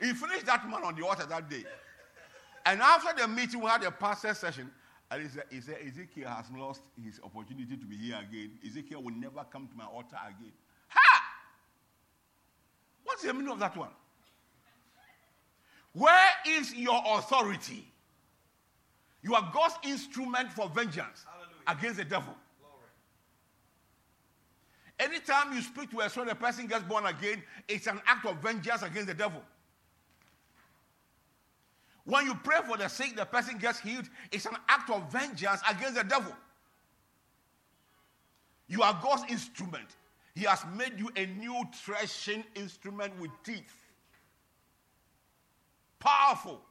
He 0.00 0.12
finished 0.14 0.46
that 0.46 0.68
man 0.68 0.82
on 0.82 0.94
the 0.94 1.04
altar 1.06 1.26
that 1.26 1.48
day. 1.48 1.64
And 2.64 2.80
after 2.80 3.20
the 3.20 3.28
meeting, 3.28 3.60
we 3.60 3.66
had 3.66 3.82
a 3.84 3.90
pastor 3.90 4.34
session. 4.34 4.70
And 5.10 5.22
he 5.22 5.28
said, 5.28 5.44
he 5.50 5.60
said, 5.60 5.76
Ezekiel 5.86 6.28
has 6.28 6.46
lost 6.56 6.82
his 7.02 7.20
opportunity 7.22 7.76
to 7.76 7.84
be 7.84 7.96
here 7.96 8.16
again. 8.16 8.52
Ezekiel 8.66 9.02
will 9.02 9.14
never 9.14 9.44
come 9.50 9.66
to 9.66 9.76
my 9.76 9.84
altar 9.84 10.16
again. 10.24 10.52
Ha! 10.88 11.22
What's 13.04 13.22
the 13.22 13.34
meaning 13.34 13.50
of 13.50 13.58
that 13.58 13.76
one? 13.76 13.90
Where 15.92 16.28
is 16.46 16.72
your 16.74 17.02
authority? 17.04 17.89
You 19.22 19.34
are 19.34 19.50
God's 19.52 19.74
instrument 19.84 20.52
for 20.52 20.68
vengeance 20.68 21.26
Hallelujah. 21.26 21.78
against 21.78 21.96
the 21.98 22.04
devil. 22.04 22.34
Glory. 22.60 22.86
Anytime 24.98 25.52
you 25.52 25.60
speak 25.60 25.90
to 25.90 26.00
a 26.00 26.08
soul, 26.10 26.24
the 26.24 26.34
person 26.34 26.66
gets 26.66 26.84
born 26.84 27.06
again, 27.06 27.42
it's 27.68 27.86
an 27.86 28.00
act 28.06 28.26
of 28.26 28.36
vengeance 28.38 28.82
against 28.82 29.08
the 29.08 29.14
devil. 29.14 29.42
When 32.04 32.26
you 32.26 32.34
pray 32.34 32.60
for 32.66 32.76
the 32.76 32.88
sick, 32.88 33.14
the 33.14 33.26
person 33.26 33.58
gets 33.58 33.78
healed. 33.78 34.08
It's 34.32 34.46
an 34.46 34.56
act 34.68 34.90
of 34.90 35.12
vengeance 35.12 35.60
against 35.68 35.94
the 35.96 36.04
devil. 36.04 36.32
You 38.68 38.82
are 38.82 38.98
God's 39.02 39.30
instrument. 39.30 39.96
He 40.34 40.44
has 40.44 40.64
made 40.76 40.98
you 40.98 41.10
a 41.16 41.26
new 41.26 41.62
threshing 41.74 42.44
instrument 42.54 43.12
with 43.20 43.30
teeth. 43.44 43.74
Powerful. 45.98 46.62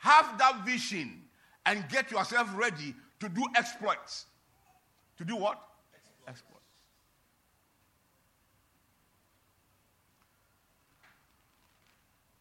Have 0.00 0.38
that 0.38 0.64
vision 0.64 1.22
and 1.64 1.88
get 1.88 2.10
yourself 2.10 2.48
ready 2.54 2.94
to 3.20 3.28
do 3.28 3.44
exploits. 3.54 4.26
To 5.18 5.24
do 5.24 5.36
what? 5.36 5.60
Exploits. 6.26 6.64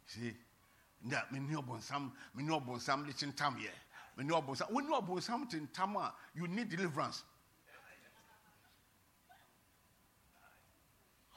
See? 0.07 0.34
na 1.03 1.22
mene 1.32 1.55
ɔbɔnsam 1.55 2.12
mene 2.34 2.49
ɔbɔnsam 2.51 3.05
de 3.05 3.14
kyentam 3.14 3.57
yɛ 3.57 3.72
mene 4.18 4.32
ɔbɔnsam 4.34 4.70
wo 4.72 4.80
ne 4.82 4.89
ɔbɔnsam 4.89 5.49
tentam 5.49 5.95
a 5.95 5.99
ah, 5.99 6.16
you 6.34 6.47
need 6.47 6.70
deliverance 6.70 7.24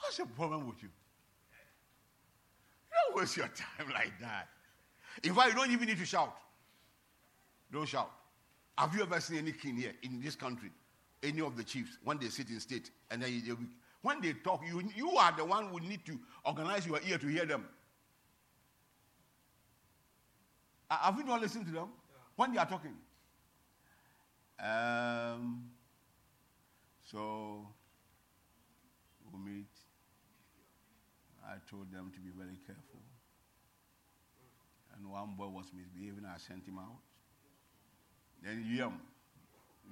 what's 0.01 0.17
the 0.17 0.27
problem 0.27 0.67
with 0.67 0.83
you? 0.83 0.89
you 2.91 2.97
don't 3.07 3.17
waste 3.17 3.37
your 3.37 3.49
time 3.49 3.89
like 3.93 4.19
that 4.21 4.49
in 5.23 5.35
fact 5.35 5.49
you 5.51 5.55
don't 5.55 5.71
even 5.71 5.87
need 5.89 5.99
to 5.99 6.07
shout 6.07 6.35
don't 7.73 7.89
shout 7.89 8.11
have 8.79 8.95
you 8.95 9.03
ever 9.03 9.21
seen 9.21 9.39
any 9.39 9.53
king 9.53 9.77
here 9.77 9.93
in 10.03 10.21
this 10.21 10.35
country 10.35 10.71
any 11.23 11.41
of 11.41 11.57
the 11.57 11.65
chiefs 11.65 11.99
when 12.05 12.19
they 12.19 12.29
sit 12.29 12.49
in 12.51 12.59
state 12.61 12.91
and 13.11 13.23
then 13.23 13.43
they, 13.47 13.53
when 14.03 14.21
they 14.21 14.33
talk 14.33 14.61
you, 14.67 14.83
you 14.97 15.11
are 15.17 15.33
the 15.37 15.45
one 15.45 15.69
who 15.69 15.79
need 15.79 16.05
to 16.05 16.19
organize 16.45 16.85
your 16.87 16.99
ear 17.07 17.19
to 17.19 17.27
hear 17.29 17.47
them 17.47 17.65
Have 21.01 21.17
you 21.17 21.25
not 21.25 21.41
listened 21.41 21.67
to 21.67 21.73
them 21.73 21.89
yeah. 21.89 22.19
when 22.37 22.53
they 22.53 22.59
are 22.59 22.67
talking? 22.67 22.95
Um, 24.61 25.65
so 27.03 27.67
we 29.33 29.39
meet. 29.39 29.67
I 31.45 31.55
told 31.71 31.91
them 31.91 32.13
to 32.15 32.21
be 32.21 32.31
very 32.37 32.59
careful. 32.67 32.92
One 35.13 35.35
boy 35.37 35.49
was 35.49 35.67
misbehaving. 35.77 36.25
I 36.25 36.39
sent 36.39 36.65
him 36.67 36.79
out. 36.79 36.97
Then 38.43 38.65
yum, 38.67 38.99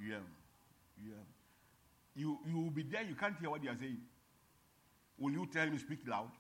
yum, 0.01 0.25
yum. 1.05 1.27
You 2.15 2.39
you 2.49 2.59
will 2.59 2.71
be 2.71 2.85
there. 2.85 3.03
You 3.03 3.15
can't 3.15 3.39
hear 3.39 3.51
what 3.51 3.61
they 3.61 3.69
are 3.69 3.77
saying. 3.79 3.99
Will 5.19 5.33
you 5.33 5.47
tell 5.53 5.67
him 5.67 5.75
to 5.75 5.79
speak 5.79 6.09
loud? 6.09 6.31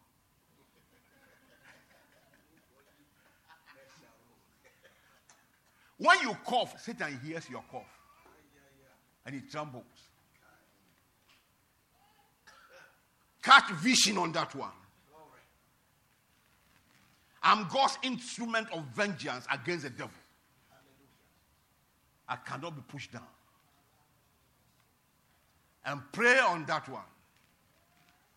when 5.98 6.18
you 6.22 6.34
cough, 6.46 6.80
Satan 6.80 7.20
hears 7.22 7.50
your 7.50 7.62
cough 7.70 7.82
and 9.26 9.34
he 9.34 9.42
trembles. 9.42 9.84
Catch 13.42 13.72
vision 13.72 14.16
on 14.16 14.32
that 14.32 14.54
one. 14.54 14.79
I'm 17.42 17.66
God's 17.68 17.98
instrument 18.02 18.68
of 18.72 18.84
vengeance 18.94 19.46
against 19.50 19.84
the 19.84 19.90
devil. 19.90 20.10
I 22.28 22.36
cannot 22.36 22.76
be 22.76 22.82
pushed 22.86 23.12
down. 23.12 23.26
And 25.84 26.00
pray 26.12 26.38
on 26.38 26.66
that 26.66 26.88
one. 26.88 27.02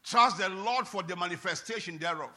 Trust 0.04 0.38
the 0.38 0.50
Lord 0.50 0.88
for 0.88 1.04
the 1.04 1.16
manifestation 1.16 1.98
thereof. 1.98 2.32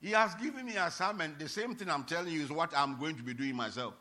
He 0.00 0.10
has 0.10 0.34
given 0.34 0.66
me 0.66 0.76
assignment. 0.76 1.38
The 1.38 1.48
same 1.48 1.76
thing 1.76 1.88
I'm 1.88 2.04
telling 2.04 2.32
you 2.32 2.42
is 2.42 2.50
what 2.50 2.76
I'm 2.76 2.98
going 2.98 3.16
to 3.16 3.22
be 3.22 3.34
doing 3.34 3.54
myself. 3.54 3.94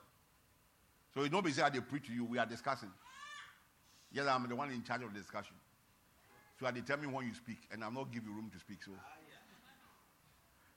So 1.14 1.22
it's 1.22 1.32
not 1.32 1.43
be 1.43 1.51
said 1.51 1.76
I 1.76 1.80
preach 1.80 2.07
to 2.07 2.14
you. 2.14 2.26
We 2.26 2.39
are 2.39 2.45
discussing. 2.45 2.89
Yes, 4.12 4.26
I'm 4.28 4.47
the 4.49 4.55
one 4.55 4.72
in 4.72 4.84
charge 4.84 5.03
of 5.03 5.14
the 5.14 5.20
discussion. 5.20 5.55
So 6.59 6.66
I 6.66 6.72
determine 6.72 7.12
when 7.12 7.28
you 7.28 7.34
speak, 7.34 7.59
and 7.72 7.84
I'm 7.84 7.93
not 7.93 8.12
give 8.12 8.26
you 8.26 8.34
room 8.34 8.49
to 8.53 8.59
speak. 8.59 8.84
So 8.84 8.91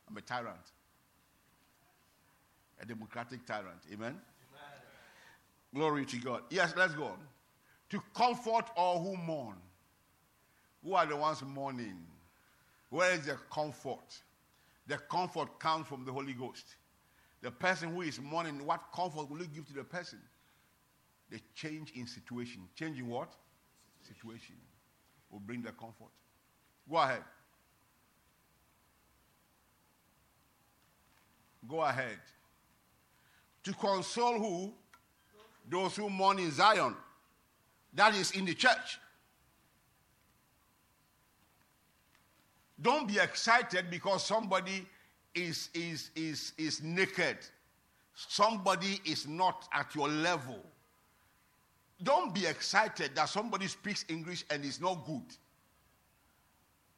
I'm 0.08 0.16
a 0.16 0.20
tyrant, 0.20 0.72
a 2.80 2.86
democratic 2.86 3.46
tyrant. 3.46 3.80
Amen. 3.92 4.08
Amen. 4.08 4.20
Glory 5.74 6.04
to 6.06 6.16
God. 6.18 6.42
Yes, 6.50 6.74
let's 6.76 6.94
go 6.94 7.04
on. 7.04 7.18
To 7.90 8.02
comfort 8.14 8.66
all 8.76 9.02
who 9.02 9.16
mourn. 9.16 9.56
Who 10.84 10.94
are 10.94 11.06
the 11.06 11.16
ones 11.16 11.42
mourning? 11.42 11.96
Where 12.90 13.12
is 13.12 13.26
the 13.26 13.38
comfort? 13.50 14.22
The 14.86 14.98
comfort 14.98 15.58
comes 15.58 15.86
from 15.86 16.04
the 16.04 16.12
Holy 16.12 16.34
Ghost. 16.34 16.76
The 17.40 17.50
person 17.50 17.94
who 17.94 18.02
is 18.02 18.20
mourning, 18.20 18.64
what 18.64 18.82
comfort 18.94 19.30
will 19.30 19.38
you 19.38 19.46
give 19.46 19.66
to 19.68 19.74
the 19.74 19.84
person? 19.84 20.20
The 21.30 21.40
change 21.54 21.92
in 21.92 22.06
situation. 22.06 22.62
Change 22.74 22.98
in 22.98 23.08
what? 23.08 23.32
Situation 24.02 24.56
will 25.30 25.40
bring 25.40 25.62
the 25.62 25.72
comfort. 25.72 26.12
Go 26.88 26.96
ahead. 26.96 27.22
Go 31.68 31.82
ahead. 31.82 32.18
To 33.64 33.72
console 33.72 34.38
who? 34.38 34.72
Those 35.68 35.96
who 35.96 36.10
mourn 36.10 36.38
in 36.38 36.50
Zion. 36.50 36.94
That 37.94 38.14
is 38.14 38.32
in 38.32 38.44
the 38.44 38.54
church. 38.54 38.98
Don't 42.80 43.08
be 43.08 43.18
excited 43.18 43.86
because 43.90 44.26
somebody 44.26 44.86
is, 45.34 45.70
is, 45.72 46.10
is, 46.14 46.52
is 46.58 46.82
naked. 46.82 47.38
Somebody 48.14 49.00
is 49.04 49.26
not 49.26 49.68
at 49.72 49.94
your 49.94 50.08
level. 50.08 50.58
Don't 52.02 52.34
be 52.34 52.46
excited 52.46 53.12
that 53.14 53.28
somebody 53.28 53.66
speaks 53.68 54.04
English 54.08 54.44
and 54.50 54.64
is 54.64 54.80
not 54.80 55.06
good. 55.06 55.22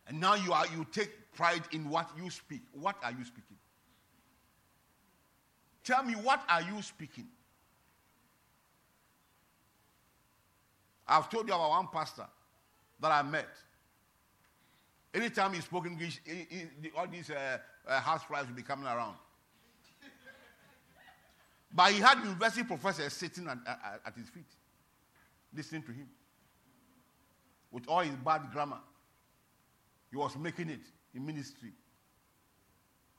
And 0.08 0.20
now 0.20 0.34
you 0.34 0.52
are 0.52 0.66
you 0.68 0.86
take 0.92 1.10
pride 1.34 1.62
in 1.72 1.88
what 1.88 2.10
you 2.16 2.30
speak. 2.30 2.62
What 2.72 2.96
are 3.02 3.10
you 3.10 3.24
speaking? 3.24 3.55
Tell 5.86 6.02
me 6.02 6.14
what 6.14 6.42
are 6.48 6.62
you 6.62 6.82
speaking? 6.82 7.28
I've 11.06 11.30
told 11.30 11.46
you 11.46 11.54
about 11.54 11.70
one 11.70 11.86
pastor 11.92 12.26
that 12.98 13.12
I 13.12 13.22
met. 13.22 13.46
Anytime 15.14 15.52
he 15.52 15.60
spoke 15.60 15.86
English, 15.86 16.20
he, 16.24 16.44
he, 16.50 16.90
all 16.96 17.06
these 17.06 17.30
uh, 17.30 17.58
uh, 17.86 18.00
house 18.00 18.24
flies 18.24 18.48
will 18.48 18.56
be 18.56 18.62
coming 18.62 18.84
around. 18.84 19.14
but 21.72 21.92
he 21.92 22.00
had 22.00 22.18
university 22.18 22.64
professors 22.64 23.12
sitting 23.12 23.46
at, 23.46 23.58
at, 23.64 24.00
at 24.06 24.14
his 24.16 24.28
feet, 24.28 24.50
listening 25.54 25.82
to 25.82 25.92
him. 25.92 26.08
With 27.70 27.84
all 27.86 28.00
his 28.00 28.16
bad 28.16 28.50
grammar, 28.52 28.80
he 30.10 30.16
was 30.16 30.36
making 30.36 30.70
it 30.70 30.80
in 31.14 31.24
ministry. 31.24 31.70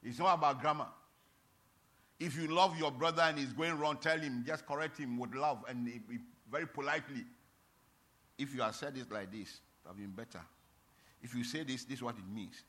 It's 0.04 0.20
not 0.20 0.34
about 0.34 0.60
grammar. 0.60 0.88
If 2.20 2.36
you 2.36 2.48
love 2.48 2.78
your 2.78 2.92
brother 2.92 3.22
and 3.22 3.38
he's 3.38 3.54
going 3.54 3.78
wrong, 3.78 3.98
tell 3.98 4.18
him, 4.18 4.44
just 4.46 4.66
correct 4.66 4.98
him 4.98 5.20
with 5.20 5.36
love 5.36 5.64
and 5.70 5.90
very 6.52 6.68
politely. 6.68 7.24
If 8.38 8.54
you 8.56 8.62
have 8.62 8.76
said 8.76 8.98
it 8.98 9.12
like 9.12 9.32
this, 9.32 9.50
it 9.50 9.88
have 9.88 9.98
been 9.98 10.12
better. 10.12 10.42
If 11.22 11.36
you 11.36 11.44
say 11.44 11.64
this, 11.64 11.84
this 11.84 11.98
is 11.98 12.04
what 12.04 12.16
it 12.18 12.28
means. 12.34 12.64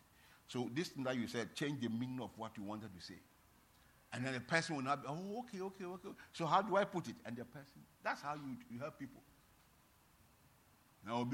So 0.48 0.70
this 0.74 0.88
thing 0.88 1.04
that 1.04 1.16
you 1.16 1.28
said, 1.28 1.54
change 1.54 1.80
the 1.80 1.88
meaning 1.88 2.20
of 2.22 2.30
what 2.36 2.52
you 2.56 2.64
wanted 2.64 2.94
to 2.98 3.04
say. 3.04 3.18
And 4.12 4.24
then 4.24 4.32
the 4.32 4.40
person 4.40 4.76
will 4.76 4.82
not 4.82 5.02
be, 5.02 5.08
oh, 5.10 5.40
okay, 5.40 5.60
okay, 5.60 5.84
okay. 5.84 6.08
So 6.32 6.46
how 6.46 6.62
do 6.62 6.76
I 6.76 6.84
put 6.84 7.08
it? 7.08 7.16
And 7.26 7.36
the 7.36 7.44
person, 7.44 7.82
that's 8.02 8.22
how 8.22 8.34
you, 8.34 8.56
you 8.70 8.78
help 8.80 8.98
people. 8.98 9.20
Now 11.06 11.24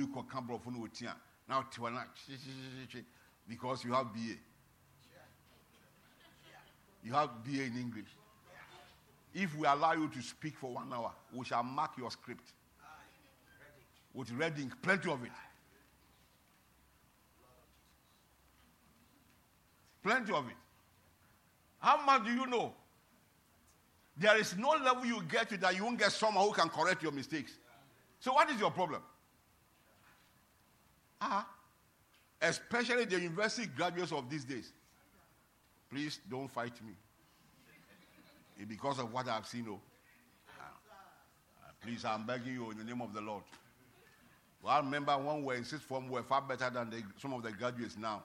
because 3.48 3.84
you 3.84 3.92
have 3.92 4.12
BA. 4.12 4.36
You 7.04 7.12
have 7.12 7.44
BA 7.44 7.64
in 7.64 7.76
English. 7.76 8.08
If 9.34 9.56
we 9.56 9.66
allow 9.66 9.92
you 9.92 10.08
to 10.08 10.22
speak 10.22 10.56
for 10.56 10.72
one 10.72 10.92
hour, 10.92 11.12
we 11.32 11.44
shall 11.44 11.62
mark 11.62 11.92
your 11.98 12.10
script 12.10 12.52
with 14.14 14.30
red 14.32 14.58
ink, 14.58 14.72
plenty 14.80 15.10
of 15.10 15.22
it. 15.24 15.32
Plenty 20.02 20.32
of 20.32 20.46
it. 20.46 20.54
How 21.80 22.02
much 22.04 22.24
do 22.24 22.32
you 22.32 22.46
know? 22.46 22.72
There 24.16 24.38
is 24.38 24.56
no 24.56 24.70
level 24.70 25.04
you 25.04 25.22
get 25.28 25.48
to 25.48 25.56
that 25.58 25.76
you 25.76 25.84
won't 25.84 25.98
get 25.98 26.12
someone 26.12 26.46
who 26.46 26.52
can 26.52 26.68
correct 26.68 27.02
your 27.02 27.10
mistakes. 27.10 27.52
So, 28.20 28.32
what 28.32 28.48
is 28.48 28.60
your 28.60 28.70
problem? 28.70 29.02
Ah, 31.20 31.48
especially 32.40 33.04
the 33.06 33.20
university 33.20 33.66
graduates 33.66 34.12
of 34.12 34.30
these 34.30 34.44
days. 34.44 34.72
Please 35.90 36.20
don't 36.28 36.48
fight 36.48 36.74
me. 36.84 36.92
It's 38.58 38.68
because 38.68 38.98
of 38.98 39.12
what 39.12 39.28
I've 39.28 39.46
seen. 39.46 39.66
Oh. 39.68 39.80
Uh, 40.48 41.70
please, 41.82 42.04
I'm 42.04 42.26
begging 42.26 42.54
you 42.54 42.70
in 42.70 42.78
the 42.78 42.84
name 42.84 43.02
of 43.02 43.12
the 43.12 43.20
Lord. 43.20 43.42
Well, 44.62 44.72
I 44.72 44.78
remember 44.78 45.12
when 45.18 45.38
we 45.38 45.42
were 45.42 45.54
in 45.54 45.64
sixth 45.64 45.84
form, 45.84 46.06
we 46.06 46.14
were 46.14 46.22
far 46.22 46.40
better 46.40 46.70
than 46.70 46.90
the, 46.90 47.02
some 47.18 47.32
of 47.34 47.42
the 47.42 47.52
graduates 47.52 47.96
now. 47.98 48.22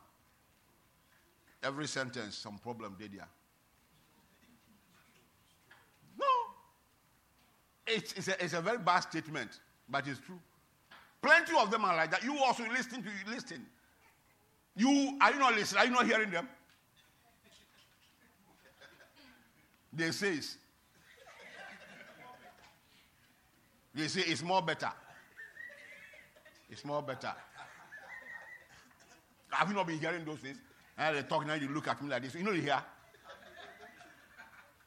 Every 1.62 1.88
sentence, 1.88 2.36
some 2.36 2.58
problem 2.58 2.96
did 2.98 3.12
there. 3.14 3.28
No. 6.18 6.26
It's, 7.88 8.14
it's, 8.14 8.28
a, 8.30 8.44
it's 8.44 8.54
a 8.54 8.62
very 8.62 8.78
bad 8.78 9.02
statement, 9.02 9.60
but 9.90 10.08
it's 10.08 10.20
true. 10.20 10.40
Plenty 11.22 11.54
of 11.60 11.70
them 11.70 11.84
are 11.84 11.96
like 11.96 12.12
that. 12.12 12.24
You 12.24 12.38
also 12.40 12.64
listen 12.70 13.04
to 13.04 13.10
you 13.10 13.34
listen. 13.34 13.66
You 14.78 15.18
are 15.20 15.34
you 15.34 15.40
not 15.40 15.56
listening? 15.56 15.82
Are 15.82 15.86
you 15.86 15.92
not 15.92 16.06
hearing 16.06 16.32
them? 16.32 16.48
They 19.92 20.12
say 20.12 20.40
they 23.94 24.08
say 24.08 24.22
it's 24.22 24.44
more 24.44 24.62
better. 24.62 24.92
It's 26.70 26.86
more 26.86 27.02
better. 27.02 27.34
Have 29.50 29.68
you 29.68 29.76
not 29.76 29.88
been 29.88 30.00
hearing 30.00 30.24
those 30.24 30.40
things? 30.40 30.58
And 30.98 31.18
they 31.18 31.24
talk 31.24 31.46
now, 31.46 31.56
you 31.56 31.68
look 31.70 31.88
at 31.88 32.02
me 32.02 32.10
like 32.10 32.22
this. 32.22 32.36
You 32.36 32.44
know 32.44 32.52
you 32.52 32.62
hear? 32.62 32.82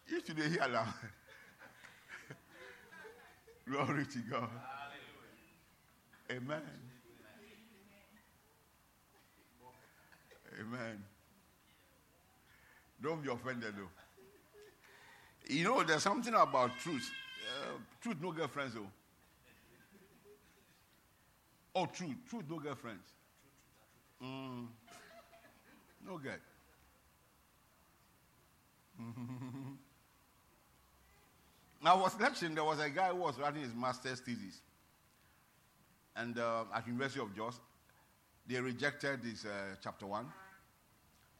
You 0.08 0.20
should 0.24 0.38
hear 0.38 0.68
now. 0.70 0.94
Glory 3.68 4.06
to 4.06 4.18
God. 4.30 4.50
Amen. 6.30 6.62
Amen. 10.60 11.04
Don't 13.02 13.22
be 13.22 13.30
offended 13.30 13.74
though. 13.76 14.01
You 15.48 15.64
know, 15.64 15.82
there's 15.82 16.02
something 16.02 16.34
about 16.34 16.78
truth. 16.78 17.10
Uh, 17.62 17.78
truth 18.00 18.16
no 18.20 18.32
girlfriends 18.32 18.74
though. 18.74 18.86
Oh, 21.74 21.86
truth. 21.86 22.16
Truth 22.28 22.44
no 22.48 22.58
girlfriends. 22.58 23.12
Mm. 24.22 24.66
No. 26.06 26.20
Now, 31.82 31.94
I 31.96 32.00
was 32.00 32.18
lecturing, 32.20 32.54
there 32.54 32.64
was 32.64 32.78
a 32.78 32.90
guy 32.90 33.08
who 33.08 33.16
was 33.16 33.38
writing 33.38 33.62
his 33.62 33.74
master's 33.74 34.20
thesis. 34.20 34.60
And 36.14 36.38
uh, 36.38 36.64
at 36.74 36.86
University 36.86 37.20
of 37.20 37.34
Jos, 37.34 37.58
they 38.46 38.60
rejected 38.60 39.20
his 39.24 39.44
uh, 39.44 39.76
chapter 39.82 40.06
1. 40.06 40.26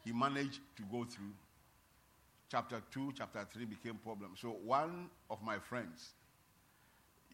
He 0.04 0.12
managed 0.12 0.60
to 0.76 0.82
go 0.90 1.04
through. 1.04 1.32
Chapter 2.52 2.82
2, 2.90 3.14
chapter 3.16 3.46
3 3.50 3.64
became 3.64 3.94
problem. 3.94 4.32
So 4.36 4.50
one 4.50 5.08
of 5.30 5.42
my 5.42 5.58
friends, 5.58 6.10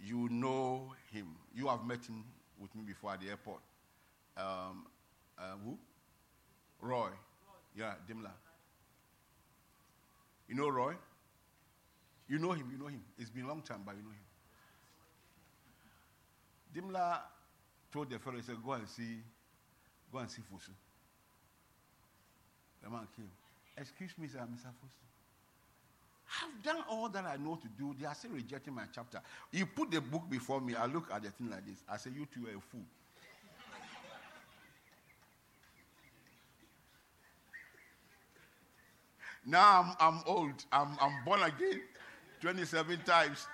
you 0.01 0.29
know 0.31 0.93
him. 1.13 1.35
You 1.53 1.67
have 1.67 1.85
met 1.85 2.07
him 2.07 2.23
with 2.61 2.73
me 2.77 2.83
before 2.87 3.15
at 3.15 3.21
the 3.21 3.31
airport. 3.31 3.59
um, 4.37 4.87
uh, 5.37 5.55
who? 5.65 5.77
Roy. 6.81 7.09
Yeah, 7.77 7.95
Dimla. 8.09 8.31
You 10.47 10.55
know 10.55 10.69
Roy? 10.69 10.95
You 12.29 12.39
know 12.39 12.53
him, 12.53 12.69
you 12.71 12.79
know 12.79 12.87
him. 12.87 13.03
It's 13.19 13.29
been 13.29 13.43
a 13.45 13.49
long 13.49 13.63
time, 13.63 13.81
but 13.85 13.97
you 13.97 14.03
know 14.05 14.11
him. 16.77 16.93
Dimla 16.93 17.19
told 17.93 18.09
the 18.09 18.21
fellow, 18.21 18.37
he 18.37 18.43
said, 18.43 18.59
go 18.65 18.71
and 18.71 18.89
see, 18.89 19.19
go 20.13 20.19
and 20.19 20.31
see 20.31 20.43
Fusu. 20.43 20.71
The 22.85 22.89
man 22.89 23.09
came. 23.17 23.31
Excuse 23.77 24.17
me, 24.17 24.29
sir, 24.29 24.39
Mr. 24.39 24.67
Fusu. 24.67 25.08
I've 26.29 26.63
done 26.63 26.85
all 26.91 27.09
that 27.09 27.25
I 27.25 27.37
know 27.37 27.57
to 27.57 27.69
do. 27.79 27.95
They 27.99 28.07
are 28.07 28.15
still 28.15 28.33
rejecting 28.33 28.75
my 28.75 28.85
chapter. 28.95 29.21
You 29.51 29.67
put 29.67 29.91
the 29.91 30.01
book 30.01 30.29
before 30.29 30.61
me. 30.61 30.75
I 30.75 30.87
look 30.87 31.11
at 31.13 31.23
the 31.23 31.31
thing 31.31 31.51
like 31.51 31.65
this. 31.67 31.83
I 31.89 31.97
say, 31.97 32.11
You 32.15 32.27
two 32.33 32.47
are 32.47 32.57
a 32.57 32.61
fool. 32.61 32.83
now 39.47 39.97
I'm, 39.99 40.15
I'm 40.15 40.23
old. 40.27 40.65
I'm, 40.71 40.97
I'm 41.01 41.25
born 41.25 41.43
again 41.43 41.81
27 42.41 43.01
times. 43.05 43.47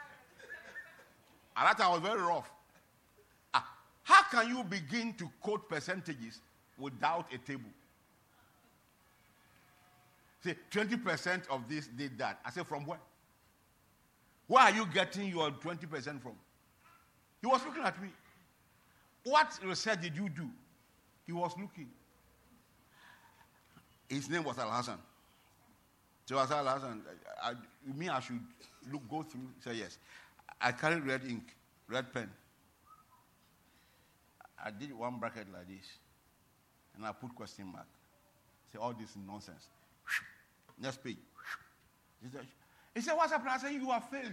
And 1.56 1.68
that 1.68 1.78
time 1.78 1.92
was 1.92 2.00
very 2.00 2.20
rough. 2.20 2.50
Ah, 3.52 3.66
how 4.02 4.22
can 4.24 4.48
you 4.48 4.64
begin 4.64 5.14
to 5.14 5.30
quote 5.40 5.68
percentages 5.68 6.40
without 6.76 7.32
a 7.32 7.38
table? 7.38 7.70
Say 10.44 10.56
20% 10.70 11.48
of 11.48 11.66
this 11.70 11.86
did 11.86 12.18
that. 12.18 12.38
I 12.44 12.50
said, 12.50 12.66
from 12.66 12.84
where? 12.84 13.00
Where 14.46 14.62
are 14.62 14.70
you 14.70 14.86
getting 14.92 15.28
your 15.28 15.50
20% 15.50 16.20
from? 16.20 16.34
He 17.40 17.46
was 17.46 17.64
looking 17.64 17.82
at 17.82 18.00
me. 18.02 18.10
What 19.24 19.58
research 19.64 20.02
did 20.02 20.14
you 20.14 20.28
do? 20.28 20.46
He 21.24 21.32
was 21.32 21.52
looking. 21.58 21.88
His 24.06 24.28
name 24.28 24.44
was 24.44 24.58
Al 24.58 24.70
Hassan. 24.70 24.98
So 26.26 26.36
I 26.36 26.44
said, 26.44 26.58
Al 26.58 26.74
Hassan, 26.74 27.00
I, 27.42 27.54
mean 27.96 28.10
I 28.10 28.20
should 28.20 28.40
look, 28.92 29.08
go 29.08 29.22
through? 29.22 29.48
He 29.56 29.62
said, 29.62 29.76
yes. 29.76 29.96
I 30.60 30.72
carried 30.72 31.06
red 31.06 31.22
ink, 31.26 31.56
red 31.88 32.12
pen. 32.12 32.28
I 34.62 34.70
did 34.70 34.92
one 34.92 35.18
bracket 35.18 35.46
like 35.50 35.68
this. 35.68 35.86
And 36.94 37.06
I 37.06 37.12
put 37.12 37.34
question 37.34 37.72
mark. 37.72 37.86
Say, 38.70 38.78
all 38.78 38.92
this 38.92 39.08
is 39.08 39.16
nonsense. 39.26 39.68
Next 40.78 41.02
page. 41.02 41.18
He 42.94 43.00
said, 43.00 43.14
What's 43.16 43.32
happening? 43.32 43.52
I 43.54 43.58
said, 43.58 43.72
You 43.72 43.90
have 43.90 44.08
failed. 44.08 44.32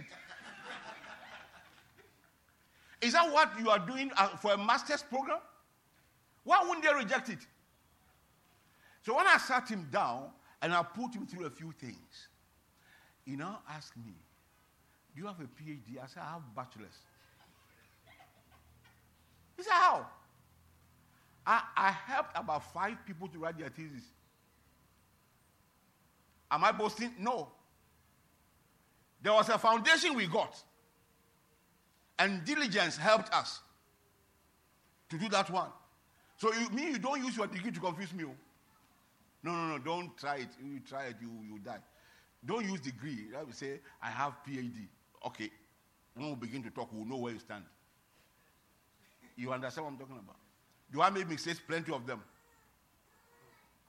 Is 3.02 3.12
that 3.14 3.32
what 3.32 3.50
you 3.58 3.68
are 3.70 3.78
doing 3.78 4.10
uh, 4.16 4.28
for 4.28 4.52
a 4.52 4.58
master's 4.58 5.02
program? 5.02 5.38
Why 6.44 6.62
wouldn't 6.62 6.84
they 6.84 6.94
reject 6.94 7.28
it? 7.28 7.38
So 9.02 9.16
when 9.16 9.26
I 9.26 9.38
sat 9.38 9.68
him 9.68 9.88
down 9.90 10.30
and 10.60 10.72
I 10.72 10.82
put 10.82 11.14
him 11.14 11.26
through 11.26 11.46
a 11.46 11.50
few 11.50 11.72
things, 11.72 12.28
he 13.24 13.36
now 13.36 13.60
asked 13.68 13.96
me, 13.96 14.14
Do 15.14 15.22
you 15.22 15.26
have 15.26 15.40
a 15.40 15.44
PhD? 15.44 16.02
I 16.02 16.06
said, 16.06 16.22
I 16.22 16.32
have 16.32 16.54
bachelor's. 16.54 16.98
He 19.56 19.62
said, 19.62 19.72
How? 19.72 20.06
I, 21.44 21.62
I 21.76 21.90
helped 21.90 22.36
about 22.36 22.72
five 22.72 22.96
people 23.04 23.26
to 23.28 23.38
write 23.38 23.58
their 23.58 23.68
thesis. 23.68 24.04
Am 26.52 26.62
I 26.62 26.70
boasting? 26.70 27.12
No. 27.18 27.48
There 29.22 29.32
was 29.32 29.48
a 29.48 29.58
foundation 29.58 30.14
we 30.14 30.26
got. 30.26 30.62
And 32.18 32.44
diligence 32.44 32.96
helped 32.98 33.32
us 33.32 33.60
to 35.08 35.16
do 35.18 35.28
that 35.30 35.50
one. 35.50 35.70
So 36.36 36.52
you 36.52 36.68
mean 36.70 36.88
you 36.88 36.98
don't 36.98 37.24
use 37.24 37.36
your 37.36 37.46
degree 37.46 37.70
to 37.70 37.80
confuse 37.80 38.12
me? 38.12 38.24
Oh? 38.24 38.34
No, 39.42 39.52
no, 39.52 39.66
no, 39.68 39.78
don't 39.78 40.16
try 40.18 40.36
it. 40.36 40.48
You 40.62 40.80
try 40.88 41.06
it, 41.06 41.16
you 41.20 41.30
you 41.48 41.58
die. 41.58 41.78
Don't 42.44 42.64
use 42.64 42.80
degree. 42.80 43.28
I 43.38 43.42
will 43.42 43.52
say, 43.52 43.80
I 44.02 44.10
have 44.10 44.34
PhD. 44.46 44.86
Okay. 45.26 45.50
When 46.14 46.28
we 46.30 46.34
begin 46.34 46.62
to 46.64 46.70
talk, 46.70 46.90
we'll 46.92 47.06
know 47.06 47.16
where 47.16 47.32
you 47.32 47.38
stand. 47.38 47.64
You 49.36 49.52
understand 49.52 49.86
what 49.86 49.92
I'm 49.92 49.98
talking 49.98 50.18
about? 50.22 50.36
Do 50.92 51.00
I 51.00 51.08
make 51.10 51.28
mistakes? 51.28 51.60
Plenty 51.66 51.92
of 51.92 52.06
them. 52.06 52.22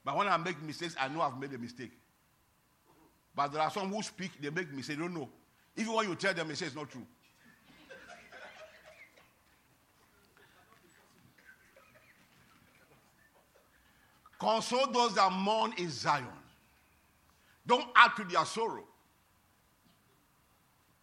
But 0.06 0.16
when 0.16 0.28
I 0.28 0.38
make 0.38 0.62
mistakes, 0.62 0.96
I 1.00 1.10
know 1.10 1.22
I've 1.22 1.40
made 1.40 1.54
a 1.54 1.58
mistake. 1.58 1.92
But 3.36 3.52
there 3.52 3.62
are 3.62 3.72
some 3.72 3.92
who 3.92 4.02
speak, 4.04 4.32
they 4.42 4.50
make 4.50 4.72
me 4.72 4.82
say, 4.82 4.96
don't 4.96 5.14
know. 5.14 5.30
Even 5.76 5.94
when 5.94 6.08
you 6.08 6.16
tell 6.16 6.34
them, 6.34 6.48
they 6.48 6.54
say 6.54 6.68
it's 6.68 6.76
not 6.76 6.90
true. 6.90 7.06
Console 14.38 14.88
those 14.92 15.16
that 15.16 15.32
mourn 15.32 15.74
in 15.78 15.90
Zion. 15.90 16.28
Don't 17.66 17.86
add 17.96 18.12
to 18.18 18.26
their 18.26 18.44
sorrow 18.46 18.84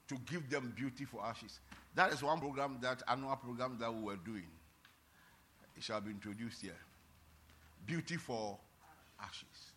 to 0.09 0.19
give 0.31 0.51
them 0.51 0.73
beauty 0.77 1.07
for 1.07 1.25
ashes. 1.25 1.61
That 1.95 2.13
is 2.13 2.23
one 2.23 2.39
program, 2.39 2.79
that 2.83 3.03
annual 3.09 3.35
program 3.37 3.79
that 3.81 3.93
we 3.93 4.03
were 4.03 4.17
doing. 4.17 4.47
It 5.77 5.83
shall 5.83 6.01
be 6.03 6.11
introduced 6.11 6.61
here. 6.61 6.77
Beauty 7.87 8.17
for 8.17 8.59
ashes. 9.19 9.70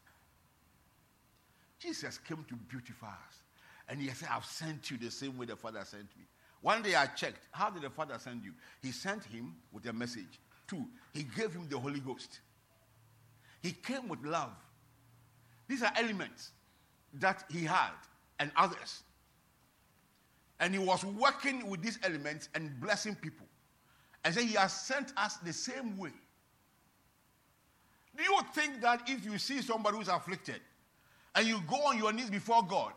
Jesus 1.84 2.18
came 2.18 2.46
to 2.48 2.56
beautify 2.56 3.08
us. 3.08 3.42
And 3.90 4.00
he 4.00 4.08
said, 4.10 4.30
I've 4.32 4.46
sent 4.46 4.90
you 4.90 4.98
the 4.98 5.12
same 5.12 5.38
way 5.38 5.46
the 5.46 5.58
Father 5.58 5.82
sent 5.84 6.04
me. 6.18 6.24
One 6.62 6.82
day 6.82 6.96
I 6.96 7.08
checked, 7.08 7.40
how 7.52 7.70
did 7.70 7.84
the 7.84 7.90
Father 7.90 8.16
send 8.18 8.46
you? 8.46 8.54
He 8.82 8.92
sent 8.92 9.26
him 9.26 9.54
with 9.74 9.86
a 9.86 9.92
message. 9.92 10.40
Two, 10.66 10.86
he 11.14 11.24
gave 11.24 11.52
him 11.52 11.68
the 11.70 11.78
Holy 11.78 12.00
Ghost. 12.00 12.40
He 13.62 13.72
came 13.72 14.08
with 14.08 14.24
love. 14.24 14.52
These 15.68 15.84
are 15.84 15.92
elements 15.98 16.52
that 17.16 17.44
he 17.52 17.66
had 17.66 17.92
and 18.40 18.50
others. 18.56 19.04
And 20.62 20.74
he 20.74 20.80
was 20.80 21.04
working 21.04 21.70
with 21.70 21.82
these 21.82 22.00
elements 22.04 22.48
and 22.56 22.80
blessing 22.80 23.16
people. 23.16 23.46
And 24.24 24.34
so 24.34 24.40
he 24.40 24.54
has 24.54 24.72
sent 24.72 25.12
us 25.18 25.36
the 25.38 25.52
same 25.52 25.98
way. 25.98 26.14
Do 28.16 28.24
you 28.24 28.40
think 28.54 28.80
that 28.82 29.02
if 29.08 29.26
you 29.26 29.38
see 29.38 29.62
somebody 29.62 29.98
who's 29.98 30.08
afflicted, 30.08 30.62
and 31.36 31.48
you 31.48 31.62
go 31.68 31.78
on 31.78 31.98
your 31.98 32.14
knees 32.14 32.30
before 32.30 32.64
God 32.64 32.94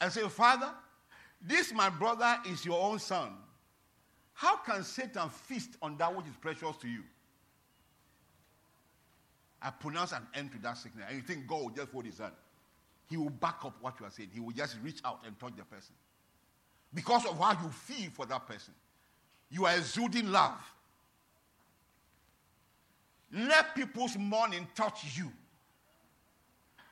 and 0.00 0.12
say, 0.12 0.22
Father, 0.28 0.70
this 1.40 1.72
my 1.72 1.90
brother 1.90 2.38
is 2.48 2.64
your 2.64 2.82
own 2.82 2.98
son. 2.98 3.30
How 4.32 4.56
can 4.56 4.82
Satan 4.82 5.28
feast 5.28 5.76
on 5.80 5.96
that 5.98 6.14
which 6.14 6.26
is 6.26 6.36
precious 6.40 6.76
to 6.78 6.88
you? 6.88 7.02
I 9.62 9.70
pronounce 9.70 10.12
an 10.12 10.26
end 10.34 10.52
to 10.52 10.58
that 10.58 10.76
sickness. 10.76 11.06
And 11.08 11.16
you 11.16 11.22
think 11.22 11.46
God 11.46 11.62
will 11.62 11.70
just 11.70 11.92
hold 11.92 12.04
his 12.04 12.18
hand. 12.18 12.32
He 13.08 13.16
will 13.16 13.30
back 13.30 13.58
up 13.64 13.74
what 13.80 13.94
you 14.00 14.06
are 14.06 14.10
saying. 14.10 14.30
He 14.32 14.40
will 14.40 14.52
just 14.52 14.76
reach 14.82 15.00
out 15.04 15.20
and 15.26 15.38
touch 15.38 15.52
the 15.56 15.64
person. 15.64 15.94
Because 16.92 17.24
of 17.26 17.38
how 17.38 17.52
you 17.52 17.68
feel 17.70 18.10
for 18.10 18.26
that 18.26 18.46
person. 18.46 18.74
You 19.50 19.66
are 19.66 19.76
exuding 19.76 20.30
love. 20.30 20.58
Let 23.32 23.74
people's 23.74 24.16
mourning 24.16 24.66
touch 24.74 25.16
you 25.16 25.30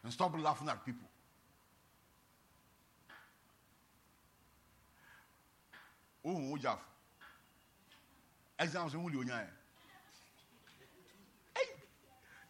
and 0.04 0.12
stop 0.12 0.36
laughing 0.38 0.68
at 0.68 0.84
people. 0.84 1.08
ohun 6.24 6.50
wo 6.50 6.56
jaf 6.58 6.78
exams 8.62 8.94
ń 8.94 9.00
wuli 9.02 9.16
onya 9.18 9.36
yẹn 9.42 9.54
ẹyì 11.60 11.74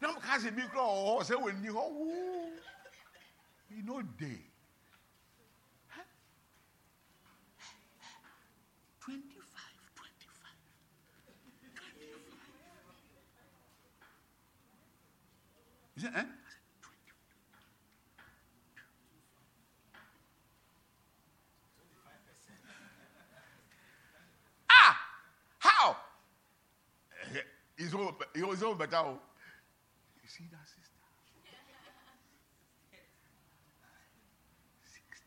náà 0.01 0.19
ká 0.25 0.35
sì 0.43 0.51
bí 0.57 0.63
kúrò 0.69 0.85
ọ̀họ́ 0.85 1.25
ṣé 1.29 1.35
wọ́n 1.43 1.57
ní 1.63 1.69
họ́ 1.77 1.87
wú 1.97 2.05
you 3.73 3.81
no 3.89 3.97
dey 4.21 4.41
twenty 9.01 9.41
five 9.55 9.79
twenty 9.97 10.29
five 10.41 10.59
twenty 11.25 11.49
five 11.65 11.73
you 15.97 16.03
say 16.03 16.11
eh. 16.21 16.27
He's 27.93 28.01
all, 28.01 28.15
he's 28.51 28.63
all 28.63 28.75
better. 28.75 29.05
You 29.05 30.29
see 30.29 30.45
that 30.51 30.67
sister? 30.67 30.97
60. 34.83 35.27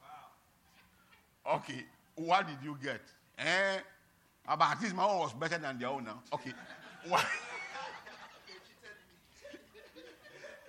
Wow. 0.00 1.56
Okay, 1.56 1.84
what 2.14 2.46
did 2.46 2.58
you 2.62 2.78
get? 2.80 3.00
Eh? 3.38 3.78
But 4.46 4.60
at 4.60 4.80
least 4.80 4.94
my 4.94 5.04
own 5.04 5.18
was 5.18 5.32
better 5.32 5.58
than 5.58 5.80
their 5.80 5.88
own 5.88 6.04
now. 6.04 6.22
Okay. 6.32 6.52
What? 7.08 7.26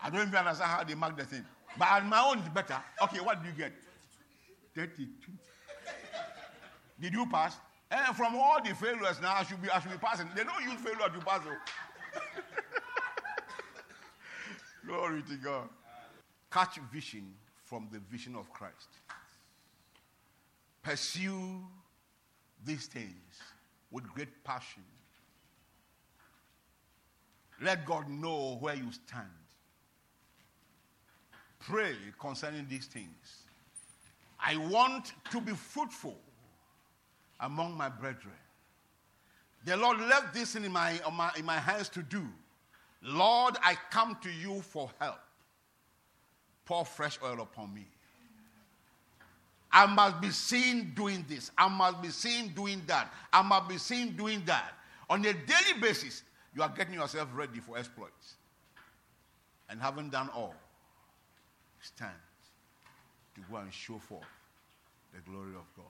I 0.02 0.10
don't 0.10 0.28
even 0.28 0.36
understand 0.36 0.72
how 0.72 0.84
they 0.84 0.96
mark 0.96 1.18
the 1.18 1.26
thing. 1.26 1.46
But 1.78 2.04
my 2.06 2.20
own 2.20 2.40
is 2.40 2.50
better. 2.50 2.82
Okay, 3.04 3.20
what 3.20 3.44
did 3.44 3.52
you 3.52 3.58
get? 3.58 3.74
32. 4.74 5.08
Did 7.00 7.14
you 7.14 7.28
pass? 7.28 7.58
And 7.92 8.16
from 8.16 8.36
all 8.36 8.60
the 8.64 8.74
failures 8.74 9.20
now, 9.22 9.36
I 9.36 9.44
should 9.44 9.62
be, 9.62 9.70
I 9.70 9.80
should 9.80 9.92
be 9.92 9.98
passing. 9.98 10.28
They 10.36 10.44
don't 10.44 10.64
use 10.64 10.80
failure 10.82 11.10
to 11.14 11.26
pass. 11.26 11.42
oh. 11.48 12.22
Glory 14.88 15.24
to 15.30 15.36
God. 15.36 15.70
Catch 16.52 16.80
vision 16.92 17.34
from 17.64 17.88
the 17.92 18.00
vision 18.00 18.36
of 18.36 18.52
Christ. 18.52 18.90
Pursue 20.82 21.62
these 22.64 22.88
things 22.88 23.40
with 23.92 24.04
great 24.14 24.44
passion. 24.44 24.84
Let 27.62 27.86
God 27.86 28.10
know 28.10 28.58
where 28.60 28.76
you 28.76 28.92
stand. 28.92 29.30
Pray 31.60 31.96
concerning 32.20 32.68
these 32.70 32.86
things. 32.86 33.44
I 34.40 34.58
want 34.58 35.14
to 35.32 35.42
be 35.42 35.54
fruitful 35.54 36.18
among 37.40 37.76
my 37.78 37.90
brethren. 37.90 38.34
The 39.66 39.76
Lord 39.76 40.00
left 40.00 40.34
this 40.34 40.56
in 40.56 40.72
my, 40.72 41.00
in 41.38 41.46
my, 41.46 41.58
hands 41.58 41.90
to 41.90 42.04
do. 42.04 42.24
Lord, 43.02 43.56
I 43.64 43.76
come 43.90 44.18
to 44.22 44.30
you 44.30 44.62
for 44.62 44.92
help. 45.00 45.20
Pour 46.66 46.86
fresh 46.86 47.18
oil 47.24 47.42
upon 47.42 47.74
me. 47.74 47.86
I 49.72 49.88
must 49.88 50.22
be 50.22 50.30
seen 50.30 50.94
doing 50.96 51.26
this. 51.28 51.52
I 51.58 51.68
must 51.68 52.02
be 52.02 52.10
seen 52.10 52.50
doing 52.50 52.82
that. 52.88 53.12
I 53.34 53.42
must 53.42 53.68
be 53.68 53.78
seen 53.78 54.16
doing 54.16 54.42
that. 54.46 54.74
On 55.10 55.20
a 55.20 55.34
daily 55.34 55.80
basis, 55.82 56.24
you 56.56 56.64
are 56.64 56.70
getting 56.70 56.94
yourself 56.94 57.28
ready 57.34 57.60
for 57.60 57.78
exploits. 57.78 58.36
And 59.70 59.82
having 59.82 60.10
done 60.10 60.30
all, 60.30 60.56
stand 61.82 62.14
to 63.36 63.42
go 63.52 63.58
and 63.58 63.74
show 63.74 63.98
forth 63.98 64.24
the 65.14 65.20
glory 65.30 65.56
of 65.56 65.66
God. 65.76 65.86